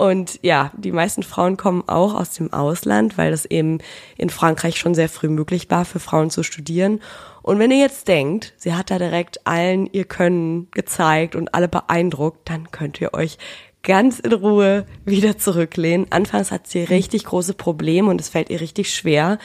Und 0.00 0.38
ja, 0.40 0.72
die 0.78 0.92
meisten 0.92 1.22
Frauen 1.22 1.58
kommen 1.58 1.86
auch 1.86 2.14
aus 2.14 2.30
dem 2.30 2.54
Ausland, 2.54 3.18
weil 3.18 3.32
das 3.32 3.44
eben 3.44 3.80
in 4.16 4.30
Frankreich 4.30 4.78
schon 4.78 4.94
sehr 4.94 5.10
früh 5.10 5.28
möglich 5.28 5.70
war, 5.70 5.84
für 5.84 6.00
Frauen 6.00 6.30
zu 6.30 6.42
studieren. 6.42 7.02
Und 7.42 7.58
wenn 7.58 7.70
ihr 7.70 7.80
jetzt 7.80 8.08
denkt, 8.08 8.54
sie 8.56 8.72
hat 8.72 8.90
da 8.90 8.98
direkt 8.98 9.46
allen 9.46 9.84
ihr 9.92 10.06
Können 10.06 10.70
gezeigt 10.70 11.36
und 11.36 11.52
alle 11.52 11.68
beeindruckt, 11.68 12.48
dann 12.48 12.70
könnt 12.70 12.98
ihr 13.02 13.12
euch 13.12 13.36
ganz 13.82 14.18
in 14.18 14.32
Ruhe 14.32 14.84
wieder 15.06 15.38
zurücklehnen. 15.38 16.06
Anfangs 16.10 16.50
hat 16.50 16.66
sie 16.66 16.84
richtig 16.84 17.24
große 17.24 17.54
Probleme 17.54 18.10
und 18.10 18.20
es 18.20 18.28
fällt 18.28 18.50
ihr 18.50 18.60
richtig 18.60 18.94
schwer, 18.94 19.38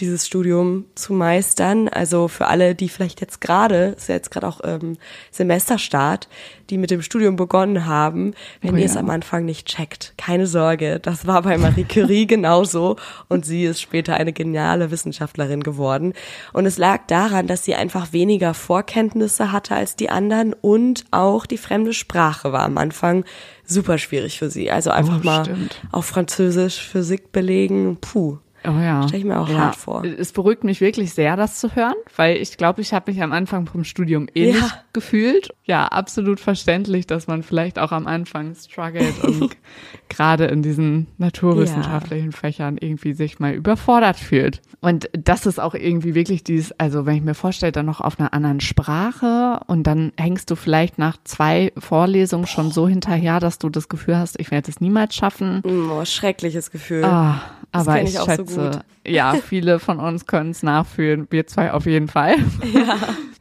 dieses 0.00 0.26
Studium 0.26 0.86
zu 0.94 1.12
meistern. 1.12 1.88
Also 1.88 2.28
für 2.28 2.46
alle, 2.46 2.74
die 2.74 2.88
vielleicht 2.88 3.20
jetzt 3.20 3.40
gerade, 3.42 3.94
ist 3.96 4.08
ja 4.08 4.14
jetzt 4.14 4.30
gerade 4.30 4.48
auch 4.48 4.60
ähm, 4.64 4.96
Semesterstart, 5.30 6.28
die 6.70 6.78
mit 6.78 6.90
dem 6.90 7.02
Studium 7.02 7.36
begonnen 7.36 7.84
haben, 7.84 8.32
wenn 8.62 8.76
Oh 8.76 8.78
ihr 8.78 8.86
es 8.86 8.96
am 8.96 9.10
Anfang 9.10 9.44
nicht 9.44 9.66
checkt, 9.66 10.14
keine 10.16 10.46
Sorge, 10.46 10.98
das 10.98 11.26
war 11.26 11.42
bei 11.42 11.58
Marie 11.58 11.84
Curie 11.84 12.26
genauso 12.26 12.96
und 13.28 13.44
sie 13.44 13.64
ist 13.64 13.82
später 13.82 14.14
eine 14.14 14.32
geniale 14.32 14.90
Wissenschaftlerin 14.90 15.62
geworden. 15.62 16.14
Und 16.54 16.64
es 16.64 16.78
lag 16.78 17.06
daran, 17.08 17.46
dass 17.46 17.66
sie 17.66 17.74
einfach 17.74 18.14
weniger 18.14 18.54
Vorkenntnisse 18.54 19.52
hatte 19.52 19.74
als 19.74 19.96
die 19.96 20.08
anderen 20.08 20.54
und 20.54 21.04
auch 21.10 21.44
die 21.44 21.58
fremde 21.58 21.92
Sprache 21.92 22.52
war 22.52 22.62
am 22.62 22.78
Anfang 22.78 23.26
super 23.72 23.98
schwierig 23.98 24.38
für 24.38 24.50
sie. 24.50 24.70
Also 24.70 24.90
einfach 24.90 25.20
Oh, 25.20 25.24
mal 25.24 25.44
auf 25.90 26.06
Französisch 26.06 26.80
Physik 26.80 27.32
belegen, 27.32 27.98
puh. 28.00 28.38
Oh 28.64 28.78
ja. 28.80 29.06
Stell 29.08 29.20
ich 29.20 29.24
mir 29.24 29.40
auch 29.40 29.48
hart 29.48 29.76
vor. 29.76 30.04
Es 30.04 30.32
beruhigt 30.32 30.64
mich 30.64 30.80
wirklich 30.80 31.14
sehr, 31.14 31.36
das 31.36 31.58
zu 31.58 31.74
hören, 31.74 31.94
weil 32.16 32.36
ich 32.36 32.56
glaube, 32.56 32.80
ich 32.80 32.92
habe 32.94 33.10
mich 33.10 33.22
am 33.22 33.32
Anfang 33.32 33.66
vom 33.66 33.84
Studium 33.84 34.28
ähnlich 34.34 34.60
Ja. 34.60 34.82
gefühlt. 34.92 35.50
Ja, 35.64 35.86
absolut 35.86 36.38
verständlich, 36.40 37.06
dass 37.06 37.26
man 37.26 37.42
vielleicht 37.42 37.78
auch 37.78 37.92
am 37.92 38.06
Anfang 38.06 38.54
struggelt 38.54 39.22
und 39.24 39.56
gerade 40.08 40.44
in 40.46 40.62
diesen 40.62 41.06
naturwissenschaftlichen 41.18 42.32
Fächern 42.32 42.76
irgendwie 42.78 43.12
sich 43.12 43.38
mal 43.38 43.52
überfordert 43.52 44.16
fühlt. 44.16 44.60
Und 44.80 45.08
das 45.12 45.46
ist 45.46 45.60
auch 45.60 45.74
irgendwie 45.74 46.14
wirklich 46.14 46.44
dieses, 46.44 46.72
also 46.78 47.06
wenn 47.06 47.16
ich 47.16 47.22
mir 47.22 47.34
vorstelle, 47.34 47.72
dann 47.72 47.86
noch 47.86 48.00
auf 48.00 48.18
einer 48.18 48.32
anderen 48.32 48.60
Sprache 48.60 49.60
und 49.66 49.84
dann 49.86 50.12
hängst 50.18 50.50
du 50.50 50.56
vielleicht 50.56 50.98
nach 50.98 51.16
zwei 51.24 51.72
Vorlesungen 51.78 52.46
schon 52.46 52.70
so 52.70 52.88
hinterher, 52.88 53.40
dass 53.40 53.58
du 53.58 53.68
das 53.70 53.88
Gefühl 53.88 54.16
hast, 54.16 54.38
ich 54.40 54.50
werde 54.50 54.70
es 54.70 54.80
niemals 54.80 55.14
schaffen. 55.14 55.62
Oh, 55.64 56.04
schreckliches 56.04 56.70
Gefühl. 56.70 57.02
Das 57.02 57.88
aber 57.88 58.02
ich, 58.02 58.10
ich 58.10 58.18
auch 58.18 58.30
so 58.30 58.44
schätze, 58.54 58.70
gut. 58.70 58.80
ja, 59.12 59.34
viele 59.34 59.78
von 59.78 59.98
uns 59.98 60.26
können 60.26 60.50
es 60.50 60.62
nachfühlen. 60.62 61.26
Wir 61.30 61.46
zwei 61.46 61.72
auf 61.72 61.86
jeden 61.86 62.08
Fall. 62.08 62.36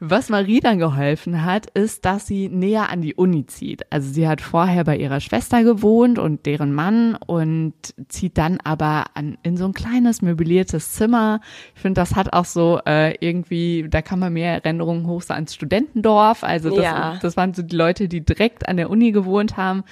Was 0.03 0.29
Marie 0.29 0.59
dann 0.61 0.79
geholfen 0.79 1.45
hat, 1.45 1.67
ist, 1.75 2.05
dass 2.05 2.25
sie 2.25 2.49
näher 2.49 2.89
an 2.89 3.01
die 3.01 3.13
Uni 3.13 3.45
zieht. 3.45 3.83
Also 3.91 4.11
sie 4.11 4.27
hat 4.27 4.41
vorher 4.41 4.83
bei 4.83 4.97
ihrer 4.97 5.19
Schwester 5.19 5.63
gewohnt 5.63 6.17
und 6.17 6.47
deren 6.47 6.73
Mann 6.73 7.15
und 7.27 7.73
zieht 8.07 8.35
dann 8.39 8.57
aber 8.63 9.05
an, 9.13 9.37
in 9.43 9.57
so 9.57 9.65
ein 9.65 9.73
kleines 9.73 10.23
möbliertes 10.23 10.93
Zimmer. 10.93 11.39
Ich 11.75 11.81
finde, 11.81 12.01
das 12.01 12.15
hat 12.15 12.33
auch 12.33 12.45
so 12.45 12.79
äh, 12.87 13.15
irgendwie, 13.19 13.85
da 13.87 14.01
kann 14.01 14.17
man 14.17 14.33
mehr 14.33 14.53
Erinnerungen 14.53 15.05
hoch 15.05 15.21
so 15.21 15.35
ans 15.35 15.53
Studentendorf. 15.53 16.43
Also 16.43 16.69
das, 16.71 16.83
Ja. 16.83 17.19
das 17.21 17.37
waren 17.37 17.53
so 17.53 17.61
die 17.61 17.75
Leute, 17.75 18.07
die 18.07 18.21
direkt 18.25 18.67
an 18.67 18.77
der 18.77 18.89
Uni 18.89 19.11
gewohnt 19.11 19.55
haben. 19.55 19.83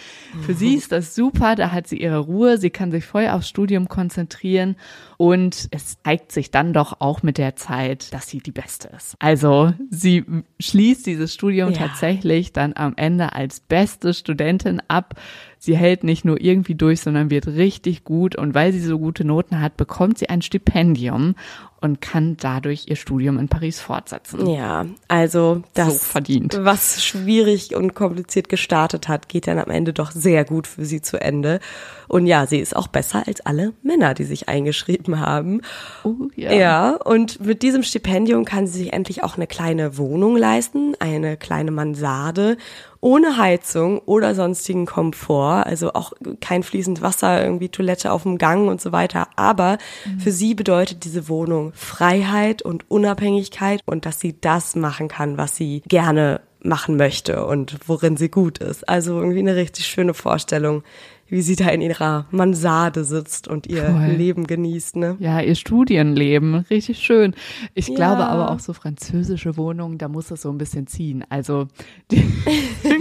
Für 0.42 0.56
sie 0.56 0.74
ist 0.74 0.92
das 0.92 1.14
super, 1.14 1.54
da 1.56 1.72
hat 1.72 1.86
sie 1.86 2.02
ihre 2.02 2.18
Ruhe, 2.18 2.58
sie 2.58 2.72
kann 2.72 2.90
sich 2.90 3.06
voll 3.06 3.28
aufs 3.28 3.48
Studium 3.48 3.88
konzentrieren 3.88 4.76
und 5.22 5.68
es 5.72 6.02
zeigt 6.02 6.32
sich 6.32 6.50
dann 6.50 6.72
doch 6.72 7.02
auch 7.02 7.24
mit 7.24 7.38
der 7.38 7.58
Zeit, 7.58 8.14
dass 8.14 8.30
sie 8.30 8.38
die 8.38 8.54
Beste 8.54 8.88
ist. 8.96 9.18
Also 9.20 9.74
sie 9.92 10.24
schließt 10.62 11.06
dieses 11.06 11.34
Studium 11.34 11.74
Ja. 11.74 11.88
tatsächlich 11.88 12.54
dann 12.54 12.72
am 12.74 12.94
Ende 12.96 13.34
als 13.34 13.60
beste 13.60 14.14
Studentin 14.14 14.82
ab. 14.88 15.20
Sie 15.58 15.76
hält 15.76 16.06
nicht 16.06 16.24
nur 16.24 16.40
irgendwie 16.40 16.76
durch, 16.76 17.02
sondern 17.02 17.30
wird 17.30 17.48
richtig 17.48 18.06
gut 18.06 18.38
und 18.38 18.54
weil 18.54 18.72
sie 18.72 18.80
so 18.80 18.98
gute 18.98 19.26
Noten 19.26 19.60
hat, 19.60 19.76
bekommt 19.76 20.18
sie 20.20 20.30
ein 20.30 20.42
Stipendium 20.42 21.36
und 21.82 22.02
kann 22.02 22.36
dadurch 22.38 22.86
ihr 22.88 22.96
Studium 22.96 23.38
in 23.40 23.48
Paris 23.48 23.80
fortsetzen. 23.80 24.48
Ja, 24.48 24.86
also 25.08 25.64
das, 25.74 25.88
So 25.88 25.94
verdient. 26.00 26.58
was 26.62 27.04
schwierig 27.04 27.76
und 27.76 27.94
kompliziert 27.96 28.50
gestartet 28.50 29.08
hat, 29.08 29.30
geht 29.30 29.48
dann 29.48 29.60
am 29.60 29.70
Ende 29.70 29.94
doch 29.94 30.12
sehr 30.12 30.44
gut 30.46 30.68
für 30.68 30.86
sie 30.86 31.02
zu 31.02 31.22
Ende. 31.22 31.60
Und 32.08 32.26
ja, 32.26 32.48
sie 32.48 32.58
ist 32.58 32.76
auch 32.76 32.88
besser 32.88 33.24
als 33.28 33.42
alle 33.42 33.74
Männer, 33.84 34.14
die 34.14 34.24
sich 34.24 34.50
eingeschrieben 34.50 35.20
haben. 35.20 35.62
Oh, 36.04 36.16
Ja. 36.36 36.96
und 36.96 37.40
mit 37.46 37.62
diesem 37.62 37.84
Stipendium 37.84 38.46
kann 38.46 38.68
sie 38.68 38.80
sich 38.80 38.94
endlich 38.94 39.24
auch 39.24 39.36
eine 39.38 39.48
kleine 39.48 39.98
Wohnung 39.98 40.36
leisten, 40.36 40.96
eine 41.00 41.38
kleine 41.38 41.72
Mansarde, 41.72 42.58
ohne 43.02 43.38
Heizung 43.38 44.00
oder 44.00 44.36
sonstigen 44.36 44.86
Komfort, 44.86 45.64
also 45.66 45.94
auch 45.94 46.12
kein 46.42 46.64
fließend 46.64 47.02
Wasser, 47.02 47.42
irgendwie 47.42 47.70
Toilette 47.70 48.12
auf 48.12 48.24
dem 48.24 48.38
Gang 48.38 48.68
und 48.68 48.82
so 48.82 48.92
weiter. 48.92 49.28
Aber 49.38 49.78
für 50.22 50.32
sie 50.32 50.54
bedeutet 50.54 51.06
diese 51.06 51.30
Wohnung 51.30 51.69
Freiheit 51.74 52.62
und 52.62 52.90
Unabhängigkeit 52.90 53.82
und 53.86 54.06
dass 54.06 54.20
sie 54.20 54.40
das 54.40 54.76
machen 54.76 55.08
kann, 55.08 55.38
was 55.38 55.56
sie 55.56 55.82
gerne 55.88 56.42
machen 56.62 56.98
möchte 56.98 57.46
und 57.46 57.78
worin 57.88 58.18
sie 58.18 58.30
gut 58.30 58.58
ist. 58.58 58.88
Also 58.88 59.20
irgendwie 59.20 59.40
eine 59.40 59.56
richtig 59.56 59.88
schöne 59.88 60.14
Vorstellung, 60.14 60.84
wie 61.30 61.42
sie 61.42 61.56
da 61.56 61.70
in 61.70 61.82
ihrer 61.82 62.26
Mansarde 62.32 63.04
sitzt 63.04 63.48
und 63.48 63.68
ihr 63.68 63.84
Voll. 63.86 64.08
Leben 64.16 64.48
genießt, 64.48 64.96
ne? 64.96 65.16
Ja, 65.20 65.40
ihr 65.42 65.56
Studienleben, 65.56 66.56
richtig 66.70 67.00
schön. 67.00 67.34
Ich 67.74 67.88
Ja. 67.90 67.96
glaube 67.96 68.26
aber 68.26 68.52
auch 68.52 68.60
so 68.60 68.74
französische 68.74 69.58
Wohnungen, 69.58 69.98
da 69.98 70.08
muss 70.08 70.32
es 70.32 70.42
so 70.42 70.50
ein 70.52 70.58
bisschen 70.58 70.88
ziehen. 70.88 71.24
Also, 71.30 71.68
die 72.12 72.24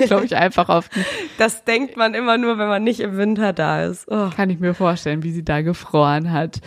glaube 0.07 0.25
ich 0.27 0.37
einfach 0.37 0.69
auf, 0.69 0.89
Das 1.39 1.65
denkt 1.65 1.97
man 1.97 2.15
immer 2.15 2.39
nur, 2.39 2.59
wenn 2.59 2.69
man 2.69 2.85
nicht 2.85 3.01
im 3.01 3.17
Winter 3.17 3.53
da 3.53 3.85
ist. 3.85 4.07
Oh. 4.11 4.31
kann 4.35 4.51
ich 4.51 4.59
mir 4.61 4.75
vorstellen, 4.75 5.23
wie 5.23 5.33
sie 5.33 5.45
da 5.45 5.63
gefroren 5.63 6.33
hat. 6.33 6.61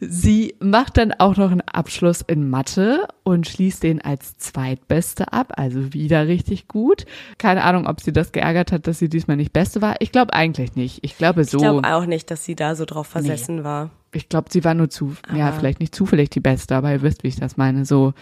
Sie 0.00 0.54
macht 0.60 0.96
dann 0.96 1.12
auch 1.12 1.36
noch 1.36 1.50
einen 1.50 1.60
Abschluss 1.62 2.22
in 2.22 2.48
Mathe 2.48 3.06
und 3.24 3.46
schließt 3.48 3.82
den 3.82 4.00
als 4.00 4.36
zweitbeste 4.38 5.32
ab, 5.32 5.52
also 5.56 5.92
wieder 5.92 6.26
richtig 6.26 6.68
gut. 6.68 7.04
Keine 7.38 7.62
Ahnung, 7.64 7.86
ob 7.86 8.00
sie 8.00 8.12
das 8.12 8.32
geärgert 8.32 8.72
hat, 8.72 8.86
dass 8.86 8.98
sie 8.98 9.08
diesmal 9.08 9.36
nicht 9.36 9.52
beste 9.52 9.82
war. 9.82 9.96
Ich 10.00 10.12
glaube 10.12 10.32
eigentlich 10.32 10.76
nicht. 10.76 11.04
Ich 11.08 11.16
glaube 11.16 11.44
so. 11.44 11.56
Ich 11.56 11.62
glaube 11.62 11.88
auch 11.88 12.04
nicht, 12.04 12.30
dass 12.30 12.44
sie 12.44 12.54
da 12.54 12.74
so 12.74 12.84
drauf 12.84 13.06
versessen 13.06 13.64
war. 13.64 13.90
Ich 14.12 14.28
glaube, 14.28 14.48
sie 14.50 14.62
war 14.64 14.74
nur 14.74 14.90
zu, 14.90 15.16
ja, 15.34 15.48
Aber- 15.48 15.58
vielleicht 15.58 15.80
nicht 15.80 15.94
zufällig 15.94 16.28
die 16.30 16.40
Beste, 16.40 16.76
aber 16.76 16.92
ihr 16.92 17.00
wisst, 17.02 17.22
wie 17.22 17.28
ich 17.28 17.36
das 17.36 17.56
meine. 17.56 17.84
So, 17.86 18.12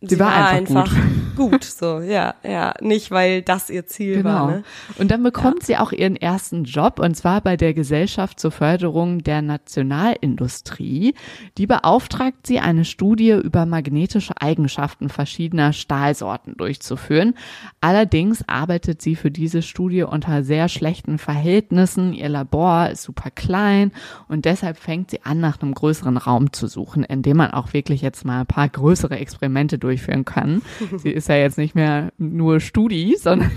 sie, 0.00 0.18
war, 0.18 0.48
einfach, 0.48 0.90
gut. 1.36 1.50
gut. 1.52 1.64
So, 1.78 2.00
ja, 2.00 2.34
ja. 2.42 2.74
Nicht, 2.80 3.10
weil 3.10 3.42
das 3.42 3.70
ihr 3.70 3.86
Ziel 3.86 4.24
war, 4.24 4.46
Genau. 4.46 4.58
ne? 4.58 4.64
Und 4.98 5.10
dann 5.10 5.22
bekommt 5.22 5.62
sie 5.62 5.76
auch 5.76 5.92
ihren 5.92 6.16
ersten 6.16 6.64
Job 6.64 6.98
und 6.98 7.16
zwar 7.16 7.40
bei 7.40 7.56
der 7.56 7.74
Gesellschaft 7.74 8.40
zur 8.40 8.50
Förderung 8.50 9.22
der 9.22 9.42
Nationalindustrie. 9.42 11.14
Die 11.56 11.66
beauftragt 11.66 12.46
sie, 12.46 12.58
eine 12.60 12.84
Studie 12.84 13.30
über 13.32 13.66
magnetische 13.66 14.34
Eigenschaften 14.40 15.08
verschiedener 15.08 15.72
Stahlsorten 15.72 16.56
durchzuführen. 16.56 17.34
Allerdings 17.80 18.42
arbeitet 18.48 19.00
sie 19.02 19.16
für 19.16 19.30
diese 19.30 19.62
Studie 19.62 20.02
unter 20.02 20.42
sehr 20.42 20.68
schlechten 20.68 21.18
Verhältnissen. 21.18 22.12
Ihr 22.12 22.28
Labor 22.28 22.88
ist 22.90 23.02
super 23.04 23.30
klein 23.30 23.92
und 24.28 24.44
deshalb 24.44 24.76
fängt 24.78 25.10
sie 25.10 25.22
an, 25.24 25.40
nach 25.40 25.60
einem 25.60 25.74
größeren 25.74 26.16
Raum 26.16 26.52
zu 26.52 26.66
suchen, 26.66 27.04
in 27.04 27.22
dem 27.22 27.36
man 27.36 27.52
auch 27.52 27.72
wirklich 27.72 28.02
jetzt 28.02 28.24
mal 28.24 28.40
ein 28.40 28.46
paar 28.46 28.68
größere 28.68 29.16
Experimente 29.18 29.78
durchführen 29.88 30.24
kann. 30.24 30.62
Sie 30.98 31.10
ist 31.10 31.28
ja 31.28 31.36
jetzt 31.36 31.58
nicht 31.58 31.74
mehr 31.74 32.12
nur 32.18 32.60
Studi, 32.60 33.16
sondern 33.20 33.50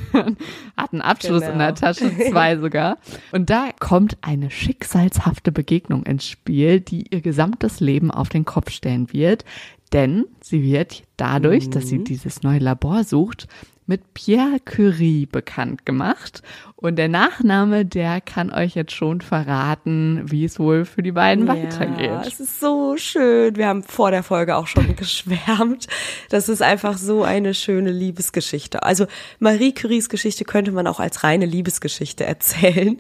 hat 0.77 0.93
einen 0.93 1.01
Abschluss 1.01 1.43
in 1.43 1.57
der 1.59 1.73
Genau. 1.73 1.79
Tasche, 1.79 2.11
zwei 2.31 2.57
sogar. 2.57 2.97
Und 3.31 3.49
da 3.49 3.69
kommt 3.79 4.17
eine 4.21 4.49
schicksalshafte 4.49 5.51
Begegnung 5.51 6.03
ins 6.03 6.25
Spiel, 6.27 6.79
die 6.79 7.07
ihr 7.09 7.21
gesamtes 7.21 7.79
Leben 7.79 8.11
auf 8.11 8.29
den 8.29 8.45
Kopf 8.45 8.71
stellen 8.71 9.11
wird. 9.13 9.45
Denn 9.93 10.25
sie 10.41 10.63
wird 10.63 11.03
dadurch, 11.17 11.69
dass 11.69 11.87
sie 11.89 12.03
dieses 12.03 12.43
neue 12.43 12.59
Labor 12.59 13.03
sucht, 13.03 13.47
mit 13.87 14.13
Pierre 14.13 14.59
Curie 14.63 15.25
bekannt 15.25 15.85
gemacht. 15.85 16.43
Und 16.81 16.95
der 16.95 17.09
Nachname, 17.09 17.85
der 17.85 18.21
kann 18.21 18.51
euch 18.51 18.73
jetzt 18.73 18.93
schon 18.93 19.21
verraten, 19.21 20.23
wie 20.25 20.45
es 20.45 20.57
wohl 20.59 20.83
für 20.85 21.03
die 21.03 21.11
beiden 21.11 21.45
Ja, 21.45 21.53
weitergeht. 21.55 22.25
es 22.25 22.39
ist 22.39 22.59
so 22.59 22.95
schön. 22.97 23.55
Wir 23.55 23.67
haben 23.67 23.83
vor 23.83 24.09
der 24.09 24.23
Folge 24.23 24.55
auch 24.55 24.65
schon 24.65 24.95
geschwärmt. 24.95 25.87
Das 26.29 26.49
ist 26.49 26.63
einfach 26.63 26.97
so 26.97 27.23
eine 27.23 27.53
schöne 27.53 27.91
Liebesgeschichte. 27.91 28.81
Also 28.81 29.05
Marie 29.39 29.73
Curies 29.73 30.09
Geschichte 30.09 30.43
könnte 30.43 30.71
man 30.71 30.87
auch 30.87 30.99
als 30.99 31.23
reine 31.23 31.45
Liebesgeschichte 31.45 32.25
erzählen. 32.25 32.99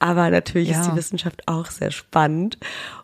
Aber 0.00 0.30
natürlich 0.30 0.70
Ja. 0.70 0.80
ist 0.80 0.90
die 0.90 0.96
Wissenschaft 0.96 1.42
auch 1.48 1.66
sehr 1.66 1.90
spannend. 1.90 2.56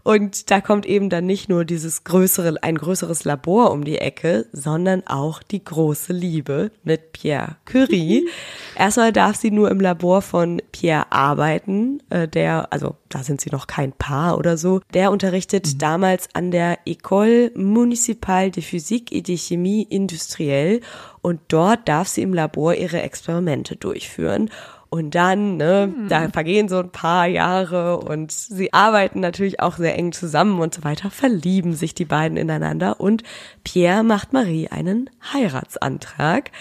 Und 0.05 0.51
da 0.51 0.61
kommt 0.61 0.87
eben 0.87 1.11
dann 1.11 1.27
nicht 1.27 1.49
nur 1.49 1.65
dieses 1.65 2.05
größere, 2.05 2.55
ein 2.63 2.77
größeres 2.79 3.25
Labor 3.25 3.73
um 3.73 3.85
die 3.85 3.99
Ecke, 3.99 4.47
sondern 4.53 5.03
auch 5.07 5.43
die 5.43 5.63
große 5.65 6.13
Liebe 6.13 6.71
mit 6.85 7.13
Pierre 7.13 7.57
Curie. 7.67 8.27
Erstmal 8.77 9.13
darf 9.13 9.37
sie 9.37 9.51
nur 9.51 9.71
im 9.71 9.81
Labor 9.81 10.14
von 10.23 10.61
Pierre 10.73 11.11
arbeiten, 11.11 12.03
äh, 12.11 12.29
der, 12.29 12.73
also 12.73 12.97
da 13.09 13.23
sind 13.23 13.41
sie 13.41 13.51
noch 13.51 13.67
kein 13.67 13.93
Paar 13.93 14.39
oder 14.39 14.57
so. 14.57 14.81
Der 14.93 15.11
unterrichtet 15.11 15.81
damals 15.83 16.29
an 16.35 16.51
der 16.51 16.79
École 16.87 17.57
Municipale 17.59 18.51
de 18.51 18.63
Physique 18.63 19.13
et 19.13 19.27
de 19.27 19.37
Chimie 19.37 19.87
Industrielle 19.89 20.81
und 21.23 21.41
dort 21.49 21.89
darf 21.89 22.09
sie 22.09 22.23
im 22.23 22.35
Labor 22.35 22.75
ihre 22.75 23.03
Experimente 23.03 23.77
durchführen. 23.77 24.51
Und 24.95 25.17
dann, 25.17 25.57
ne, 25.57 25.93
da 26.09 26.29
vergehen 26.29 26.69
so 26.69 26.79
ein 26.79 26.91
paar 26.91 27.27
Jahre 27.27 27.99
und 27.99 28.31
sie 28.31 28.73
arbeiten 28.73 29.19
natürlich 29.19 29.59
auch 29.59 29.77
sehr 29.77 29.99
eng 29.99 30.13
zusammen 30.13 30.61
und 30.61 30.73
so 30.73 30.85
weiter, 30.85 31.11
verlieben 31.11 31.75
sich 31.75 31.97
die 31.97 32.05
beiden 32.05 32.37
ineinander 32.37 33.01
und 33.01 33.25
Pierre 33.65 34.05
macht 34.05 34.33
Marie 34.33 34.69
einen 34.69 35.11
Heiratsantrag. 35.33 36.53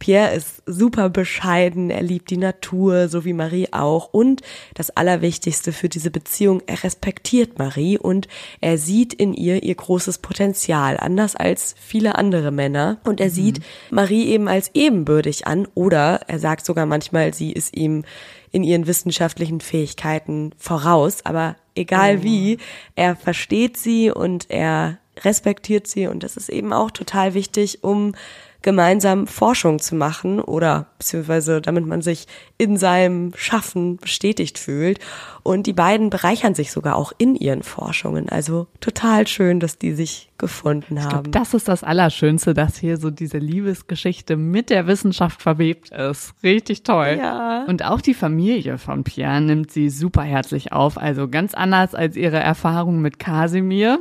Pierre 0.00 0.34
ist 0.34 0.62
super 0.66 1.10
bescheiden, 1.10 1.90
er 1.90 2.02
liebt 2.02 2.30
die 2.30 2.38
Natur, 2.38 3.08
so 3.08 3.24
wie 3.24 3.34
Marie 3.34 3.68
auch. 3.70 4.12
Und 4.12 4.40
das 4.74 4.90
Allerwichtigste 4.90 5.72
für 5.72 5.90
diese 5.90 6.10
Beziehung, 6.10 6.62
er 6.66 6.82
respektiert 6.82 7.58
Marie 7.58 7.98
und 7.98 8.26
er 8.60 8.78
sieht 8.78 9.12
in 9.12 9.34
ihr 9.34 9.62
ihr 9.62 9.74
großes 9.74 10.18
Potenzial, 10.18 10.96
anders 10.96 11.36
als 11.36 11.74
viele 11.78 12.16
andere 12.16 12.50
Männer. 12.50 12.98
Und 13.04 13.20
er 13.20 13.30
sieht 13.30 13.60
Marie 13.90 14.24
eben 14.28 14.48
als 14.48 14.70
ebenbürtig 14.72 15.46
an 15.46 15.68
oder 15.74 16.22
er 16.26 16.38
sagt 16.38 16.64
sogar 16.64 16.86
manchmal, 16.86 17.34
sie 17.34 17.52
ist 17.52 17.76
ihm 17.76 18.04
in 18.52 18.64
ihren 18.64 18.86
wissenschaftlichen 18.86 19.60
Fähigkeiten 19.60 20.52
voraus. 20.56 21.26
Aber 21.26 21.56
egal 21.74 22.22
wie, 22.22 22.56
er 22.96 23.16
versteht 23.16 23.76
sie 23.76 24.10
und 24.10 24.48
er 24.48 24.98
respektiert 25.22 25.86
sie 25.86 26.06
und 26.06 26.22
das 26.22 26.38
ist 26.38 26.48
eben 26.48 26.72
auch 26.72 26.90
total 26.90 27.34
wichtig, 27.34 27.84
um 27.84 28.14
gemeinsam 28.62 29.26
Forschung 29.26 29.78
zu 29.78 29.94
machen 29.94 30.40
oder 30.40 30.86
beziehungsweise 30.98 31.60
damit 31.60 31.86
man 31.86 32.02
sich 32.02 32.26
in 32.58 32.76
seinem 32.76 33.32
Schaffen 33.34 33.96
bestätigt 33.96 34.58
fühlt. 34.58 34.98
Und 35.42 35.66
die 35.66 35.72
beiden 35.72 36.10
bereichern 36.10 36.54
sich 36.54 36.70
sogar 36.70 36.96
auch 36.96 37.12
in 37.16 37.34
ihren 37.34 37.62
Forschungen. 37.62 38.28
Also 38.28 38.66
total 38.80 39.26
schön, 39.26 39.58
dass 39.60 39.78
die 39.78 39.92
sich 39.92 40.30
gefunden 40.36 40.96
Ich 40.98 41.04
haben. 41.04 41.10
glaube, 41.10 41.30
das 41.30 41.54
ist 41.54 41.68
das 41.68 41.82
Allerschönste, 41.82 42.52
dass 42.54 42.76
hier 42.76 42.96
so 42.98 43.10
diese 43.10 43.38
Liebesgeschichte 43.38 44.36
mit 44.36 44.68
der 44.70 44.86
Wissenschaft 44.86 45.40
verwebt 45.40 45.90
ist. 45.90 46.34
Richtig 46.42 46.82
toll. 46.82 47.16
Ja. 47.18 47.64
Und 47.66 47.84
auch 47.84 48.00
die 48.00 48.14
Familie 48.14 48.78
von 48.78 49.04
Pierre 49.04 49.40
nimmt 49.40 49.70
sie 49.70 49.88
super 49.88 50.22
herzlich 50.22 50.72
auf. 50.72 50.98
Also 50.98 51.28
ganz 51.28 51.54
anders 51.54 51.94
als 51.94 52.16
ihre 52.16 52.38
Erfahrung 52.38 53.00
mit 53.00 53.18
Kasimir. 53.18 53.98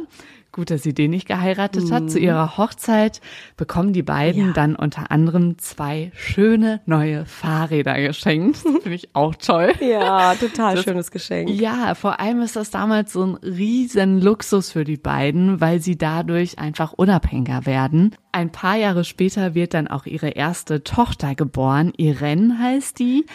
Gut, 0.52 0.72
dass 0.72 0.82
sie 0.82 0.96
den 0.96 1.12
nicht 1.12 1.28
geheiratet 1.28 1.92
hat. 1.92 2.10
Zu 2.10 2.18
ihrer 2.18 2.58
Hochzeit 2.58 3.22
bekommen 3.56 3.94
die 3.94 4.02
beiden 4.02 4.48
Ja. 4.48 4.54
dann 4.54 4.76
unter 4.76 5.12
anderem 5.12 5.60
zwei 5.60 6.12
schöne 6.16 6.82
neue 6.88 7.26
Fahrräder 7.26 8.02
geschenkt. 8.02 8.58
Finde 8.82 8.94
ich 8.96 9.14
auch 9.16 9.36
toll. 9.36 9.74
Ja, 9.80 10.34
total 10.34 10.76
Das- 10.76 10.84
schönes 10.86 11.12
Geschenk. 11.12 11.50
Ja, 11.52 11.94
vor 11.94 12.20
allem 12.20 12.42
ist 12.42 12.56
das 12.56 12.72
damals 12.72 13.14
so 13.14 13.24
ein 13.24 13.36
riesen 13.36 14.20
Luxus 14.22 14.72
für 14.72 14.84
die 14.86 14.98
beiden, 14.98 15.62
weil 15.62 15.82
sie 15.82 15.98
dadurch 16.00 16.58
einfach 16.58 16.94
unabhängiger 16.94 17.68
werden. 17.68 18.16
Ein 18.32 18.52
paar 18.52 18.76
Jahre 18.76 19.04
später 19.04 19.54
wird 19.54 19.76
dann 19.76 19.88
auch 19.88 20.08
ihre 20.08 20.30
erste 20.30 20.84
Tochter 20.84 21.36
geboren. 21.36 21.94
Irene 21.96 22.58
heißt 22.58 22.98
die. 22.98 23.26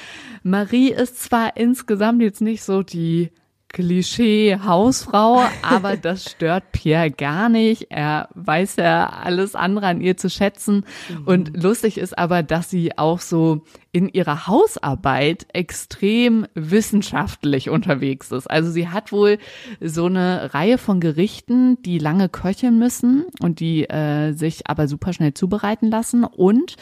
Marie 0.43 0.91
ist 0.91 1.23
zwar 1.23 1.57
insgesamt 1.57 2.23
jetzt 2.23 2.41
nicht 2.41 2.65
so 2.65 2.83
die 2.83 3.31
Klischee-Hausfrau, 3.75 5.43
aber 5.63 5.97
das 5.97 6.31
stört 6.31 6.71
Pierre 6.71 7.11
gar 7.11 7.49
nicht. 7.49 7.89
Er 7.91 8.29
weiß 8.35 8.77
ja 8.77 9.09
alles 9.09 9.57
andere 9.57 9.87
an 9.87 10.01
ihr 10.01 10.17
zu 10.17 10.31
schätzen. 10.31 10.85
Und 11.27 11.61
lustig 11.61 11.99
ist 11.99 12.17
aber, 12.17 12.43
dass 12.45 12.71
sie 12.71 12.97
auch 12.97 13.19
so 13.19 13.63
in 13.95 14.09
ihrer 14.09 14.49
Hausarbeit 14.49 15.47
extrem 15.53 16.49
wissenschaftlich 16.55 17.71
unterwegs 17.71 18.33
ist. 18.33 18.51
Also 18.51 18.73
sie 18.73 18.89
hat 18.89 19.13
wohl 19.13 19.39
so 19.81 20.07
eine 20.07 20.53
Reihe 20.53 20.79
von 20.79 20.99
Gerichten, 20.99 21.81
die 21.83 22.01
lange 22.01 22.29
köcheln 22.29 22.77
müssen 22.77 23.27
und 23.41 23.61
die 23.61 23.89
äh, 23.89 24.33
sich 24.33 24.67
aber 24.67 24.89
super 24.89 25.13
schnell 25.13 25.33
zubereiten 25.33 25.93
lassen. 25.93 26.25
Und, 26.25 26.75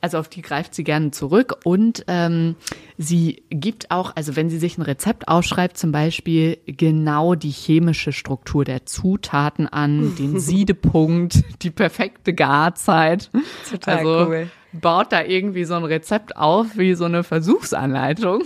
also 0.00 0.16
auf 0.16 0.28
die 0.28 0.40
greift 0.40 0.74
sie 0.74 0.84
gerne 0.84 1.10
zurück. 1.10 1.54
Und 1.64 2.06
ähm, 2.08 2.56
sie 2.96 3.42
gibt 3.50 3.90
auch, 3.90 4.16
also 4.16 4.34
wenn 4.34 4.48
sie 4.48 4.58
sich 4.58 4.78
ein 4.78 4.82
Rezept 4.82 5.28
aufschreibt, 5.28 5.76
zum 5.76 5.92
Beispiel 5.92 6.56
genau 6.66 7.34
die 7.34 7.50
chemische 7.50 8.12
Struktur 8.12 8.64
der 8.64 8.86
Zutaten 8.86 9.68
an, 9.68 10.16
den 10.16 10.40
Siedepunkt, 10.40 11.44
die 11.60 11.70
perfekte 11.70 12.32
Garzeit. 12.32 13.30
Total 13.70 13.98
also, 13.98 14.26
cool. 14.30 14.50
Baut 14.80 15.12
da 15.12 15.22
irgendwie 15.24 15.64
so 15.64 15.74
ein 15.74 15.84
Rezept 15.84 16.36
auf 16.36 16.76
wie 16.76 16.94
so 16.94 17.04
eine 17.04 17.22
Versuchsanleitung. 17.24 18.42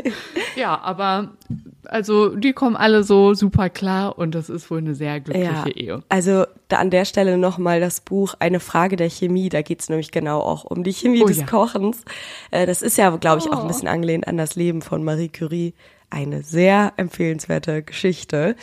ja, 0.56 0.80
aber 0.80 1.30
also 1.86 2.34
die 2.34 2.52
kommen 2.52 2.76
alle 2.76 3.02
so 3.04 3.34
super 3.34 3.68
klar 3.68 4.18
und 4.18 4.34
das 4.34 4.48
ist 4.48 4.70
wohl 4.70 4.78
eine 4.78 4.94
sehr 4.94 5.20
glückliche 5.20 5.70
Ehe. 5.70 6.02
Also 6.08 6.44
da 6.68 6.78
an 6.78 6.90
der 6.90 7.04
Stelle 7.04 7.36
nochmal 7.36 7.80
das 7.80 8.00
Buch 8.00 8.34
Eine 8.38 8.60
Frage 8.60 8.96
der 8.96 9.10
Chemie. 9.10 9.48
Da 9.48 9.62
geht's 9.62 9.88
nämlich 9.88 10.10
genau 10.10 10.40
auch 10.40 10.64
um 10.64 10.82
die 10.82 10.92
Chemie 10.92 11.22
Oh 11.22 11.26
des 11.26 11.40
ja. 11.40 11.46
Kochens. 11.46 12.04
Äh, 12.50 12.66
das 12.66 12.80
ist 12.82 12.96
ja, 12.96 13.10
glaube 13.16 13.40
ich, 13.40 13.52
auch 13.52 13.58
Oh. 13.58 13.62
ein 13.62 13.68
bisschen 13.68 13.88
angelehnt 13.88 14.26
an 14.26 14.36
das 14.36 14.56
Leben 14.56 14.80
von 14.82 15.04
Marie 15.04 15.28
Curie. 15.28 15.74
Eine 16.14 16.44
sehr 16.44 16.92
empfehlenswerte 16.96 17.82
Geschichte. 17.82 18.54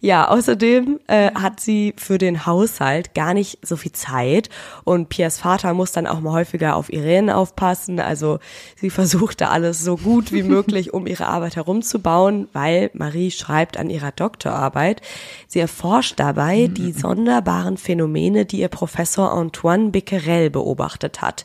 Ja, 0.00 0.26
außerdem 0.26 0.98
äh, 1.06 1.30
hat 1.34 1.60
sie 1.60 1.94
für 1.96 2.18
den 2.18 2.46
Haushalt 2.46 3.14
gar 3.14 3.32
nicht 3.32 3.64
so 3.64 3.76
viel 3.76 3.92
Zeit 3.92 4.50
und 4.82 5.08
Piers 5.08 5.38
Vater 5.38 5.72
muss 5.72 5.92
dann 5.92 6.08
auch 6.08 6.18
mal 6.18 6.32
häufiger 6.32 6.74
auf 6.74 6.92
Irene 6.92 7.36
aufpassen. 7.36 8.00
Also 8.00 8.40
sie 8.74 8.90
versucht 8.90 9.40
da 9.40 9.50
alles 9.50 9.84
so 9.84 9.96
gut 9.96 10.32
wie 10.32 10.42
möglich 10.42 10.94
um 10.94 11.06
ihre 11.06 11.28
Arbeit 11.28 11.54
herumzubauen, 11.54 12.48
weil 12.52 12.90
Marie 12.92 13.30
schreibt 13.30 13.76
an 13.76 13.88
ihrer 13.88 14.10
Doktorarbeit. 14.10 15.00
Sie 15.46 15.60
erforscht 15.60 16.18
dabei 16.18 16.66
die 16.66 16.90
sonderbaren 16.90 17.76
Phänomene, 17.76 18.46
die 18.46 18.62
ihr 18.62 18.68
Professor 18.68 19.32
Antoine 19.32 19.90
Becquerel 19.90 20.50
beobachtet 20.50 21.22
hat. 21.22 21.44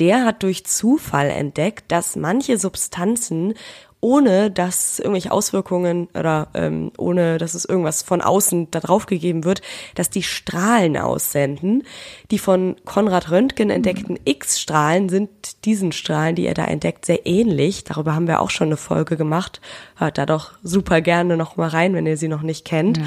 Der 0.00 0.24
hat 0.24 0.42
durch 0.42 0.66
Zufall 0.66 1.30
entdeckt, 1.30 1.84
dass 1.92 2.16
manche 2.16 2.58
Substanzen 2.58 3.54
ohne 4.04 4.50
dass 4.50 4.98
irgendwelche 4.98 5.32
Auswirkungen 5.32 6.08
oder 6.12 6.48
ähm, 6.52 6.92
ohne 6.98 7.38
dass 7.38 7.54
es 7.54 7.64
irgendwas 7.64 8.02
von 8.02 8.20
außen 8.20 8.70
da 8.70 8.80
drauf 8.80 9.06
gegeben 9.06 9.44
wird, 9.44 9.62
dass 9.94 10.10
die 10.10 10.22
Strahlen 10.22 10.98
aussenden. 10.98 11.84
Die 12.30 12.38
von 12.38 12.76
Konrad 12.84 13.30
Röntgen 13.30 13.70
entdeckten 13.70 14.18
X-Strahlen 14.26 15.08
sind 15.08 15.30
diesen 15.64 15.90
Strahlen, 15.92 16.34
die 16.34 16.44
er 16.44 16.52
da 16.52 16.66
entdeckt, 16.66 17.06
sehr 17.06 17.24
ähnlich. 17.24 17.84
Darüber 17.84 18.14
haben 18.14 18.26
wir 18.26 18.42
auch 18.42 18.50
schon 18.50 18.68
eine 18.68 18.76
Folge 18.76 19.16
gemacht. 19.16 19.62
Hört 19.96 20.18
da 20.18 20.26
doch 20.26 20.52
super 20.62 21.00
gerne 21.00 21.38
noch 21.38 21.56
mal 21.56 21.70
rein, 21.70 21.94
wenn 21.94 22.06
ihr 22.06 22.18
sie 22.18 22.28
noch 22.28 22.42
nicht 22.42 22.66
kennt. 22.66 23.00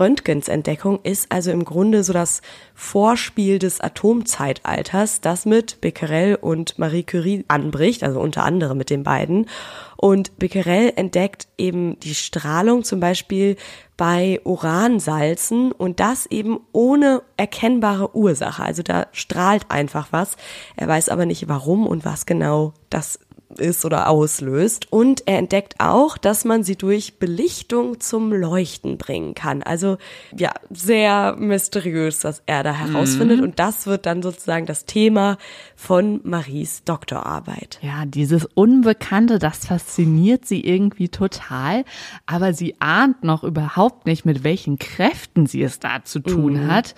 Röntgens 0.00 0.48
Entdeckung 0.48 0.98
ist 1.04 1.30
also 1.30 1.52
im 1.52 1.64
Grunde 1.64 2.02
so 2.02 2.12
das 2.12 2.42
Vorspiel 2.74 3.60
des 3.60 3.80
Atomzeitalters, 3.80 5.20
das 5.20 5.46
mit 5.46 5.80
Becquerel 5.80 6.34
und 6.34 6.76
Marie 6.76 7.04
Curie 7.04 7.44
anbricht, 7.46 8.02
also 8.02 8.18
unter 8.18 8.42
anderem 8.42 8.78
mit 8.78 8.90
den 8.90 9.04
beiden. 9.04 9.46
Und 9.96 10.38
Becquerel 10.40 10.92
entdeckt 10.96 11.46
eben 11.56 12.00
die 12.00 12.16
Strahlung 12.16 12.82
zum 12.82 12.98
Beispiel 12.98 13.56
bei 13.96 14.40
Uransalzen 14.42 15.70
und 15.70 16.00
das 16.00 16.26
eben 16.26 16.58
ohne 16.72 17.22
erkennbare 17.36 18.16
Ursache. 18.16 18.64
Also 18.64 18.82
da 18.82 19.06
strahlt 19.12 19.66
einfach 19.70 20.08
was. 20.10 20.36
Er 20.76 20.88
weiß 20.88 21.10
aber 21.10 21.26
nicht 21.26 21.48
warum 21.48 21.86
und 21.86 22.04
was 22.04 22.26
genau 22.26 22.72
das 22.88 23.20
ist 23.58 23.84
oder 23.84 24.08
auslöst. 24.08 24.92
Und 24.92 25.22
er 25.26 25.38
entdeckt 25.38 25.74
auch, 25.78 26.18
dass 26.18 26.44
man 26.44 26.62
sie 26.62 26.76
durch 26.76 27.18
Belichtung 27.18 28.00
zum 28.00 28.32
Leuchten 28.32 28.98
bringen 28.98 29.34
kann. 29.34 29.62
Also 29.62 29.98
ja, 30.36 30.52
sehr 30.70 31.36
mysteriös, 31.36 32.24
was 32.24 32.42
er 32.46 32.62
da 32.62 32.72
herausfindet. 32.72 33.40
Und 33.40 33.58
das 33.58 33.86
wird 33.86 34.06
dann 34.06 34.22
sozusagen 34.22 34.66
das 34.66 34.84
Thema 34.84 35.38
von 35.76 36.20
Maries 36.24 36.84
Doktorarbeit. 36.84 37.78
Ja, 37.82 38.04
dieses 38.06 38.44
Unbekannte, 38.44 39.38
das 39.38 39.66
fasziniert 39.66 40.46
sie 40.46 40.64
irgendwie 40.64 41.08
total, 41.08 41.84
aber 42.26 42.52
sie 42.52 42.76
ahnt 42.80 43.24
noch 43.24 43.44
überhaupt 43.44 44.06
nicht, 44.06 44.24
mit 44.24 44.44
welchen 44.44 44.78
Kräften 44.78 45.46
sie 45.46 45.62
es 45.62 45.78
da 45.80 46.04
zu 46.04 46.20
tun 46.20 46.68
hat. 46.68 46.94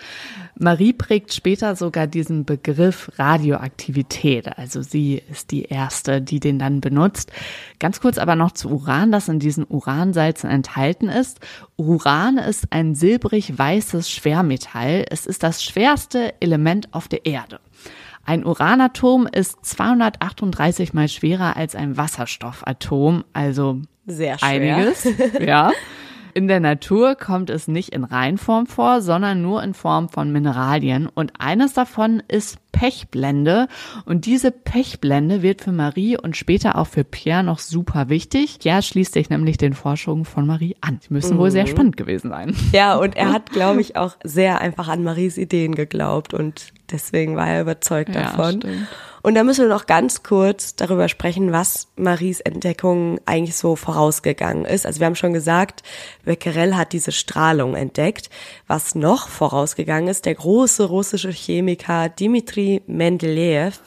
Marie 0.59 0.93
prägt 0.93 1.33
später 1.33 1.77
sogar 1.77 2.07
diesen 2.07 2.45
Begriff 2.45 3.11
Radioaktivität. 3.17 4.59
Also 4.59 4.83
sie 4.83 5.23
ist 5.31 5.51
die 5.51 5.63
erste, 5.63 6.21
die 6.21 6.41
den 6.45 6.59
dann 6.59 6.81
benutzt. 6.81 7.33
Ganz 7.79 8.01
kurz 8.01 8.19
aber 8.19 8.37
noch 8.37 8.53
zu 8.53 8.71
Uran, 8.71 9.13
das 9.13 9.29
in 9.29 9.39
diesen 9.39 9.67
Uransalzen 9.69 10.51
enthalten 10.51 11.09
ist. 11.09 11.41
Uran 11.77 12.39
ist 12.39 12.67
ein 12.71 12.95
silbrig-weißes 12.95 14.11
Schwermetall. 14.11 15.05
Es 15.11 15.27
ist 15.27 15.43
das 15.43 15.63
schwerste 15.63 16.35
Element 16.41 16.93
auf 16.93 17.09
der 17.09 17.27
Erde. 17.27 17.61
Ein 18.25 18.47
Uranatom 18.47 19.27
ist 19.27 19.65
238 19.65 20.95
mal 20.95 21.09
schwerer 21.09 21.57
als 21.57 21.75
ein 21.75 21.97
Wasserstoffatom, 21.97 23.25
also 23.33 23.81
Sehr 24.07 24.39
schwer. 24.39 24.49
einiges. 24.49 25.09
ja. 25.41 25.73
In 26.35 26.49
der 26.49 26.61
Natur 26.61 27.15
kommt 27.15 27.51
es 27.51 27.69
nicht 27.69 27.91
in 27.91 28.05
Reinform 28.05 28.67
vor, 28.67 29.03
sondern 29.03 29.43
nur 29.43 29.63
in 29.63 29.75
Form 29.75 30.09
von 30.09 30.33
Mineralien. 30.33 31.09
Und 31.13 31.33
eines 31.39 31.75
davon 31.75 32.23
ist 32.27 32.59
Pechblende. 32.73 33.69
Und 34.05 34.27
diese 34.27 34.51
Pechblende 34.51 35.43
wird 35.43 35.63
für 35.63 35.73
Marie 35.73 36.17
und 36.19 36.37
später 36.37 36.77
auch 36.77 36.87
für 36.89 37.05
Pierre 37.05 37.45
noch 37.45 37.59
super 37.59 38.09
wichtig. 38.09 38.59
Pierre 38.61 38.83
schließt 38.83 39.13
sich 39.15 39.31
nämlich 39.31 39.57
den 39.59 39.75
Forschungen 39.75 40.25
von 40.25 40.47
Marie 40.47 40.77
an. 40.81 40.99
Die 41.09 41.13
müssen 41.13 41.39
wohl 41.39 41.51
sehr 41.51 41.67
spannend 41.67 41.97
gewesen 41.97 42.31
sein. 42.31 42.57
Ja, 42.73 42.97
und 42.97 43.17
er 43.17 43.33
hat, 43.33 43.51
glaube 43.53 43.81
ich, 43.81 43.97
auch 43.97 44.17
sehr 44.25 44.61
einfach 44.61 44.89
an 44.89 45.03
Maries 45.05 45.39
Ideen 45.39 45.75
geglaubt 45.75 46.35
und 46.35 46.73
deswegen 46.91 47.37
war 47.37 47.49
er 47.49 47.61
überzeugt 47.63 48.15
Ja, 48.15 48.23
davon. 48.23 48.57
stimmt. 48.63 48.89
Und 49.25 49.37
da 49.37 49.45
müssen 49.45 49.63
wir 49.63 49.69
noch 49.73 49.87
ganz 49.87 50.25
kurz 50.25 50.75
darüber 50.75 51.09
sprechen, 51.09 51.53
was 51.53 51.87
Maries 51.95 52.41
Entdeckung 52.41 53.21
eigentlich 53.25 53.57
so 53.57 53.77
vorausgegangen 53.77 54.65
ist. 54.65 54.85
Also 54.85 54.99
wir 54.99 55.07
haben 55.07 55.15
schon 55.15 55.33
gesagt, 55.33 55.85
Becquerel 56.25 56.77
hat 56.77 56.93
diese 56.93 57.13
Strahlung 57.13 57.77
entdeckt. 57.77 58.31
Was 58.67 58.97
noch 58.97 59.29
vorausgegangen 59.29 60.09
ist, 60.09 60.27
der 60.27 60.35
große 60.35 60.87
russische 60.87 61.31
Chemiker 61.31 62.09
Dmitri 62.63 62.83
Mendeleev, 62.87 63.81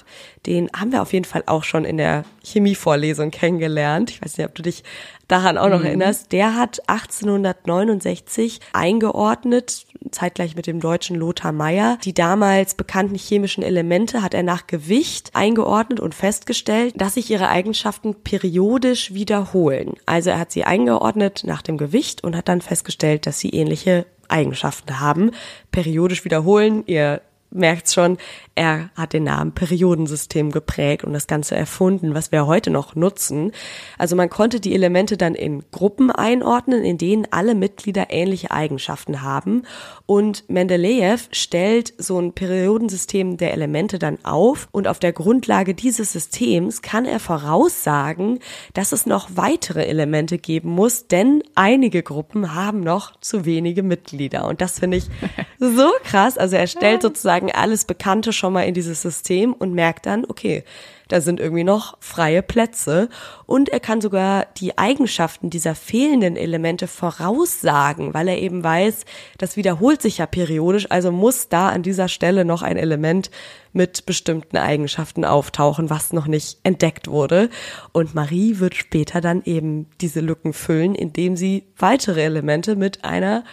den 0.45 0.69
haben 0.75 0.91
wir 0.91 1.01
auf 1.01 1.13
jeden 1.13 1.25
Fall 1.25 1.43
auch 1.47 1.63
schon 1.63 1.85
in 1.85 1.97
der 1.97 2.23
Chemievorlesung 2.43 3.31
kennengelernt. 3.31 4.11
Ich 4.11 4.21
weiß 4.21 4.38
nicht, 4.38 4.47
ob 4.47 4.53
du 4.53 4.61
dich 4.61 4.83
daran 5.27 5.57
auch 5.57 5.69
noch 5.69 5.83
erinnerst. 5.83 6.31
Der 6.31 6.55
hat 6.55 6.88
1869 6.88 8.59
eingeordnet, 8.73 9.85
zeitgleich 10.11 10.55
mit 10.55 10.67
dem 10.67 10.79
deutschen 10.79 11.15
Lothar 11.15 11.51
Meyer, 11.51 11.97
die 12.03 12.13
damals 12.13 12.75
bekannten 12.75 13.15
chemischen 13.15 13.63
Elemente 13.63 14.21
hat 14.21 14.33
er 14.35 14.43
nach 14.43 14.67
Gewicht 14.67 15.31
eingeordnet 15.33 15.99
und 15.99 16.13
festgestellt, 16.13 17.01
dass 17.01 17.15
sich 17.15 17.31
ihre 17.31 17.49
Eigenschaften 17.49 18.13
periodisch 18.23 19.13
wiederholen. 19.13 19.93
Also 20.05 20.29
er 20.29 20.39
hat 20.39 20.51
sie 20.51 20.63
eingeordnet 20.63 21.43
nach 21.45 21.63
dem 21.63 21.77
Gewicht 21.77 22.23
und 22.23 22.35
hat 22.35 22.49
dann 22.49 22.61
festgestellt, 22.61 23.25
dass 23.25 23.39
sie 23.39 23.49
ähnliche 23.49 24.05
Eigenschaften 24.27 24.99
haben. 24.99 25.31
Periodisch 25.71 26.23
wiederholen, 26.25 26.83
ihr 26.85 27.21
merkt's 27.55 27.93
schon, 27.93 28.17
er 28.55 28.89
hat 28.95 29.11
den 29.11 29.23
Namen 29.23 29.51
Periodensystem 29.51 30.51
geprägt 30.51 31.03
und 31.03 31.11
das 31.11 31.27
Ganze 31.27 31.55
erfunden, 31.55 32.13
was 32.13 32.31
wir 32.31 32.47
heute 32.47 32.69
noch 32.69 32.95
nutzen. 32.95 33.51
Also 33.97 34.15
man 34.15 34.29
konnte 34.29 34.61
die 34.61 34.73
Elemente 34.73 35.17
dann 35.17 35.35
in 35.35 35.63
Gruppen 35.71 36.09
einordnen, 36.09 36.85
in 36.85 36.97
denen 36.97 37.27
alle 37.31 37.53
Mitglieder 37.53 38.07
ähnliche 38.09 38.51
Eigenschaften 38.51 39.21
haben. 39.21 39.63
Und 40.05 40.49
Mendeleev 40.49 41.27
stellt 41.31 41.93
so 41.97 42.17
ein 42.19 42.33
Periodensystem 42.33 43.37
der 43.37 43.53
Elemente 43.53 43.99
dann 43.99 44.23
auf 44.23 44.69
und 44.71 44.87
auf 44.87 44.99
der 44.99 45.11
Grundlage 45.11 45.73
dieses 45.73 46.13
Systems 46.13 46.81
kann 46.81 47.05
er 47.05 47.19
voraussagen, 47.19 48.39
dass 48.73 48.91
es 48.91 49.05
noch 49.05 49.29
weitere 49.35 49.85
Elemente 49.85 50.37
geben 50.37 50.69
muss, 50.69 51.07
denn 51.07 51.43
einige 51.55 52.03
Gruppen 52.03 52.53
haben 52.55 52.81
noch 52.81 53.19
zu 53.19 53.45
wenige 53.45 53.83
Mitglieder. 53.83 54.47
Und 54.47 54.61
das 54.61 54.79
finde 54.79 54.97
ich 54.97 55.05
so 55.59 55.91
krass. 56.03 56.37
Also 56.37 56.55
er 56.55 56.67
stellt 56.67 57.01
sozusagen 57.01 57.44
alles 57.51 57.86
Bekannte 57.86 58.34
schon 58.34 58.53
mal 58.53 58.63
in 58.63 58.73
dieses 58.73 59.01
System 59.01 59.53
und 59.53 59.73
merkt 59.73 60.05
dann, 60.05 60.25
okay, 60.25 60.63
da 61.08 61.21
sind 61.21 61.39
irgendwie 61.39 61.63
noch 61.63 61.97
freie 61.99 62.41
Plätze 62.41 63.10
und 63.45 63.69
er 63.69 63.79
kann 63.79 64.01
sogar 64.01 64.47
die 64.58 64.77
Eigenschaften 64.77 65.49
dieser 65.49 65.75
fehlenden 65.75 66.36
Elemente 66.36 66.88
voraussagen, 66.88 68.13
weil 68.13 68.27
er 68.27 68.39
eben 68.39 68.63
weiß, 68.63 69.05
das 69.38 69.55
wiederholt 69.55 70.01
sich 70.01 70.17
ja 70.17 70.25
periodisch, 70.25 70.88
also 70.89 71.12
muss 71.12 71.47
da 71.47 71.69
an 71.69 71.84
dieser 71.84 72.08
Stelle 72.08 72.43
noch 72.43 72.63
ein 72.63 72.77
Element 72.77 73.29
mit 73.71 74.05
bestimmten 74.05 74.58
Eigenschaften 74.58 75.25
auftauchen, 75.25 75.89
was 75.89 76.13
noch 76.13 76.27
nicht 76.27 76.60
entdeckt 76.63 77.10
wurde. 77.10 77.49
Und 77.91 78.15
Marie 78.15 78.60
wird 78.60 78.73
später 78.73 79.19
dann 79.19 79.43
eben 79.43 79.88
diese 79.99 80.21
Lücken 80.21 80.53
füllen, 80.53 80.95
indem 80.95 81.36
sie 81.36 81.65
weitere 81.77 82.23
Elemente 82.23 82.77
mit 82.77 83.03
einer 83.03 83.43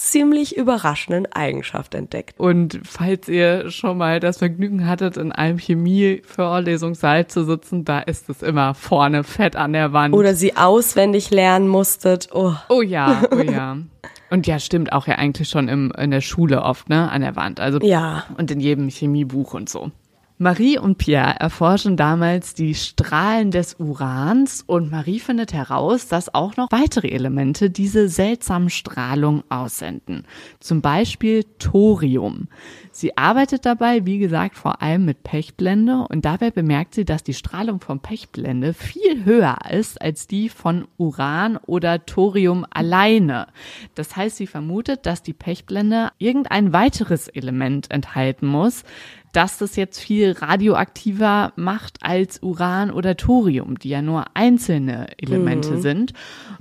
ziemlich 0.00 0.56
überraschenden 0.56 1.30
Eigenschaft 1.30 1.94
entdeckt. 1.94 2.40
Und 2.40 2.80
falls 2.84 3.28
ihr 3.28 3.70
schon 3.70 3.98
mal 3.98 4.18
das 4.18 4.38
Vergnügen 4.38 4.86
hattet, 4.86 5.18
in 5.18 5.30
einem 5.30 5.58
Chemie-Vorlesungssaal 5.58 7.26
zu 7.26 7.44
sitzen, 7.44 7.84
da 7.84 8.00
ist 8.00 8.30
es 8.30 8.42
immer 8.42 8.74
vorne 8.74 9.24
fett 9.24 9.56
an 9.56 9.74
der 9.74 9.92
Wand. 9.92 10.14
Oder 10.14 10.34
sie 10.34 10.56
auswendig 10.56 11.30
lernen 11.30 11.68
musstet. 11.68 12.30
Oh, 12.32 12.54
oh 12.70 12.80
ja, 12.80 13.22
oh 13.30 13.42
ja. 13.42 13.76
Und 14.30 14.46
ja, 14.46 14.58
stimmt 14.58 14.92
auch 14.92 15.06
ja 15.06 15.16
eigentlich 15.16 15.48
schon 15.50 15.68
im, 15.68 15.92
in 15.98 16.10
der 16.10 16.22
Schule 16.22 16.62
oft, 16.62 16.88
ne, 16.88 17.10
an 17.10 17.20
der 17.20 17.36
Wand. 17.36 17.60
Also 17.60 17.78
ja. 17.80 18.24
und 18.38 18.50
in 18.50 18.60
jedem 18.60 18.88
Chemiebuch 18.88 19.52
und 19.52 19.68
so. 19.68 19.90
Marie 20.42 20.78
und 20.78 20.96
Pierre 20.96 21.38
erforschen 21.38 21.98
damals 21.98 22.54
die 22.54 22.74
Strahlen 22.74 23.50
des 23.50 23.76
Urans 23.78 24.64
und 24.66 24.90
Marie 24.90 25.20
findet 25.20 25.52
heraus, 25.52 26.08
dass 26.08 26.34
auch 26.34 26.56
noch 26.56 26.72
weitere 26.72 27.08
Elemente 27.08 27.68
diese 27.68 28.08
seltsamen 28.08 28.70
Strahlung 28.70 29.44
aussenden. 29.50 30.24
Zum 30.58 30.80
Beispiel 30.80 31.44
Thorium. 31.58 32.48
Sie 33.00 33.16
arbeitet 33.16 33.64
dabei, 33.64 34.04
wie 34.04 34.18
gesagt, 34.18 34.56
vor 34.56 34.82
allem 34.82 35.06
mit 35.06 35.22
Pechblende 35.22 36.06
und 36.10 36.26
dabei 36.26 36.50
bemerkt 36.50 36.94
sie, 36.94 37.06
dass 37.06 37.24
die 37.24 37.32
Strahlung 37.32 37.80
von 37.80 38.00
Pechblende 38.00 38.74
viel 38.74 39.24
höher 39.24 39.56
ist 39.70 40.02
als 40.02 40.26
die 40.26 40.50
von 40.50 40.86
Uran 40.98 41.56
oder 41.56 42.04
Thorium 42.04 42.66
alleine. 42.68 43.46
Das 43.94 44.16
heißt, 44.16 44.36
sie 44.36 44.46
vermutet, 44.46 45.06
dass 45.06 45.22
die 45.22 45.32
Pechblende 45.32 46.10
irgendein 46.18 46.74
weiteres 46.74 47.28
Element 47.28 47.90
enthalten 47.90 48.46
muss, 48.46 48.84
dass 49.32 49.56
das 49.56 49.76
jetzt 49.76 49.98
viel 49.98 50.32
radioaktiver 50.32 51.54
macht 51.56 52.02
als 52.02 52.42
Uran 52.42 52.90
oder 52.90 53.16
Thorium, 53.16 53.78
die 53.78 53.88
ja 53.88 54.02
nur 54.02 54.24
einzelne 54.34 55.06
Elemente 55.16 55.70
mhm. 55.70 55.80
sind. 55.80 56.12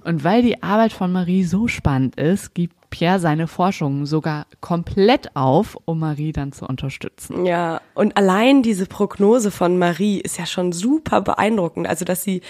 Und 0.06 0.24
weil 0.24 0.42
die 0.42 0.64
Arbeit 0.64 0.94
von 0.94 1.12
Marie 1.12 1.44
so 1.44 1.68
spannend 1.68 2.16
ist, 2.16 2.54
gibt 2.54 2.79
Pierre 2.90 3.20
seine 3.20 3.48
Forschung 3.48 4.06
sogar 4.06 4.46
komplett 4.62 5.36
auf, 5.36 5.78
um 5.86 6.00
Marie 6.00 6.32
dann 6.32 6.52
zu 6.52 6.66
unterstützen. 6.66 7.46
Ja, 7.46 7.82
und 7.94 8.18
allein 8.18 8.64
diese 8.64 8.86
Prognose 8.86 9.52
von 9.52 9.78
Marie 9.78 10.20
ist 10.20 10.38
ja 10.38 10.46
schon 10.46 10.72
super 10.72 11.22
beeindruckend. 11.22 11.88
Also, 11.88 12.06
dass 12.06 12.24
sie 12.24 12.42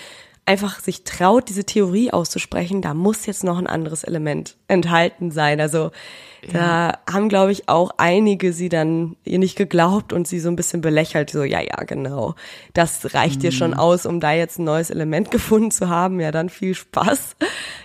einfach 0.49 0.80
sich 0.80 1.04
traut, 1.04 1.47
diese 1.47 1.63
Theorie 1.63 2.12
auszusprechen, 2.12 2.82
da 2.82 2.95
muss 2.95 3.28
jetzt 3.28 3.43
noch 3.43 3.60
ein 3.60 3.67
anderes 3.67 4.04
Element 4.04 4.58
enthalten 4.67 5.30
sein. 5.30 5.62
Also 5.62 5.91
da 6.47 6.97
haben, 7.12 7.30
glaube 7.30 7.52
ich, 7.52 7.67
auch 7.67 7.91
einige 7.97 8.54
sie 8.54 8.69
dann 8.69 9.15
ihr 9.23 9.39
nicht 9.39 9.58
geglaubt 9.58 10.13
und 10.13 10.28
sie 10.28 10.39
so 10.39 10.49
ein 10.49 10.56
bisschen 10.56 10.82
belächelt. 10.82 11.30
So, 11.30 11.43
ja, 11.43 11.60
ja, 11.62 11.84
genau. 11.84 12.36
Das 12.73 13.13
reicht 13.13 13.38
mhm. 13.38 13.39
dir 13.41 13.52
schon 13.52 13.71
mhm. 13.71 13.80
aus, 13.80 14.06
um 14.06 14.19
da 14.19 14.32
jetzt 14.32 14.60
ein 14.60 14.63
neues 14.63 14.89
Element 14.89 15.32
gefunden 15.32 15.71
zu 15.71 15.89
haben. 15.89 16.19
Ja, 16.19 16.32
dann 16.32 16.49
viel 16.49 16.75
Spaß. 16.75 17.36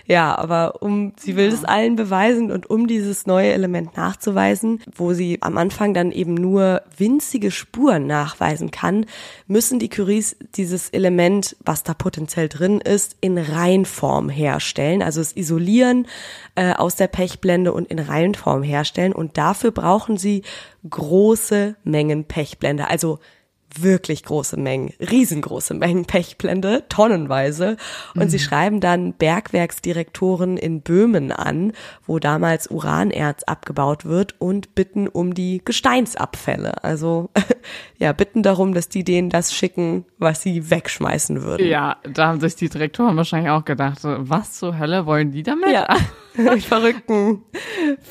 Ja, 0.07 0.37
aber 0.37 0.81
um, 0.81 1.13
sie 1.19 1.35
will 1.35 1.47
es 1.47 1.63
ja. 1.63 1.69
allen 1.69 1.95
beweisen 1.95 2.51
und 2.51 2.69
um 2.69 2.87
dieses 2.87 3.25
neue 3.25 3.51
Element 3.51 3.97
nachzuweisen, 3.97 4.81
wo 4.95 5.13
sie 5.13 5.39
am 5.41 5.57
Anfang 5.57 5.93
dann 5.93 6.11
eben 6.11 6.35
nur 6.35 6.83
winzige 6.97 7.51
Spuren 7.51 8.05
nachweisen 8.05 8.71
kann, 8.71 9.05
müssen 9.47 9.79
die 9.79 9.89
Curies 9.89 10.37
dieses 10.55 10.89
Element, 10.89 11.57
was 11.65 11.83
da 11.83 11.93
potenziell 11.93 12.49
drin 12.49 12.81
ist, 12.81 13.17
in 13.21 13.37
Reinform 13.37 14.29
herstellen. 14.29 15.01
Also 15.01 15.21
es 15.21 15.35
isolieren 15.35 16.07
äh, 16.53 16.73
aus 16.73 16.95
der 16.95 17.07
Pechblende 17.07 17.73
und 17.73 17.87
in 17.87 17.99
Reihenform 17.99 18.44
herstellen. 18.63 19.13
Und 19.13 19.37
dafür 19.37 19.71
brauchen 19.71 20.17
sie 20.17 20.43
große 20.89 21.75
Mengen 21.83 22.25
Pechblende. 22.25 22.89
Also 22.89 23.19
wirklich 23.79 24.23
große 24.23 24.57
Mengen, 24.57 24.93
riesengroße 24.99 25.73
Mengen 25.73 26.05
Pechblende, 26.05 26.83
tonnenweise. 26.89 27.77
Und 28.13 28.25
mhm. 28.25 28.29
sie 28.29 28.39
schreiben 28.39 28.79
dann 28.79 29.13
Bergwerksdirektoren 29.13 30.57
in 30.57 30.81
Böhmen 30.81 31.31
an, 31.31 31.73
wo 32.05 32.19
damals 32.19 32.69
Uranerz 32.69 33.43
abgebaut 33.43 34.05
wird 34.05 34.39
und 34.39 34.75
bitten 34.75 35.07
um 35.07 35.33
die 35.33 35.61
Gesteinsabfälle. 35.63 36.83
Also 36.83 37.29
ja, 37.97 38.13
bitten 38.13 38.43
darum, 38.43 38.73
dass 38.73 38.89
die 38.89 39.03
denen 39.03 39.29
das 39.29 39.53
schicken, 39.53 40.05
was 40.17 40.41
sie 40.41 40.69
wegschmeißen 40.69 41.41
würden. 41.41 41.67
Ja, 41.67 41.97
da 42.03 42.27
haben 42.27 42.39
sich 42.39 42.55
die 42.55 42.69
Direktoren 42.69 43.17
wahrscheinlich 43.17 43.51
auch 43.51 43.65
gedacht, 43.65 43.99
was 44.01 44.53
zur 44.53 44.77
Hölle 44.77 45.05
wollen 45.05 45.31
die 45.31 45.43
damit? 45.43 45.71
Ja. 45.71 45.87
verrückten 46.59 47.43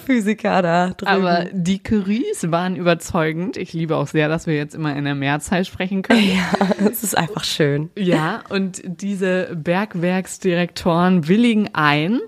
Physiker 0.06 0.62
da 0.62 0.88
drüben. 0.90 1.10
Aber 1.10 1.46
die 1.52 1.82
Curies 1.82 2.50
waren 2.50 2.76
überzeugend. 2.76 3.56
Ich 3.56 3.72
liebe 3.72 3.96
auch 3.96 4.06
sehr, 4.06 4.28
dass 4.28 4.46
wir 4.46 4.54
jetzt 4.54 4.74
immer 4.74 4.96
in 4.96 5.04
der 5.04 5.14
Mehrzahl 5.14 5.64
sprechen 5.64 6.02
können. 6.02 6.14
Ja, 6.34 6.88
es 6.88 7.02
ist 7.02 7.16
einfach 7.16 7.44
schön. 7.44 7.90
Ja, 7.96 8.42
und 8.48 8.82
diese 8.84 9.54
Bergwerksdirektoren 9.54 11.28
willigen 11.28 11.70
ein 11.74 12.20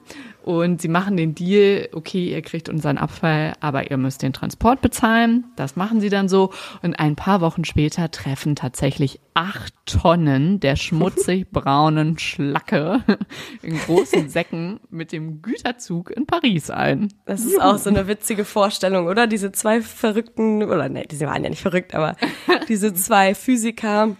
und 0.47 0.81
sie 0.81 0.87
machen 0.87 1.17
den 1.17 1.35
Deal, 1.35 1.89
okay, 1.93 2.31
ihr 2.31 2.41
kriegt 2.41 2.69
unseren 2.69 2.99
Abfall, 2.99 3.55
aber 3.59 3.91
ihr 3.91 3.97
müsst 3.97 4.23
den 4.23 4.33
Transport 4.33 4.81
bezahlen. 4.81 5.45
Das 5.57 5.75
machen 5.75 6.01
sie 6.01 6.09
dann 6.09 6.29
so. 6.29 6.53
Und 6.83 6.95
ein 7.01 7.17
paar 7.17 7.41
Wochen 7.41 7.65
später 7.65 8.13
treffen 8.13 8.55
tatsächlich 8.55 9.19
acht 9.35 9.75
Tonnen 9.87 10.61
der 10.61 10.77
schmutzig 10.77 11.51
braunen 11.53 12.17
Schlacke 12.17 13.03
in 13.63 13.77
großen 13.77 14.29
Säcken 14.29 14.79
mit 14.89 15.11
dem 15.11 15.43
Güterzug 15.43 16.13
in 16.13 16.27
Paris 16.27 16.71
ein. 16.71 17.13
Das 17.25 17.45
ist 17.45 17.61
auch 17.61 17.79
so 17.79 17.91
eine 17.91 18.07
witzige 18.07 18.45
Vorstellung, 18.45 19.09
oder? 19.09 19.27
Diese 19.27 19.51
zwei 19.51 19.83
verrückten, 19.83 20.63
oder 20.63 20.89
ne, 20.89 21.07
diese 21.11 21.27
waren 21.27 21.43
ja 21.43 21.51
nicht 21.51 21.63
verrückt, 21.63 21.93
aber 21.93 22.15
diese 22.69 22.95
zwei 22.95 23.35
Physiker, 23.35 24.15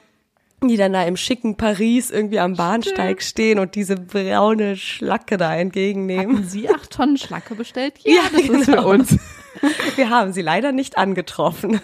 die 0.63 0.77
dann 0.77 0.93
da 0.95 1.05
im 1.05 1.17
schicken 1.17 1.57
Paris 1.57 2.11
irgendwie 2.11 2.41
am 2.41 2.55
Bahnsteig 2.55 3.23
stehen 3.23 3.59
und 3.59 3.75
diese 3.75 3.97
braune 3.97 4.77
Schlacke 4.77 5.37
da 5.37 5.55
entgegennehmen. 5.55 6.37
Hatten 6.37 6.49
Sie 6.49 6.69
acht 6.69 6.91
Tonnen 6.91 7.17
Schlacke 7.17 7.55
bestellt? 7.55 7.95
Ja, 8.05 8.15
ja 8.15 8.23
das 8.33 8.43
genau. 8.43 8.59
ist 8.59 8.65
für 8.67 8.83
uns. 8.83 9.19
Wir 9.97 10.11
haben 10.11 10.33
sie 10.33 10.43
leider 10.43 10.73
nicht 10.73 10.99
angetroffen. 10.99 11.81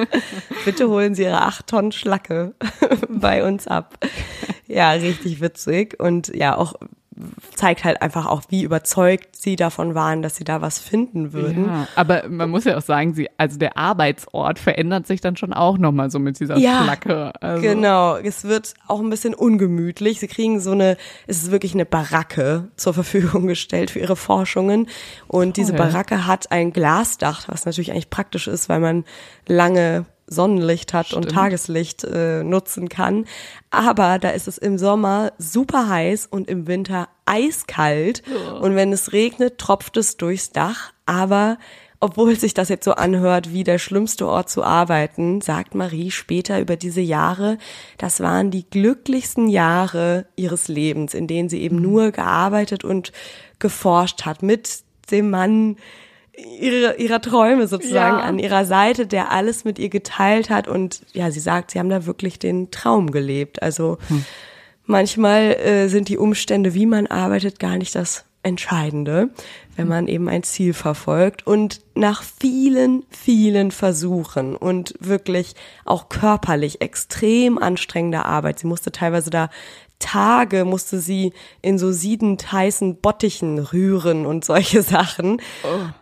Bitte 0.64 0.88
holen 0.88 1.14
Sie 1.14 1.22
Ihre 1.22 1.42
acht 1.42 1.66
Tonnen 1.66 1.92
Schlacke 1.92 2.54
bei 3.08 3.44
uns 3.44 3.66
ab. 3.66 3.98
Ja, 4.66 4.92
richtig 4.92 5.40
witzig 5.40 5.98
und 6.00 6.28
ja, 6.34 6.56
auch 6.56 6.74
zeigt 7.54 7.84
halt 7.84 8.02
einfach 8.02 8.26
auch, 8.26 8.42
wie 8.48 8.62
überzeugt 8.62 9.36
sie 9.36 9.56
davon 9.56 9.94
waren, 9.94 10.22
dass 10.22 10.36
sie 10.36 10.44
da 10.44 10.60
was 10.60 10.78
finden 10.78 11.32
würden. 11.32 11.66
Ja, 11.66 11.88
aber 11.96 12.28
man 12.28 12.50
muss 12.50 12.64
ja 12.64 12.76
auch 12.76 12.82
sagen, 12.82 13.14
sie, 13.14 13.28
also 13.36 13.58
der 13.58 13.76
Arbeitsort 13.76 14.58
verändert 14.58 15.06
sich 15.06 15.20
dann 15.20 15.36
schon 15.36 15.52
auch 15.52 15.78
nochmal 15.78 16.10
so 16.10 16.18
mit 16.18 16.38
dieser 16.38 16.56
ja, 16.58 16.84
Flacke. 16.84 17.32
Also. 17.40 17.62
Genau, 17.62 18.16
es 18.16 18.44
wird 18.44 18.74
auch 18.86 19.00
ein 19.00 19.10
bisschen 19.10 19.34
ungemütlich. 19.34 20.20
Sie 20.20 20.28
kriegen 20.28 20.60
so 20.60 20.72
eine, 20.72 20.96
es 21.26 21.42
ist 21.42 21.50
wirklich 21.50 21.74
eine 21.74 21.86
Baracke 21.86 22.68
zur 22.76 22.94
Verfügung 22.94 23.46
gestellt 23.48 23.90
für 23.90 23.98
ihre 23.98 24.16
Forschungen. 24.16 24.88
Und 25.26 25.54
Toll. 25.56 25.64
diese 25.64 25.72
Baracke 25.72 26.26
hat 26.26 26.52
ein 26.52 26.72
Glasdach, 26.72 27.48
was 27.48 27.66
natürlich 27.66 27.90
eigentlich 27.90 28.10
praktisch 28.10 28.46
ist, 28.48 28.68
weil 28.68 28.80
man 28.80 29.04
lange 29.46 30.06
Sonnenlicht 30.28 30.92
hat 30.92 31.08
Stimmt. 31.08 31.26
und 31.26 31.32
Tageslicht 31.32 32.04
äh, 32.04 32.42
nutzen 32.44 32.88
kann. 32.88 33.24
Aber 33.70 34.18
da 34.18 34.30
ist 34.30 34.48
es 34.48 34.58
im 34.58 34.78
Sommer 34.78 35.32
super 35.38 35.88
heiß 35.88 36.26
und 36.30 36.48
im 36.48 36.66
Winter 36.66 37.08
eiskalt. 37.26 38.22
Oh. 38.28 38.64
Und 38.64 38.76
wenn 38.76 38.92
es 38.92 39.12
regnet, 39.12 39.58
tropft 39.58 39.96
es 39.96 40.16
durchs 40.16 40.50
Dach. 40.50 40.92
Aber 41.06 41.58
obwohl 42.00 42.36
sich 42.36 42.54
das 42.54 42.68
jetzt 42.68 42.84
so 42.84 42.92
anhört 42.92 43.52
wie 43.52 43.64
der 43.64 43.78
schlimmste 43.78 44.28
Ort 44.28 44.48
zu 44.48 44.62
arbeiten, 44.62 45.40
sagt 45.40 45.74
Marie 45.74 46.12
später 46.12 46.60
über 46.60 46.76
diese 46.76 47.00
Jahre, 47.00 47.58
das 47.96 48.20
waren 48.20 48.52
die 48.52 48.68
glücklichsten 48.68 49.48
Jahre 49.48 50.26
ihres 50.36 50.68
Lebens, 50.68 51.12
in 51.14 51.26
denen 51.26 51.48
sie 51.48 51.60
eben 51.60 51.76
mhm. 51.76 51.82
nur 51.82 52.10
gearbeitet 52.12 52.84
und 52.84 53.12
geforscht 53.58 54.22
hat 54.26 54.42
mit 54.42 54.82
dem 55.10 55.30
Mann, 55.30 55.76
ihre, 56.60 56.96
ihrer 56.96 57.20
Träume 57.20 57.66
sozusagen 57.66 58.18
Ja. 58.18 58.24
an 58.24 58.38
ihrer 58.38 58.64
Seite, 58.64 59.06
der 59.06 59.30
alles 59.32 59.64
mit 59.64 59.78
ihr 59.78 59.88
geteilt 59.88 60.50
hat. 60.50 60.68
Und 60.68 61.00
ja, 61.12 61.30
sie 61.30 61.40
sagt, 61.40 61.70
sie 61.72 61.78
haben 61.78 61.88
da 61.88 62.06
wirklich 62.06 62.38
den 62.38 62.70
Traum 62.70 63.10
gelebt. 63.10 63.62
Also 63.62 63.98
manchmal 64.86 65.52
äh, 65.54 65.88
sind 65.88 66.08
die 66.08 66.18
Umstände, 66.18 66.74
wie 66.74 66.86
man 66.86 67.06
arbeitet, 67.06 67.58
gar 67.58 67.76
nicht 67.76 67.94
das 67.94 68.24
Entscheidende, 68.44 69.30
wenn 69.76 69.88
man 69.88 70.06
eben 70.06 70.28
ein 70.28 70.42
Ziel 70.44 70.72
verfolgt. 70.72 71.46
Und 71.46 71.80
nach 71.94 72.22
vielen, 72.22 73.04
vielen 73.10 73.72
Versuchen 73.72 74.54
und 74.56 74.94
wirklich 75.00 75.54
auch 75.84 76.08
körperlich 76.08 76.80
extrem 76.80 77.58
anstrengender 77.58 78.26
Arbeit, 78.26 78.60
sie 78.60 78.66
musste 78.68 78.92
teilweise 78.92 79.30
da 79.30 79.50
Tage 79.98 80.64
musste 80.64 81.00
sie 81.00 81.32
in 81.62 81.78
so 81.78 81.92
siedend 81.92 82.52
heißen 82.52 83.00
Bottichen 83.00 83.58
rühren 83.58 84.26
und 84.26 84.44
solche 84.44 84.82
Sachen. 84.82 85.40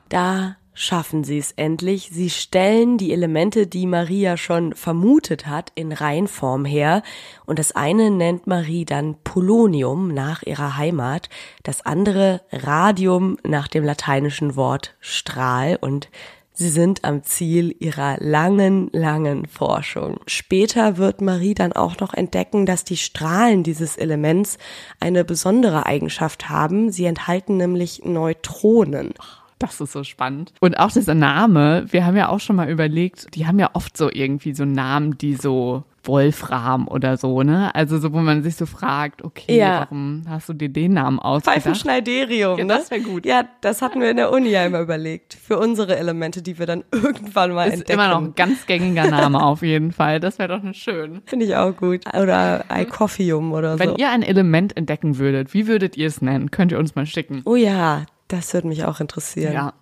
Da 0.09 0.57
schaffen 0.77 1.25
sie 1.25 1.39
es 1.39 1.53
endlich. 1.53 2.11
Sie 2.13 2.29
stellen 2.29 2.99
die 2.99 3.13
Elemente, 3.13 3.67
die 3.67 3.87
Maria 3.87 4.37
schon 4.37 4.75
vermutet 4.75 5.47
hat, 5.47 5.73
in 5.75 5.91
Reinform 5.91 6.65
her. 6.67 7.03
Und 7.47 7.59
das 7.59 7.73
eine 7.73 8.11
nennt 8.11 8.47
Marie 8.47 8.85
dann 8.85 9.17
Polonium 9.25 10.09
nach 10.13 10.43
ihrer 10.43 10.77
Heimat, 10.77 11.31
das 11.63 11.85
andere 11.85 12.43
Radium 12.53 13.39
nach 13.43 13.69
dem 13.69 13.85
lateinischen 13.85 14.55
Wort 14.55 14.95
Strahl 15.01 15.79
und 15.81 16.11
Sie 16.59 16.71
sind 16.71 17.05
am 17.05 17.23
Ziel 17.23 17.77
ihrer 17.81 18.17
langen, 18.19 18.89
langen 18.93 19.45
Forschung. 19.47 20.21
Später 20.27 20.97
wird 20.97 21.21
Marie 21.21 21.53
dann 21.53 21.75
auch 21.75 22.01
noch 22.01 22.15
entdecken, 22.15 22.65
dass 22.65 22.83
die 22.83 22.97
Strahlen 22.97 23.63
dieses 23.63 23.99
Elements 23.99 24.57
eine 24.99 25.23
besondere 25.23 25.85
Eigenschaft 25.85 26.49
haben. 26.49 26.91
Sie 26.91 27.05
enthalten 27.05 27.59
nämlich 27.59 28.07
Neutronen. 28.07 29.13
Das 29.59 29.83
ist 29.83 29.93
so 29.93 30.03
spannend. 30.03 30.55
Und 30.61 30.79
auch 30.79 30.91
dieser 30.91 31.15
Name, 31.15 31.85
wir 31.91 32.07
haben 32.07 32.17
ja 32.17 32.31
auch 32.31 32.41
schon 32.41 32.57
mal 32.57 32.71
überlegt, 32.71 33.35
die 33.35 33.47
haben 33.47 33.59
ja 33.59 33.71
oft 33.75 33.95
so 33.95 34.11
irgendwie 34.11 34.55
so 34.55 34.65
Namen, 34.65 35.19
die 35.19 35.35
so 35.35 35.85
Wolfram 36.07 36.89
oder 36.89 37.17
so, 37.17 37.43
ne? 37.43 37.75
Also 37.75 37.99
so, 37.99 38.13
wo 38.13 38.19
man 38.19 38.43
sich 38.43 38.57
so 38.57 38.67
fragt, 38.67 39.23
okay, 39.25 39.57
Ja. 39.59 39.81
warum 39.81 40.23
hast 40.29 40.49
du 40.49 40.53
dir 40.53 40.69
den 40.69 40.95
Namen 40.95 41.19
ausgedacht? 41.19 41.57
Pfeifenschneiderium, 41.63 42.59
Ja, 42.59 42.65
ne? 42.65 42.75
das 42.75 42.91
wär 42.91 43.01
gut. 43.01 43.27
Ja, 43.27 43.45
das 43.61 43.83
hatten 43.83 44.01
wir 44.01 44.11
in 44.11 44.17
der 44.17 44.33
Uni 44.33 44.49
ja 44.51 44.65
immer 44.65 44.81
überlegt. 44.81 45.35
Für 45.35 45.59
unsere 45.59 45.97
Elemente, 45.97 46.43
die 46.43 46.59
wir 46.59 46.67
dann 46.67 46.85
irgendwann 46.93 47.53
mal 47.53 47.67
Ist 47.69 47.75
entdecken. 47.81 47.93
immer 48.01 48.09
noch 48.09 48.21
ein 48.23 48.35
ganz 48.35 48.67
gängiger 48.67 49.09
Name 49.11 49.43
auf 49.43 49.63
jeden 49.63 49.93
Fall. 49.93 50.21
Das 50.21 50.39
wäre 50.39 50.49
doch 50.61 50.75
schön. 50.75 51.23
Finde 51.27 51.47
ich 51.47 51.57
auch 51.57 51.77
gut. 51.77 52.05
Oder 52.15 52.65
Icophium 52.75 53.53
oder 53.53 53.79
Wenn 53.79 53.91
so. 53.91 53.97
ihr 53.97 54.11
ein 54.11 54.23
Element 54.23 54.77
entdecken 54.77 55.19
würdet, 55.19 55.55
wie 55.55 55.67
würdet 55.67 55.97
ihr 55.97 56.07
es 56.07 56.23
nennen? 56.23 56.51
Könnt 56.51 56.73
ihr 56.73 56.79
uns 56.79 56.95
mal 56.95 57.07
schicken. 57.07 57.43
Oh 57.45 57.57
ja, 57.57 58.07
das 58.29 58.53
würde 58.55 58.69
mich 58.69 58.85
auch 58.85 59.01
interessieren. 59.01 59.53
Ja. 59.53 59.73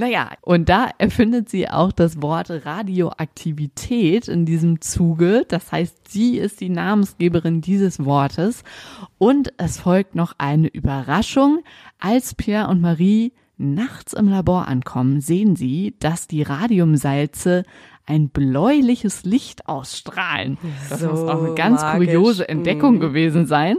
Naja, 0.00 0.30
und 0.40 0.70
da 0.70 0.88
erfindet 0.96 1.50
sie 1.50 1.68
auch 1.68 1.92
das 1.92 2.22
Wort 2.22 2.48
Radioaktivität 2.50 4.28
in 4.28 4.46
diesem 4.46 4.80
Zuge. 4.80 5.44
Das 5.46 5.72
heißt, 5.72 6.08
sie 6.08 6.38
ist 6.38 6.62
die 6.62 6.70
Namensgeberin 6.70 7.60
dieses 7.60 8.02
Wortes. 8.06 8.64
Und 9.18 9.52
es 9.58 9.78
folgt 9.78 10.14
noch 10.14 10.32
eine 10.38 10.68
Überraschung. 10.68 11.62
Als 11.98 12.34
Pierre 12.34 12.68
und 12.68 12.80
Marie 12.80 13.34
nachts 13.58 14.14
im 14.14 14.28
Labor 14.28 14.68
ankommen, 14.68 15.20
sehen 15.20 15.54
sie, 15.54 15.94
dass 16.00 16.26
die 16.26 16.44
Radiumsalze 16.44 17.64
ein 18.06 18.30
bläuliches 18.30 19.24
Licht 19.24 19.68
ausstrahlen. 19.68 20.56
Das 20.88 21.00
So 21.00 21.08
muss 21.08 21.20
auch 21.20 21.44
eine 21.44 21.54
ganz 21.54 21.82
magisch. 21.82 22.06
kuriose 22.08 22.48
Entdeckung 22.48 23.00
gewesen 23.00 23.44
sein. 23.46 23.76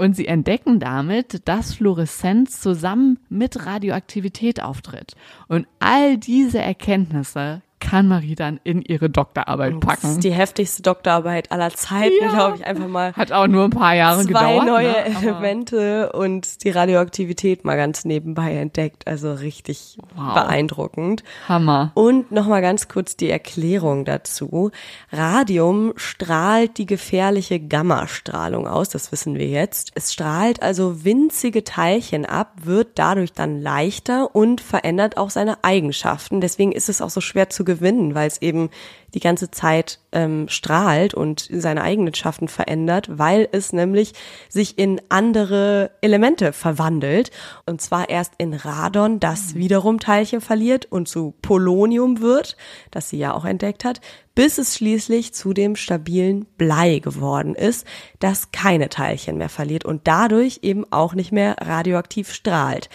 Und 0.00 0.16
sie 0.16 0.28
entdecken 0.28 0.80
damit, 0.80 1.46
dass 1.46 1.74
Fluoreszenz 1.74 2.58
zusammen 2.62 3.18
mit 3.28 3.66
Radioaktivität 3.66 4.62
auftritt. 4.62 5.14
Und 5.46 5.66
all 5.78 6.16
diese 6.16 6.58
Erkenntnisse 6.58 7.60
kann 7.80 8.06
Marie 8.08 8.34
dann 8.34 8.60
in 8.62 8.82
ihre 8.82 9.10
Doktorarbeit 9.10 9.72
Das 9.74 9.80
packen. 9.80 10.06
ist 10.12 10.24
die 10.24 10.32
heftigste 10.32 10.82
Doktorarbeit 10.82 11.50
aller 11.50 11.70
Zeiten, 11.70 12.12
Ja. 12.22 12.28
glaube 12.32 12.56
ich, 12.58 12.66
einfach 12.66 12.86
mal. 12.88 13.12
Hat 13.14 13.32
auch 13.32 13.46
nur 13.46 13.64
ein 13.64 13.70
paar 13.70 13.94
Jahre 13.94 14.20
zwei 14.22 14.28
gedauert. 14.28 14.66
neue 14.66 14.86
ne? 14.88 14.96
Aber- 15.16 15.22
Elemente 15.26 16.12
und 16.12 16.62
die 16.64 16.70
Radioaktivität 16.70 17.64
mal 17.64 17.76
ganz 17.76 18.04
nebenbei 18.04 18.54
entdeckt. 18.56 19.06
Also 19.08 19.32
richtig 19.32 19.96
Wow. 20.14 20.34
beeindruckend. 20.34 21.24
Hammer. 21.48 21.90
Und 21.94 22.30
nochmal 22.32 22.60
ganz 22.62 22.88
kurz 22.88 23.16
die 23.16 23.30
Erklärung 23.30 24.04
dazu. 24.04 24.70
Radium 25.10 25.92
strahlt 25.96 26.78
die 26.78 26.86
gefährliche 26.86 27.60
Gammastrahlung 27.60 28.66
aus, 28.66 28.88
das 28.90 29.10
wissen 29.12 29.36
wir 29.36 29.46
jetzt. 29.48 29.92
Es 29.94 30.12
strahlt 30.12 30.62
also 30.62 31.04
winzige 31.04 31.64
Teilchen 31.64 32.26
ab, 32.26 32.52
wird 32.64 32.98
dadurch 32.98 33.32
dann 33.32 33.60
leichter 33.60 34.34
und 34.34 34.60
verändert 34.60 35.16
auch 35.16 35.30
seine 35.30 35.62
Eigenschaften. 35.64 36.40
Deswegen 36.40 36.72
ist 36.72 36.88
es 36.88 37.00
auch 37.00 37.10
so 37.10 37.20
schwer 37.20 37.48
zu 37.50 37.64
gewinnen, 37.74 38.14
weil 38.14 38.26
es 38.26 38.42
eben 38.42 38.70
die 39.14 39.20
ganze 39.20 39.50
Zeit 39.50 40.00
ähm, 40.12 40.48
strahlt 40.48 41.14
und 41.14 41.48
seine 41.52 41.82
Eigenschaften 41.82 42.48
verändert, 42.48 43.08
weil 43.10 43.48
es 43.52 43.72
nämlich 43.72 44.12
sich 44.48 44.78
in 44.78 45.00
andere 45.08 45.90
Elemente 46.00 46.52
verwandelt. 46.52 47.30
Und 47.66 47.80
zwar 47.80 48.08
erst 48.08 48.34
in 48.38 48.54
Radon, 48.54 49.20
das 49.20 49.54
wiederum 49.54 50.00
Teilchen 50.00 50.40
verliert 50.40 50.86
und 50.86 51.08
zu 51.08 51.34
Polonium 51.42 52.20
wird, 52.20 52.56
das 52.90 53.08
sie 53.08 53.18
ja 53.18 53.34
auch 53.34 53.44
entdeckt 53.44 53.84
hat, 53.84 54.00
bis 54.34 54.58
es 54.58 54.76
schließlich 54.76 55.34
zu 55.34 55.52
dem 55.52 55.76
stabilen 55.76 56.46
Blei 56.56 56.98
geworden 56.98 57.54
ist, 57.54 57.86
das 58.18 58.52
keine 58.52 58.88
Teilchen 58.88 59.38
mehr 59.38 59.48
verliert 59.48 59.84
und 59.84 60.02
dadurch 60.06 60.60
eben 60.62 60.84
auch 60.90 61.14
nicht 61.14 61.32
mehr 61.32 61.56
radioaktiv 61.60 62.32
strahlt. 62.32 62.88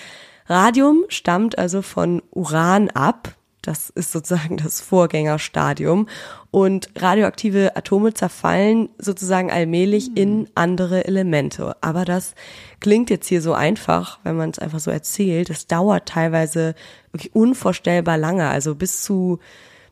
Radium 0.48 1.06
stammt 1.10 1.58
also 1.58 1.82
von 1.82 2.22
Uran 2.32 2.90
ab, 2.92 3.36
das 3.68 3.90
ist 3.90 4.12
sozusagen 4.12 4.58
das 4.58 4.82
Vorgängerstadium. 4.82 6.08
Und 6.52 6.90
radioaktive 6.96 7.76
Atome 7.76 8.14
zerfallen 8.14 8.90
sozusagen 8.98 9.52
allmählich 9.52 10.16
in 10.16 10.48
andere 10.56 11.06
Elemente. 11.06 11.76
Aber 11.82 12.06
das 12.06 12.34
klingt 12.80 13.10
jetzt 13.10 13.28
hier 13.28 13.42
so 13.42 13.54
einfach, 13.54 14.20
wenn 14.24 14.38
man 14.38 14.52
es 14.52 14.60
einfach 14.60 14.80
so 14.80 14.92
erzählt. 14.92 15.50
Es 15.50 15.68
dauert 15.68 16.08
teilweise 16.08 16.76
wirklich 17.12 17.36
unvorstellbar 17.36 18.18
lange. 18.18 18.48
Also 18.48 18.76
bis 18.76 19.02
zu 19.02 19.40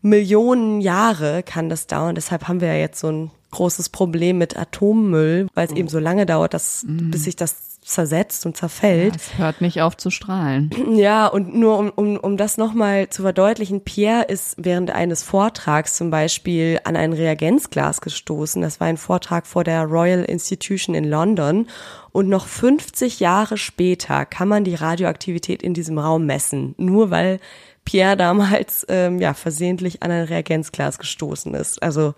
Millionen 0.01 0.81
Jahre 0.81 1.43
kann 1.43 1.69
das 1.69 1.87
dauern. 1.87 2.15
Deshalb 2.15 2.47
haben 2.47 2.61
wir 2.61 2.69
ja 2.69 2.79
jetzt 2.79 2.99
so 2.99 3.07
ein 3.07 3.31
großes 3.51 3.89
Problem 3.89 4.37
mit 4.37 4.57
Atommüll, 4.57 5.47
weil 5.53 5.67
es 5.67 5.73
eben 5.73 5.87
so 5.87 5.99
lange 5.99 6.25
dauert, 6.25 6.53
dass, 6.53 6.85
bis 6.87 7.23
sich 7.23 7.35
das 7.35 7.72
zersetzt 7.85 8.45
und 8.45 8.55
zerfällt. 8.57 9.15
Es 9.15 9.37
hört 9.37 9.61
nicht 9.61 9.81
auf 9.81 9.97
zu 9.97 10.09
strahlen. 10.09 10.69
Ja, 10.93 11.27
und 11.27 11.55
nur 11.55 11.79
um, 11.79 11.89
um, 11.89 12.17
um 12.17 12.37
das 12.37 12.57
nochmal 12.57 13.09
zu 13.09 13.23
verdeutlichen, 13.23 13.83
Pierre 13.83 14.23
ist 14.23 14.55
während 14.57 14.91
eines 14.91 15.23
Vortrags 15.23 15.95
zum 15.95 16.11
Beispiel 16.11 16.79
an 16.83 16.95
ein 16.95 17.13
Reagenzglas 17.13 17.99
gestoßen. 17.99 18.61
Das 18.61 18.79
war 18.79 18.87
ein 18.87 18.97
Vortrag 18.97 19.47
vor 19.47 19.63
der 19.63 19.83
Royal 19.85 20.23
Institution 20.23 20.93
in 20.93 21.03
London. 21.03 21.67
Und 22.11 22.29
noch 22.29 22.45
50 22.45 23.19
Jahre 23.19 23.57
später 23.57 24.25
kann 24.25 24.47
man 24.47 24.63
die 24.63 24.75
Radioaktivität 24.75 25.63
in 25.63 25.73
diesem 25.73 25.97
Raum 25.97 26.25
messen. 26.25 26.75
Nur 26.77 27.09
weil 27.09 27.39
Pierre 27.85 28.15
damals 28.15 28.85
ähm, 28.89 29.19
ja 29.19 29.33
versehentlich 29.33 30.03
an 30.03 30.11
ein 30.11 30.25
Reagenzglas 30.25 30.99
gestoßen 30.99 31.53
ist. 31.55 31.81
Also 31.81 32.13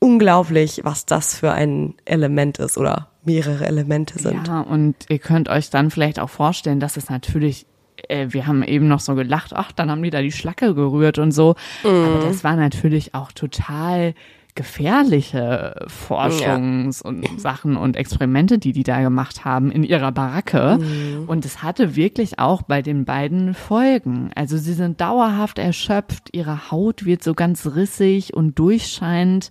unglaublich, 0.00 0.80
was 0.82 1.06
das 1.06 1.34
für 1.34 1.52
ein 1.52 1.94
Element 2.04 2.58
ist 2.58 2.76
oder 2.76 3.09
mehrere 3.24 3.66
Elemente 3.66 4.18
sind. 4.18 4.48
Ja, 4.48 4.60
und 4.60 4.96
ihr 5.08 5.18
könnt 5.18 5.48
euch 5.48 5.70
dann 5.70 5.90
vielleicht 5.90 6.18
auch 6.18 6.30
vorstellen, 6.30 6.80
dass 6.80 6.96
es 6.96 7.10
natürlich, 7.10 7.66
äh, 8.08 8.28
wir 8.30 8.46
haben 8.46 8.62
eben 8.62 8.88
noch 8.88 9.00
so 9.00 9.14
gelacht, 9.14 9.52
ach, 9.54 9.72
dann 9.72 9.90
haben 9.90 10.02
die 10.02 10.10
da 10.10 10.22
die 10.22 10.32
Schlacke 10.32 10.74
gerührt 10.74 11.18
und 11.18 11.32
so. 11.32 11.54
Aber 11.84 12.24
das 12.24 12.44
war 12.44 12.56
natürlich 12.56 13.14
auch 13.14 13.32
total 13.32 14.14
gefährliche 14.54 15.86
Forschungs- 15.86 17.02
und 17.02 17.40
Sachen 17.40 17.76
und 17.76 17.96
Experimente, 17.96 18.58
die 18.58 18.72
die 18.72 18.82
da 18.82 19.00
gemacht 19.00 19.44
haben 19.44 19.70
in 19.70 19.84
ihrer 19.84 20.12
Baracke. 20.12 20.78
Und 21.26 21.44
es 21.44 21.62
hatte 21.62 21.94
wirklich 21.96 22.38
auch 22.38 22.62
bei 22.62 22.82
den 22.82 23.04
beiden 23.04 23.54
Folgen. 23.54 24.30
Also 24.34 24.56
sie 24.56 24.72
sind 24.72 25.00
dauerhaft 25.00 25.58
erschöpft, 25.58 26.30
ihre 26.32 26.70
Haut 26.70 27.04
wird 27.04 27.22
so 27.22 27.34
ganz 27.34 27.64
rissig 27.74 28.34
und 28.34 28.58
durchscheinend, 28.58 29.50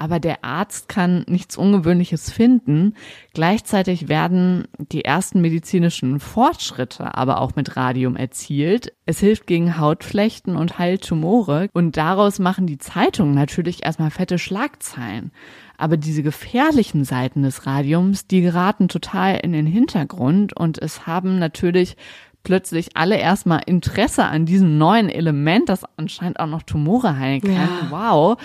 aber 0.00 0.18
der 0.18 0.44
Arzt 0.44 0.88
kann 0.88 1.24
nichts 1.28 1.58
Ungewöhnliches 1.58 2.32
finden. 2.32 2.94
Gleichzeitig 3.34 4.08
werden 4.08 4.66
die 4.78 5.04
ersten 5.04 5.42
medizinischen 5.42 6.20
Fortschritte 6.20 7.14
aber 7.14 7.40
auch 7.40 7.54
mit 7.54 7.76
Radium 7.76 8.16
erzielt. 8.16 8.94
Es 9.04 9.20
hilft 9.20 9.46
gegen 9.46 9.78
Hautflechten 9.78 10.56
und 10.56 10.78
heilt 10.78 11.06
Tumore 11.06 11.68
und 11.74 11.98
daraus 11.98 12.38
machen 12.38 12.66
die 12.66 12.78
Zeitungen 12.78 13.34
natürlich 13.34 13.84
erstmal 13.84 14.10
fette 14.10 14.38
Schlagzeilen. 14.38 15.32
Aber 15.76 15.98
diese 15.98 16.22
gefährlichen 16.22 17.04
Seiten 17.04 17.42
des 17.42 17.66
Radiums, 17.66 18.26
die 18.26 18.40
geraten 18.40 18.88
total 18.88 19.36
in 19.36 19.52
den 19.52 19.66
Hintergrund 19.66 20.56
und 20.56 20.78
es 20.78 21.06
haben 21.06 21.38
natürlich 21.38 21.96
plötzlich 22.42 22.96
alle 22.96 23.18
erstmal 23.18 23.60
Interesse 23.66 24.24
an 24.24 24.46
diesem 24.46 24.78
neuen 24.78 25.08
Element, 25.08 25.68
das 25.68 25.84
anscheinend 25.96 26.40
auch 26.40 26.46
noch 26.46 26.62
Tumore 26.62 27.18
heilen 27.18 27.42
kann. 27.42 27.52
Ja. 27.52 27.90
Wow. 27.90 28.38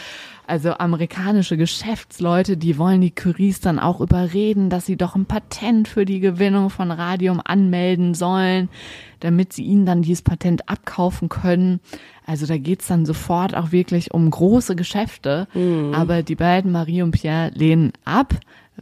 Also 0.47 0.73
amerikanische 0.73 1.57
Geschäftsleute, 1.57 2.55
die 2.55 2.77
wollen 2.77 3.01
die 3.01 3.11
Curies 3.11 3.61
dann 3.61 3.79
auch 3.79 3.99
überreden, 3.99 4.69
dass 4.69 4.85
sie 4.85 4.95
doch 4.95 5.15
ein 5.15 5.25
Patent 5.25 5.87
für 5.87 6.05
die 6.05 6.19
Gewinnung 6.19 6.69
von 6.69 6.91
Radium 6.91 7.41
anmelden 7.43 8.13
sollen, 8.13 8.69
damit 9.21 9.53
sie 9.53 9.63
ihnen 9.63 9.85
dann 9.87 10.03
dieses 10.03 10.21
Patent 10.21 10.69
abkaufen 10.69 11.29
können. 11.29 11.79
Also 12.27 12.45
da 12.45 12.57
geht's 12.57 12.87
dann 12.87 13.05
sofort 13.05 13.55
auch 13.55 13.71
wirklich 13.71 14.13
um 14.13 14.29
große 14.29 14.75
Geschäfte. 14.75 15.47
Aber 15.95 16.21
die 16.21 16.35
beiden, 16.35 16.71
Marie 16.71 17.01
und 17.01 17.11
Pierre, 17.11 17.51
lehnen 17.55 17.93
ab, 18.03 18.35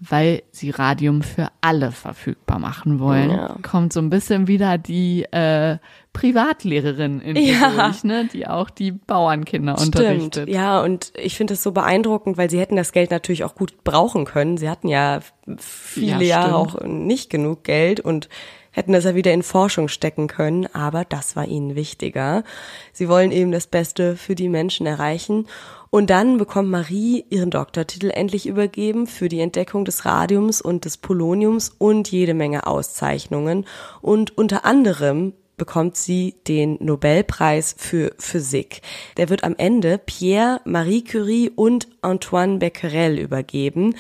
weil 0.09 0.43
sie 0.51 0.69
Radium 0.69 1.21
für 1.21 1.47
alle 1.61 1.91
verfügbar 1.91 2.59
machen 2.59 2.99
wollen. 2.99 3.29
Ja. 3.31 3.55
Kommt 3.61 3.93
so 3.93 3.99
ein 4.01 4.09
bisschen 4.09 4.47
wieder 4.47 4.77
die 4.77 5.23
äh, 5.31 5.77
Privatlehrerin 6.13 7.21
in 7.21 7.35
Ja. 7.37 7.87
durch, 7.87 8.03
ne? 8.03 8.27
die 8.31 8.47
auch 8.47 8.69
die 8.69 8.91
Bauernkinder 8.91 9.77
Stimmt, 9.77 9.95
unterrichtet. 9.95 10.49
ja, 10.49 10.81
und 10.81 11.13
ich 11.15 11.35
finde 11.35 11.53
es 11.53 11.63
so 11.63 11.71
beeindruckend, 11.71 12.37
weil 12.37 12.49
sie 12.49 12.59
hätten 12.59 12.75
das 12.75 12.91
Geld 12.91 13.11
natürlich 13.11 13.43
auch 13.43 13.55
gut 13.55 13.83
brauchen 13.83 14.25
können. 14.25 14.57
Sie 14.57 14.69
hatten 14.69 14.87
ja 14.87 15.19
viele 15.57 16.23
Ja, 16.23 16.41
Jahre 16.41 16.55
auch 16.55 16.81
nicht 16.81 17.29
genug 17.29 17.63
Geld 17.63 17.99
und 17.99 18.29
hätten 18.71 18.93
das 18.93 19.03
ja 19.03 19.13
wieder 19.15 19.31
in 19.33 19.43
Forschung 19.43 19.87
stecken 19.87 20.27
können, 20.27 20.67
aber 20.73 21.05
das 21.05 21.35
war 21.35 21.45
ihnen 21.45 21.75
wichtiger. 21.75 22.43
Sie 22.91 23.07
wollen 23.07 23.31
eben 23.31 23.51
das 23.51 23.67
Beste 23.67 24.15
für 24.15 24.33
die 24.33 24.49
Menschen 24.49 24.87
erreichen. 24.87 25.45
Und 25.93 26.09
dann 26.09 26.39
bekommt 26.39 26.71
Marie 26.71 27.23
ihren 27.29 27.51
Doktortitel 27.51 28.09
endlich 28.09 28.47
übergeben 28.47 29.05
für 29.05 29.29
die 29.29 29.41
Entdeckung 29.41 29.85
des 29.85 30.05
Radiums 30.05 30.59
und 30.59 30.85
des 30.85 30.97
Poloniums 30.97 31.69
und 31.77 32.09
jede 32.09 32.33
Menge 32.33 32.65
Auszeichnungen. 32.65 33.67
Und 34.01 34.35
unter 34.35 34.65
anderem 34.65 35.33
bekommt 35.55 35.95
sie 35.95 36.33
den 36.47 36.79
Nobelpreis 36.79 37.75
für 37.77 38.15
Physik. 38.17 38.81
Der 39.17 39.29
wird 39.29 39.43
am 39.43 39.53
Ende 39.55 39.99
Pierre, 39.99 40.61
Marie 40.65 41.03
Curie 41.03 41.51
und 41.55 41.87
Antoine 42.01 42.57
Becquerel 42.57 43.19
übergeben. 43.19 43.93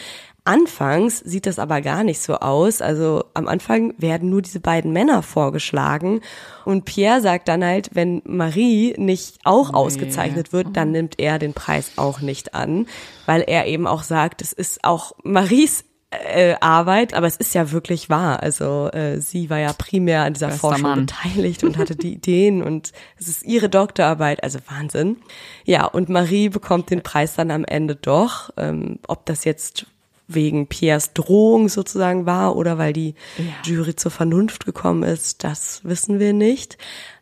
Anfangs 0.45 1.19
sieht 1.19 1.45
das 1.45 1.57
aber 1.57 1.79
gar 1.79 2.03
nicht 2.03 2.21
so 2.21 2.35
aus. 2.35 2.81
Also 2.81 3.23
am 3.33 3.47
Anfang 3.47 3.93
werden 3.97 4.29
nur 4.29 4.41
diese 4.41 4.59
beiden 4.59 4.91
Männer 4.91 5.23
vorgeschlagen. 5.23 6.19
Und 6.65 6.83
Pierre 6.83 7.21
sagt 7.21 7.47
dann 7.47 7.63
halt, 7.63 7.91
wenn 7.93 8.21
Marie 8.25 8.93
nicht 8.97 9.39
auch 9.45 9.73
ausgezeichnet 9.73 10.51
wird, 10.51 10.75
dann 10.75 10.91
nimmt 10.91 11.17
er 11.17 11.39
den 11.39 11.53
Preis 11.53 11.93
auch 11.95 12.19
nicht 12.19 12.53
an, 12.53 12.87
weil 13.25 13.41
er 13.41 13.67
eben 13.67 13.87
auch 13.87 14.03
sagt, 14.03 14.41
es 14.41 14.51
ist 14.51 14.83
auch 14.83 15.13
Maries 15.23 15.85
äh, 16.11 16.55
Arbeit, 16.59 17.13
aber 17.13 17.27
es 17.27 17.37
ist 17.37 17.55
ja 17.55 17.71
wirklich 17.71 18.09
wahr. 18.09 18.43
Also 18.43 18.89
äh, 18.91 19.19
sie 19.19 19.49
war 19.49 19.59
ja 19.59 19.73
primär 19.73 20.23
an 20.23 20.33
dieser 20.33 20.47
Bester 20.47 20.59
Forschung 20.67 20.81
Mann. 20.81 21.05
beteiligt 21.05 21.63
und 21.63 21.77
hatte 21.77 21.95
die 21.95 22.13
Ideen 22.15 22.61
und 22.61 22.91
es 23.17 23.27
ist 23.27 23.43
ihre 23.43 23.69
Doktorarbeit, 23.69 24.43
also 24.43 24.59
Wahnsinn. 24.69 25.17
Ja, 25.65 25.85
und 25.85 26.09
Marie 26.09 26.49
bekommt 26.49 26.89
den 26.89 27.01
Preis 27.01 27.35
dann 27.35 27.49
am 27.49 27.63
Ende 27.63 27.95
doch. 27.95 28.51
Ähm, 28.57 28.99
ob 29.07 29.25
das 29.25 29.45
jetzt 29.45 29.87
wegen 30.27 30.67
Piers 30.67 31.13
Drohung 31.13 31.69
sozusagen 31.69 32.25
war 32.25 32.55
oder 32.55 32.77
weil 32.77 32.93
die 32.93 33.15
Jury 33.63 33.95
zur 33.95 34.11
Vernunft 34.11 34.65
gekommen 34.65 35.03
ist, 35.03 35.43
das 35.43 35.81
wissen 35.83 36.19
wir 36.19 36.33
nicht. 36.33 36.77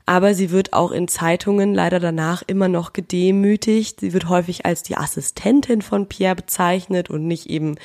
Aber 0.05 0.33
sie 0.33 0.51
wird 0.51 0.73
auch 0.73 0.91
in 0.91 1.07
Zeitungen 1.07 1.73
leider 1.73 1.99
danach 1.99 2.43
immer 2.45 2.67
noch 2.67 2.93
gedemütigt. 2.93 3.99
Sie 3.99 4.13
wird 4.13 4.29
häufig 4.29 4.65
als 4.65 4.83
die 4.83 4.97
Assistentin 4.97 5.81
von 5.81 6.07
Pierre 6.07 6.35
bezeichnet 6.35 7.09
und 7.09 7.27
nicht 7.27 7.49
eben 7.49 7.75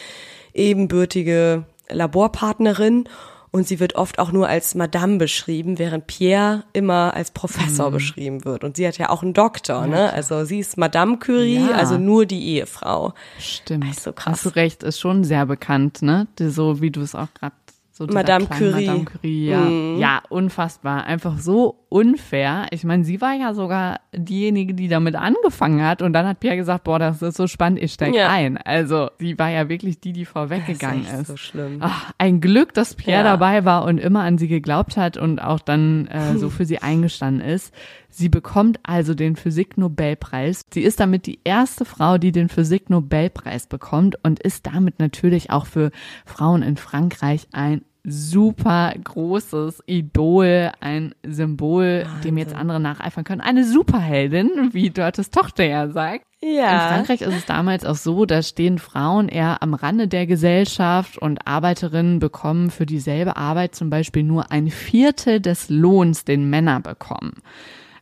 ebenbürtige 0.55 1.65
Laborpartnerin. 1.89 3.09
Und 3.57 3.67
sie 3.67 3.81
wird 3.81 3.95
oft 3.97 4.19
auch 4.19 4.33
nur 4.33 4.49
als 4.49 4.75
Madame 4.75 5.17
beschrieben, 5.17 5.79
während 5.79 6.07
Pierre 6.07 6.65
immer 6.75 7.15
als 7.15 7.31
Professor 7.31 7.91
beschrieben 7.91 8.45
wird. 8.45 8.65
Und 8.65 8.77
sie 8.77 8.87
hat 8.87 8.99
ja 8.99 9.09
auch 9.09 9.23
einen 9.23 9.33
Doktor, 9.33 9.87
ne? 9.87 10.13
Also 10.13 10.45
sie 10.45 10.59
ist 10.59 10.77
Madame 10.77 11.19
Curie, 11.19 11.71
Ja. 11.71 11.77
also 11.77 11.97
nur 11.97 12.27
die 12.27 12.45
Ehefrau. 12.57 13.15
Stimmt. 13.39 13.87
Ach, 13.91 13.95
so 13.99 14.13
krass. 14.13 14.33
Hast 14.35 14.45
du 14.47 14.49
recht, 14.57 14.83
ist 14.83 15.01
schon 15.01 15.25
sehr 15.25 15.47
bekannt, 15.47 16.03
ne? 16.03 16.27
So 16.39 16.83
wie 16.83 16.91
du 16.91 17.01
es 17.01 17.15
auch 17.15 17.33
gerade 17.33 17.55
so 17.97 18.07
Madame 18.13 18.47
Curie. 18.47 18.85
Madame 18.87 19.05
Curie, 19.07 19.47
ja. 19.49 19.69
Ja, 19.99 20.23
unfassbar. 20.29 21.05
Einfach 21.05 21.39
so 21.39 21.87
unfair. 21.89 22.67
Ich 22.71 22.85
meine, 22.85 23.05
sie 23.05 23.21
war 23.23 23.33
ja 23.35 23.55
sogar 23.55 24.01
diejenige, 24.15 24.75
die 24.75 24.89
damit 24.89 25.15
angefangen 25.17 25.83
hat 25.83 26.03
und 26.03 26.13
dann 26.13 26.27
hat 26.27 26.41
Pierre 26.41 26.57
gesagt, 26.57 26.85
boah, 26.85 26.99
das 26.99 27.23
ist 27.23 27.37
so 27.39 27.47
spannend, 27.47 27.79
ich 27.83 27.93
steig 27.95 28.15
Ja. 28.15 28.29
ein. 28.29 28.59
Also, 28.59 29.09
sie 29.19 29.39
war 29.39 29.49
ja 29.49 29.69
wirklich 29.71 29.99
die, 30.01 30.13
die 30.13 30.27
vorweggegangen 30.27 31.05
Das 31.05 31.13
ist 31.15 31.21
ist. 31.21 31.27
so 31.29 31.37
schlimm. 31.39 31.79
Ach, 31.81 32.13
ein 32.19 32.43
Glück, 32.43 32.75
dass 32.75 32.95
Pierre 32.95 33.25
Ja. 33.25 33.31
dabei 33.31 33.65
war 33.65 33.85
und 33.85 33.97
immer 33.99 34.21
an 34.25 34.37
sie 34.37 34.49
geglaubt 34.49 34.97
hat 34.99 35.17
und 35.17 35.39
auch 35.39 35.61
dann 35.61 36.07
äh, 36.09 36.37
so 36.37 36.51
für 36.51 36.67
sie 36.67 36.81
eingestanden 36.83 37.41
ist. 37.47 37.73
Sie 38.19 38.31
bekommt 38.31 38.81
also 38.83 39.13
den 39.13 39.37
Physik-Nobelpreis. 39.37 40.63
Sie 40.73 40.81
ist 40.81 41.01
damit 41.01 41.27
die 41.27 41.41
erste 41.45 41.85
Frau, 41.85 42.17
die 42.17 42.33
den 42.33 42.49
Physik-Nobelpreis 42.49 43.67
bekommt 43.67 44.17
und 44.25 44.41
ist 44.41 44.67
damit 44.67 44.99
natürlich 45.01 45.51
auch 45.51 45.67
für 45.67 45.91
Frauen 46.25 46.63
in 46.63 46.79
Frankreich 46.79 47.47
ein 47.53 47.83
super 48.05 48.95
großes 49.05 49.83
Idol, 49.85 50.73
ein 50.81 51.15
Symbol, 51.27 52.07
dem 52.25 52.39
jetzt 52.39 52.55
andere 52.55 52.81
nacheifern 52.81 53.25
können. 53.25 53.43
Eine 53.43 53.67
Superheldin, 53.67 54.71
wie 54.73 54.89
Dörtes 54.89 55.31
Tochter 55.31 55.65
ja 55.65 55.89
sagt. 55.91 56.25
In 56.41 56.55
Ja. 56.55 56.89
Frankreich 56.89 57.21
ist 57.21 57.35
es 57.35 57.45
damals 57.45 57.85
auch 57.85 57.97
so, 57.97 58.25
da 58.25 58.43
stehen 58.43 58.79
Frauen 58.79 59.29
eher 59.29 59.63
am 59.63 59.75
Rande 59.75 60.09
der 60.09 60.27
Gesellschaft 60.27 61.19
und 61.19 61.47
Arbeiterinnen 61.47 62.19
bekommen 62.19 62.71
für 62.71 62.87
dieselbe 62.87 63.37
Arbeit 63.37 63.75
zum 63.75 63.91
Beispiel 63.91 64.23
nur 64.23 64.51
ein 64.53 64.71
Viertel 64.71 65.41
des 65.41 65.69
Lohns, 65.69 66.25
den 66.25 66.49
Männer 66.49 66.81
bekommen. 66.81 67.35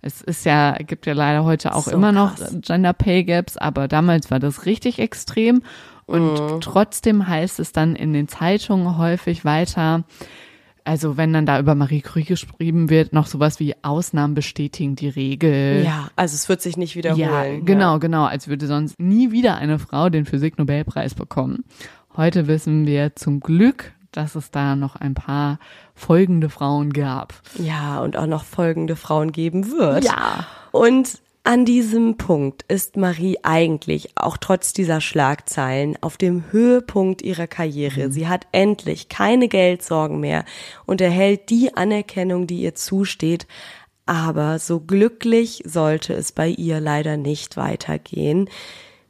Es 0.06 0.20
ist 0.20 0.44
ja, 0.44 0.72
gibt 0.74 1.06
ja 1.06 1.14
leider 1.14 1.44
heute 1.44 1.74
auch 1.74 1.84
So 1.84 1.92
immer 1.92 2.12
noch 2.12 2.36
krass. 2.36 2.54
Gender 2.60 2.92
Pay 2.92 3.24
Gaps, 3.24 3.56
aber 3.56 3.88
damals 3.88 4.30
war 4.30 4.38
das 4.38 4.66
richtig 4.66 4.98
extrem. 4.98 5.62
Und 6.04 6.34
Mhm. 6.34 6.60
trotzdem 6.60 7.26
heißt 7.26 7.58
es 7.58 7.72
dann 7.72 7.96
in 7.96 8.12
den 8.12 8.28
Zeitungen 8.28 8.98
häufig 8.98 9.46
weiter, 9.46 10.04
also 10.84 11.16
wenn 11.16 11.32
dann 11.32 11.46
da 11.46 11.58
über 11.58 11.74
Marie 11.74 12.02
Curie 12.02 12.24
geschrieben 12.24 12.90
wird, 12.90 13.14
noch 13.14 13.26
sowas 13.26 13.58
wie 13.60 13.74
Ausnahmen 13.80 14.34
bestätigen 14.34 14.94
die 14.94 15.08
Regel. 15.08 15.82
Ja, 15.82 16.10
also 16.16 16.34
es 16.34 16.46
wird 16.50 16.60
sich 16.60 16.76
nicht 16.76 16.96
wiederholen. 16.96 17.20
Ja, 17.20 17.64
genau, 17.64 17.98
genau. 17.98 18.24
Als 18.26 18.46
würde 18.48 18.66
sonst 18.66 19.00
nie 19.00 19.30
wieder 19.32 19.56
eine 19.56 19.78
Frau 19.78 20.10
den 20.10 20.26
Physik-Nobelpreis 20.26 21.14
bekommen. 21.14 21.64
Heute 22.14 22.46
wissen 22.46 22.86
wir 22.86 23.16
zum 23.16 23.40
Glück, 23.40 23.93
dass 24.16 24.34
es 24.34 24.50
da 24.50 24.76
noch 24.76 24.96
ein 24.96 25.14
paar 25.14 25.58
folgende 25.94 26.48
Frauen 26.48 26.92
gab. 26.92 27.34
Ja, 27.58 28.00
und 28.00 28.16
auch 28.16 28.26
noch 28.26 28.44
folgende 28.44 28.96
Frauen 28.96 29.32
geben 29.32 29.70
wird. 29.70 30.04
Ja. 30.04 30.46
Und 30.72 31.20
an 31.46 31.66
diesem 31.66 32.16
Punkt 32.16 32.62
ist 32.68 32.96
Marie 32.96 33.36
eigentlich, 33.42 34.16
auch 34.16 34.38
trotz 34.38 34.72
dieser 34.72 35.02
Schlagzeilen, 35.02 35.98
auf 36.00 36.16
dem 36.16 36.44
Höhepunkt 36.50 37.20
ihrer 37.20 37.46
Karriere. 37.46 38.10
Sie 38.10 38.28
hat 38.28 38.46
endlich 38.52 39.10
keine 39.10 39.48
Geldsorgen 39.48 40.20
mehr 40.20 40.46
und 40.86 41.02
erhält 41.02 41.50
die 41.50 41.76
Anerkennung, 41.76 42.46
die 42.46 42.62
ihr 42.62 42.74
zusteht. 42.74 43.46
Aber 44.06 44.58
so 44.58 44.80
glücklich 44.80 45.62
sollte 45.66 46.14
es 46.14 46.32
bei 46.32 46.48
ihr 46.48 46.80
leider 46.80 47.18
nicht 47.18 47.58
weitergehen. 47.58 48.48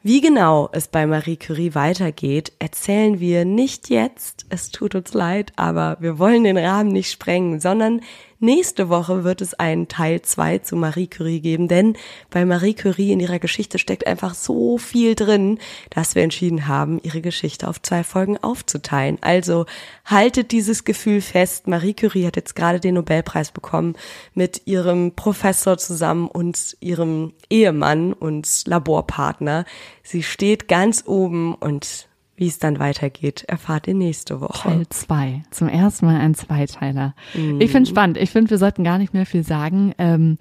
Wie 0.07 0.21
genau 0.21 0.69
es 0.73 0.89
bei 0.89 1.07
Marie 1.07 1.39
Curie 1.39 1.75
weitergeht, 1.75 2.53
erzählen 2.59 3.21
wir 3.21 3.47
nicht 3.47 3.89
jetzt. 3.89 4.45
Es 4.51 4.71
tut 4.71 4.95
uns 4.95 5.15
leid, 5.15 5.55
aber 5.57 5.97
wir 5.99 6.19
wollen 6.19 6.45
den 6.45 6.59
Rahmen 6.59 6.91
nicht 6.91 7.11
sprengen, 7.11 7.59
sondern 7.59 8.03
nächste 8.45 8.89
Woche 8.89 9.25
wird 9.25 9.41
es 9.41 9.55
einen 9.55 9.89
Teil 9.89 10.23
2 10.23 10.59
zu 10.59 10.77
Marie 10.77 11.07
Curie 11.07 11.41
geben, 11.41 11.69
denn 11.69 11.97
bei 12.31 12.45
Marie 12.45 12.75
Curie 12.75 13.13
in 13.13 13.21
ihrer 13.21 13.39
Geschichte 13.39 13.79
steckt 13.79 14.07
einfach 14.07 14.35
so 14.35 14.79
viel 14.79 15.15
drin, 15.15 15.59
dass 15.91 16.15
wir 16.15 16.23
entschieden 16.23 16.69
haben, 16.69 17.01
ihre 17.03 17.21
Geschichte 17.21 17.67
auf 17.67 17.83
zwei 17.83 18.05
Folgen 18.05 18.39
aufzuteilen. 18.39 19.19
Also 19.21 19.67
haltet 20.05 20.53
dieses 20.53 20.85
Gefühl 20.85 21.21
fest. 21.21 21.67
Marie 21.67 21.95
Curie 21.95 22.27
hat 22.27 22.37
jetzt 22.37 22.55
gerade 22.55 22.81
den 22.81 22.95
Nobelpreis 22.95 23.51
bekommen 23.51 23.97
mit 24.35 24.63
ihrem 24.67 25.13
Professor 25.13 25.79
zusammen 25.79 26.29
und 26.29 26.77
ihrem 26.81 27.33
Ehemann 27.51 28.13
und 28.13 28.49
Laborpartner. 28.67 29.65
Sie 30.03 30.23
steht 30.23 30.69
ganz 30.69 31.05
oben 31.07 31.55
und 31.55 32.09
wie 32.45 32.49
es 32.49 32.59
dann 32.59 32.79
weitergeht, 32.79 33.45
erfahrt 33.49 33.89
ihr 33.89 33.95
nächste 33.95 34.39
Woche. 34.39 34.69
Teil 34.69 34.87
2. 34.87 35.45
Zum 35.51 35.67
ersten 35.67 36.05
Mal 36.05 36.21
ein 36.21 36.35
Zweiteiler. 36.35 37.15
Ich 37.59 37.71
finde 37.71 37.89
spannend. 37.89 38.19
Ich 38.19 38.29
finde, 38.29 38.51
wir 38.51 38.59
sollten 38.59 38.85
gar 38.85 38.99
nicht 38.99 39.15
mehr 39.15 39.25
viel 39.25 39.45
sagen. 39.45 39.95
Ähm, 39.97 40.37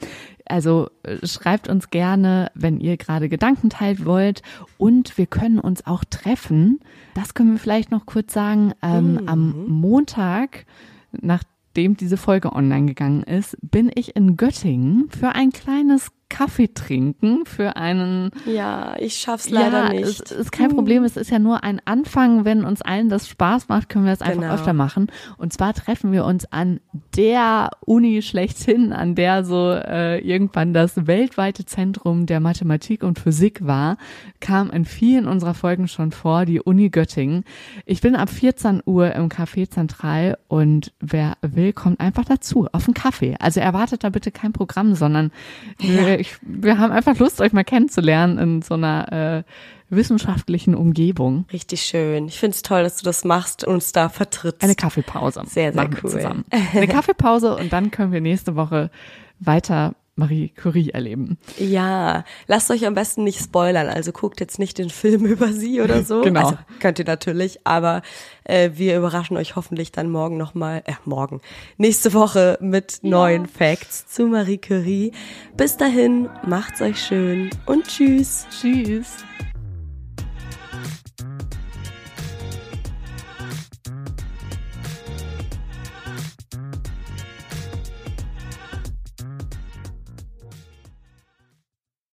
also 0.45 0.89
äh, 1.03 1.25
schreibt 1.25 1.69
uns 1.69 1.91
gerne, 1.91 2.51
wenn 2.55 2.81
ihr 2.81 2.97
gerade 2.97 3.29
Gedanken 3.29 3.69
teilt 3.69 4.03
wollt. 4.03 4.41
Und 4.77 5.17
wir 5.17 5.27
können 5.27 5.59
uns 5.59 5.87
auch 5.87 6.03
treffen. 6.03 6.81
Das 7.13 7.35
können 7.35 7.53
wir 7.53 7.59
vielleicht 7.59 7.89
noch 7.89 8.05
kurz 8.05 8.33
sagen. 8.33 8.73
Ähm, 8.81 9.21
Am 9.25 9.65
Montag, 9.67 10.65
nachdem 11.13 11.95
diese 11.95 12.17
Folge 12.17 12.51
online 12.51 12.87
gegangen 12.87 13.23
ist, 13.23 13.55
bin 13.61 13.89
ich 13.95 14.17
in 14.17 14.35
Göttingen 14.35 15.09
für 15.09 15.29
ein 15.29 15.51
kleines 15.51 16.11
Kaffee 16.33 16.73
trinken 16.73 17.45
für 17.45 17.75
einen. 17.75 18.31
Ja, 18.47 18.95
ich 18.99 19.17
schaff's 19.17 19.51
leider 19.51 19.85
ja, 19.85 19.89
nicht. 19.93 20.03
Es 20.03 20.31
ist 20.31 20.51
kein 20.51 20.69
Problem. 20.69 21.03
Es 21.03 21.15
ist 21.15 21.29
ja 21.29 21.37
nur 21.37 21.63
ein 21.63 21.79
Anfang. 21.85 22.43
Wenn 22.43 22.65
uns 22.65 22.81
allen 22.81 23.07
das 23.09 23.27
Spaß 23.27 23.69
macht, 23.69 23.87
können 23.87 24.05
wir 24.05 24.13
es 24.13 24.21
einfach 24.21 24.41
Genau. 24.41 24.53
öfter 24.55 24.73
machen. 24.73 25.11
Und 25.37 25.53
zwar 25.53 25.75
treffen 25.75 26.11
wir 26.11 26.25
uns 26.25 26.51
an 26.51 26.79
der 27.15 27.69
Uni 27.85 28.23
schlechthin, 28.23 28.93
an 28.93 29.13
der 29.13 29.43
so 29.45 29.71
äh, 29.73 30.17
irgendwann 30.27 30.73
das 30.73 31.05
weltweite 31.05 31.65
Zentrum 31.65 32.25
der 32.25 32.39
Mathematik 32.39 33.03
und 33.03 33.19
Physik 33.19 33.67
war, 33.67 33.97
kam 34.39 34.71
in 34.71 34.85
vielen 34.85 35.27
unserer 35.27 35.53
Folgen 35.53 35.87
schon 35.87 36.11
vor, 36.11 36.45
die 36.45 36.59
Uni 36.61 36.89
Göttingen. 36.89 37.43
Ich 37.85 38.01
bin 38.01 38.15
ab 38.15 38.31
14 38.31 38.81
Uhr 38.85 39.13
im 39.13 39.29
Café 39.29 39.69
Zentral 39.69 40.37
und 40.47 40.93
wer 40.99 41.37
will, 41.41 41.73
kommt 41.73 41.99
einfach 41.99 42.25
dazu 42.25 42.67
auf 42.71 42.87
einen 42.87 42.95
Kaffee. 42.95 43.35
Also 43.39 43.59
erwartet 43.59 44.03
da 44.03 44.09
bitte 44.09 44.31
kein 44.31 44.51
Programm, 44.51 44.95
sondern 44.95 45.31
wir, 45.77 46.22
ich, 46.23 46.37
wir 46.41 46.77
haben 46.77 46.91
einfach 46.91 47.17
Lust, 47.19 47.41
euch 47.41 47.53
mal 47.53 47.63
kennenzulernen 47.63 48.37
in 48.37 48.61
so 48.61 48.73
einer 48.75 49.43
äh, 49.43 49.43
wissenschaftlichen 49.89 50.73
Umgebung. 50.73 51.45
Richtig 51.51 51.83
schön. 51.83 52.27
Ich 52.27 52.39
find's 52.39 52.61
toll, 52.61 52.83
dass 52.83 52.97
du 52.97 53.03
das 53.03 53.23
machst 53.25 53.63
und 53.63 53.75
uns 53.75 53.91
da 53.91 54.09
vertrittst. 54.09 54.63
Eine 54.63 54.75
Kaffeepause. 54.75 55.43
Sehr, 55.45 55.73
sehr 55.73 55.83
machen 55.83 55.97
cool. 56.01 56.11
Zusammen. 56.11 56.45
Eine 56.73 56.87
Kaffeepause 56.87 57.55
und 57.55 57.71
dann 57.73 57.91
können 57.91 58.11
wir 58.11 58.21
nächste 58.21 58.55
Woche 58.55 58.89
weiter 59.39 59.95
Marie 60.15 60.49
Curie 60.49 60.91
erleben. 60.91 61.37
Ja, 61.57 62.23
lasst 62.47 62.69
euch 62.69 62.85
am 62.85 62.93
besten 62.93 63.23
nicht 63.23 63.39
spoilern. 63.39 63.87
Also 63.87 64.11
guckt 64.11 64.39
jetzt 64.39 64.59
nicht 64.59 64.77
den 64.77 64.89
Film 64.89 65.25
über 65.25 65.51
sie 65.51 65.81
oder 65.81 66.03
so. 66.03 66.21
Genau. 66.21 66.41
Also 66.41 66.57
könnt 66.79 66.99
ihr 66.99 67.05
natürlich, 67.05 67.65
aber 67.65 68.01
äh, 68.43 68.71
wir 68.75 68.97
überraschen 68.97 69.37
euch 69.37 69.55
hoffentlich 69.55 69.91
dann 69.91 70.09
morgen 70.09 70.37
nochmal, 70.37 70.83
äh, 70.85 70.93
morgen, 71.05 71.41
nächste 71.77 72.13
Woche 72.13 72.57
mit 72.61 72.99
neuen 73.01 73.47
Facts 73.47 74.07
zu 74.07 74.27
Marie 74.27 74.59
Curie. 74.59 75.11
Bis 75.57 75.77
dahin, 75.77 76.29
macht's 76.45 76.81
euch 76.81 77.01
schön 77.01 77.49
und 77.65 77.87
tschüss. 77.87 78.45
Tschüss. 78.51 79.23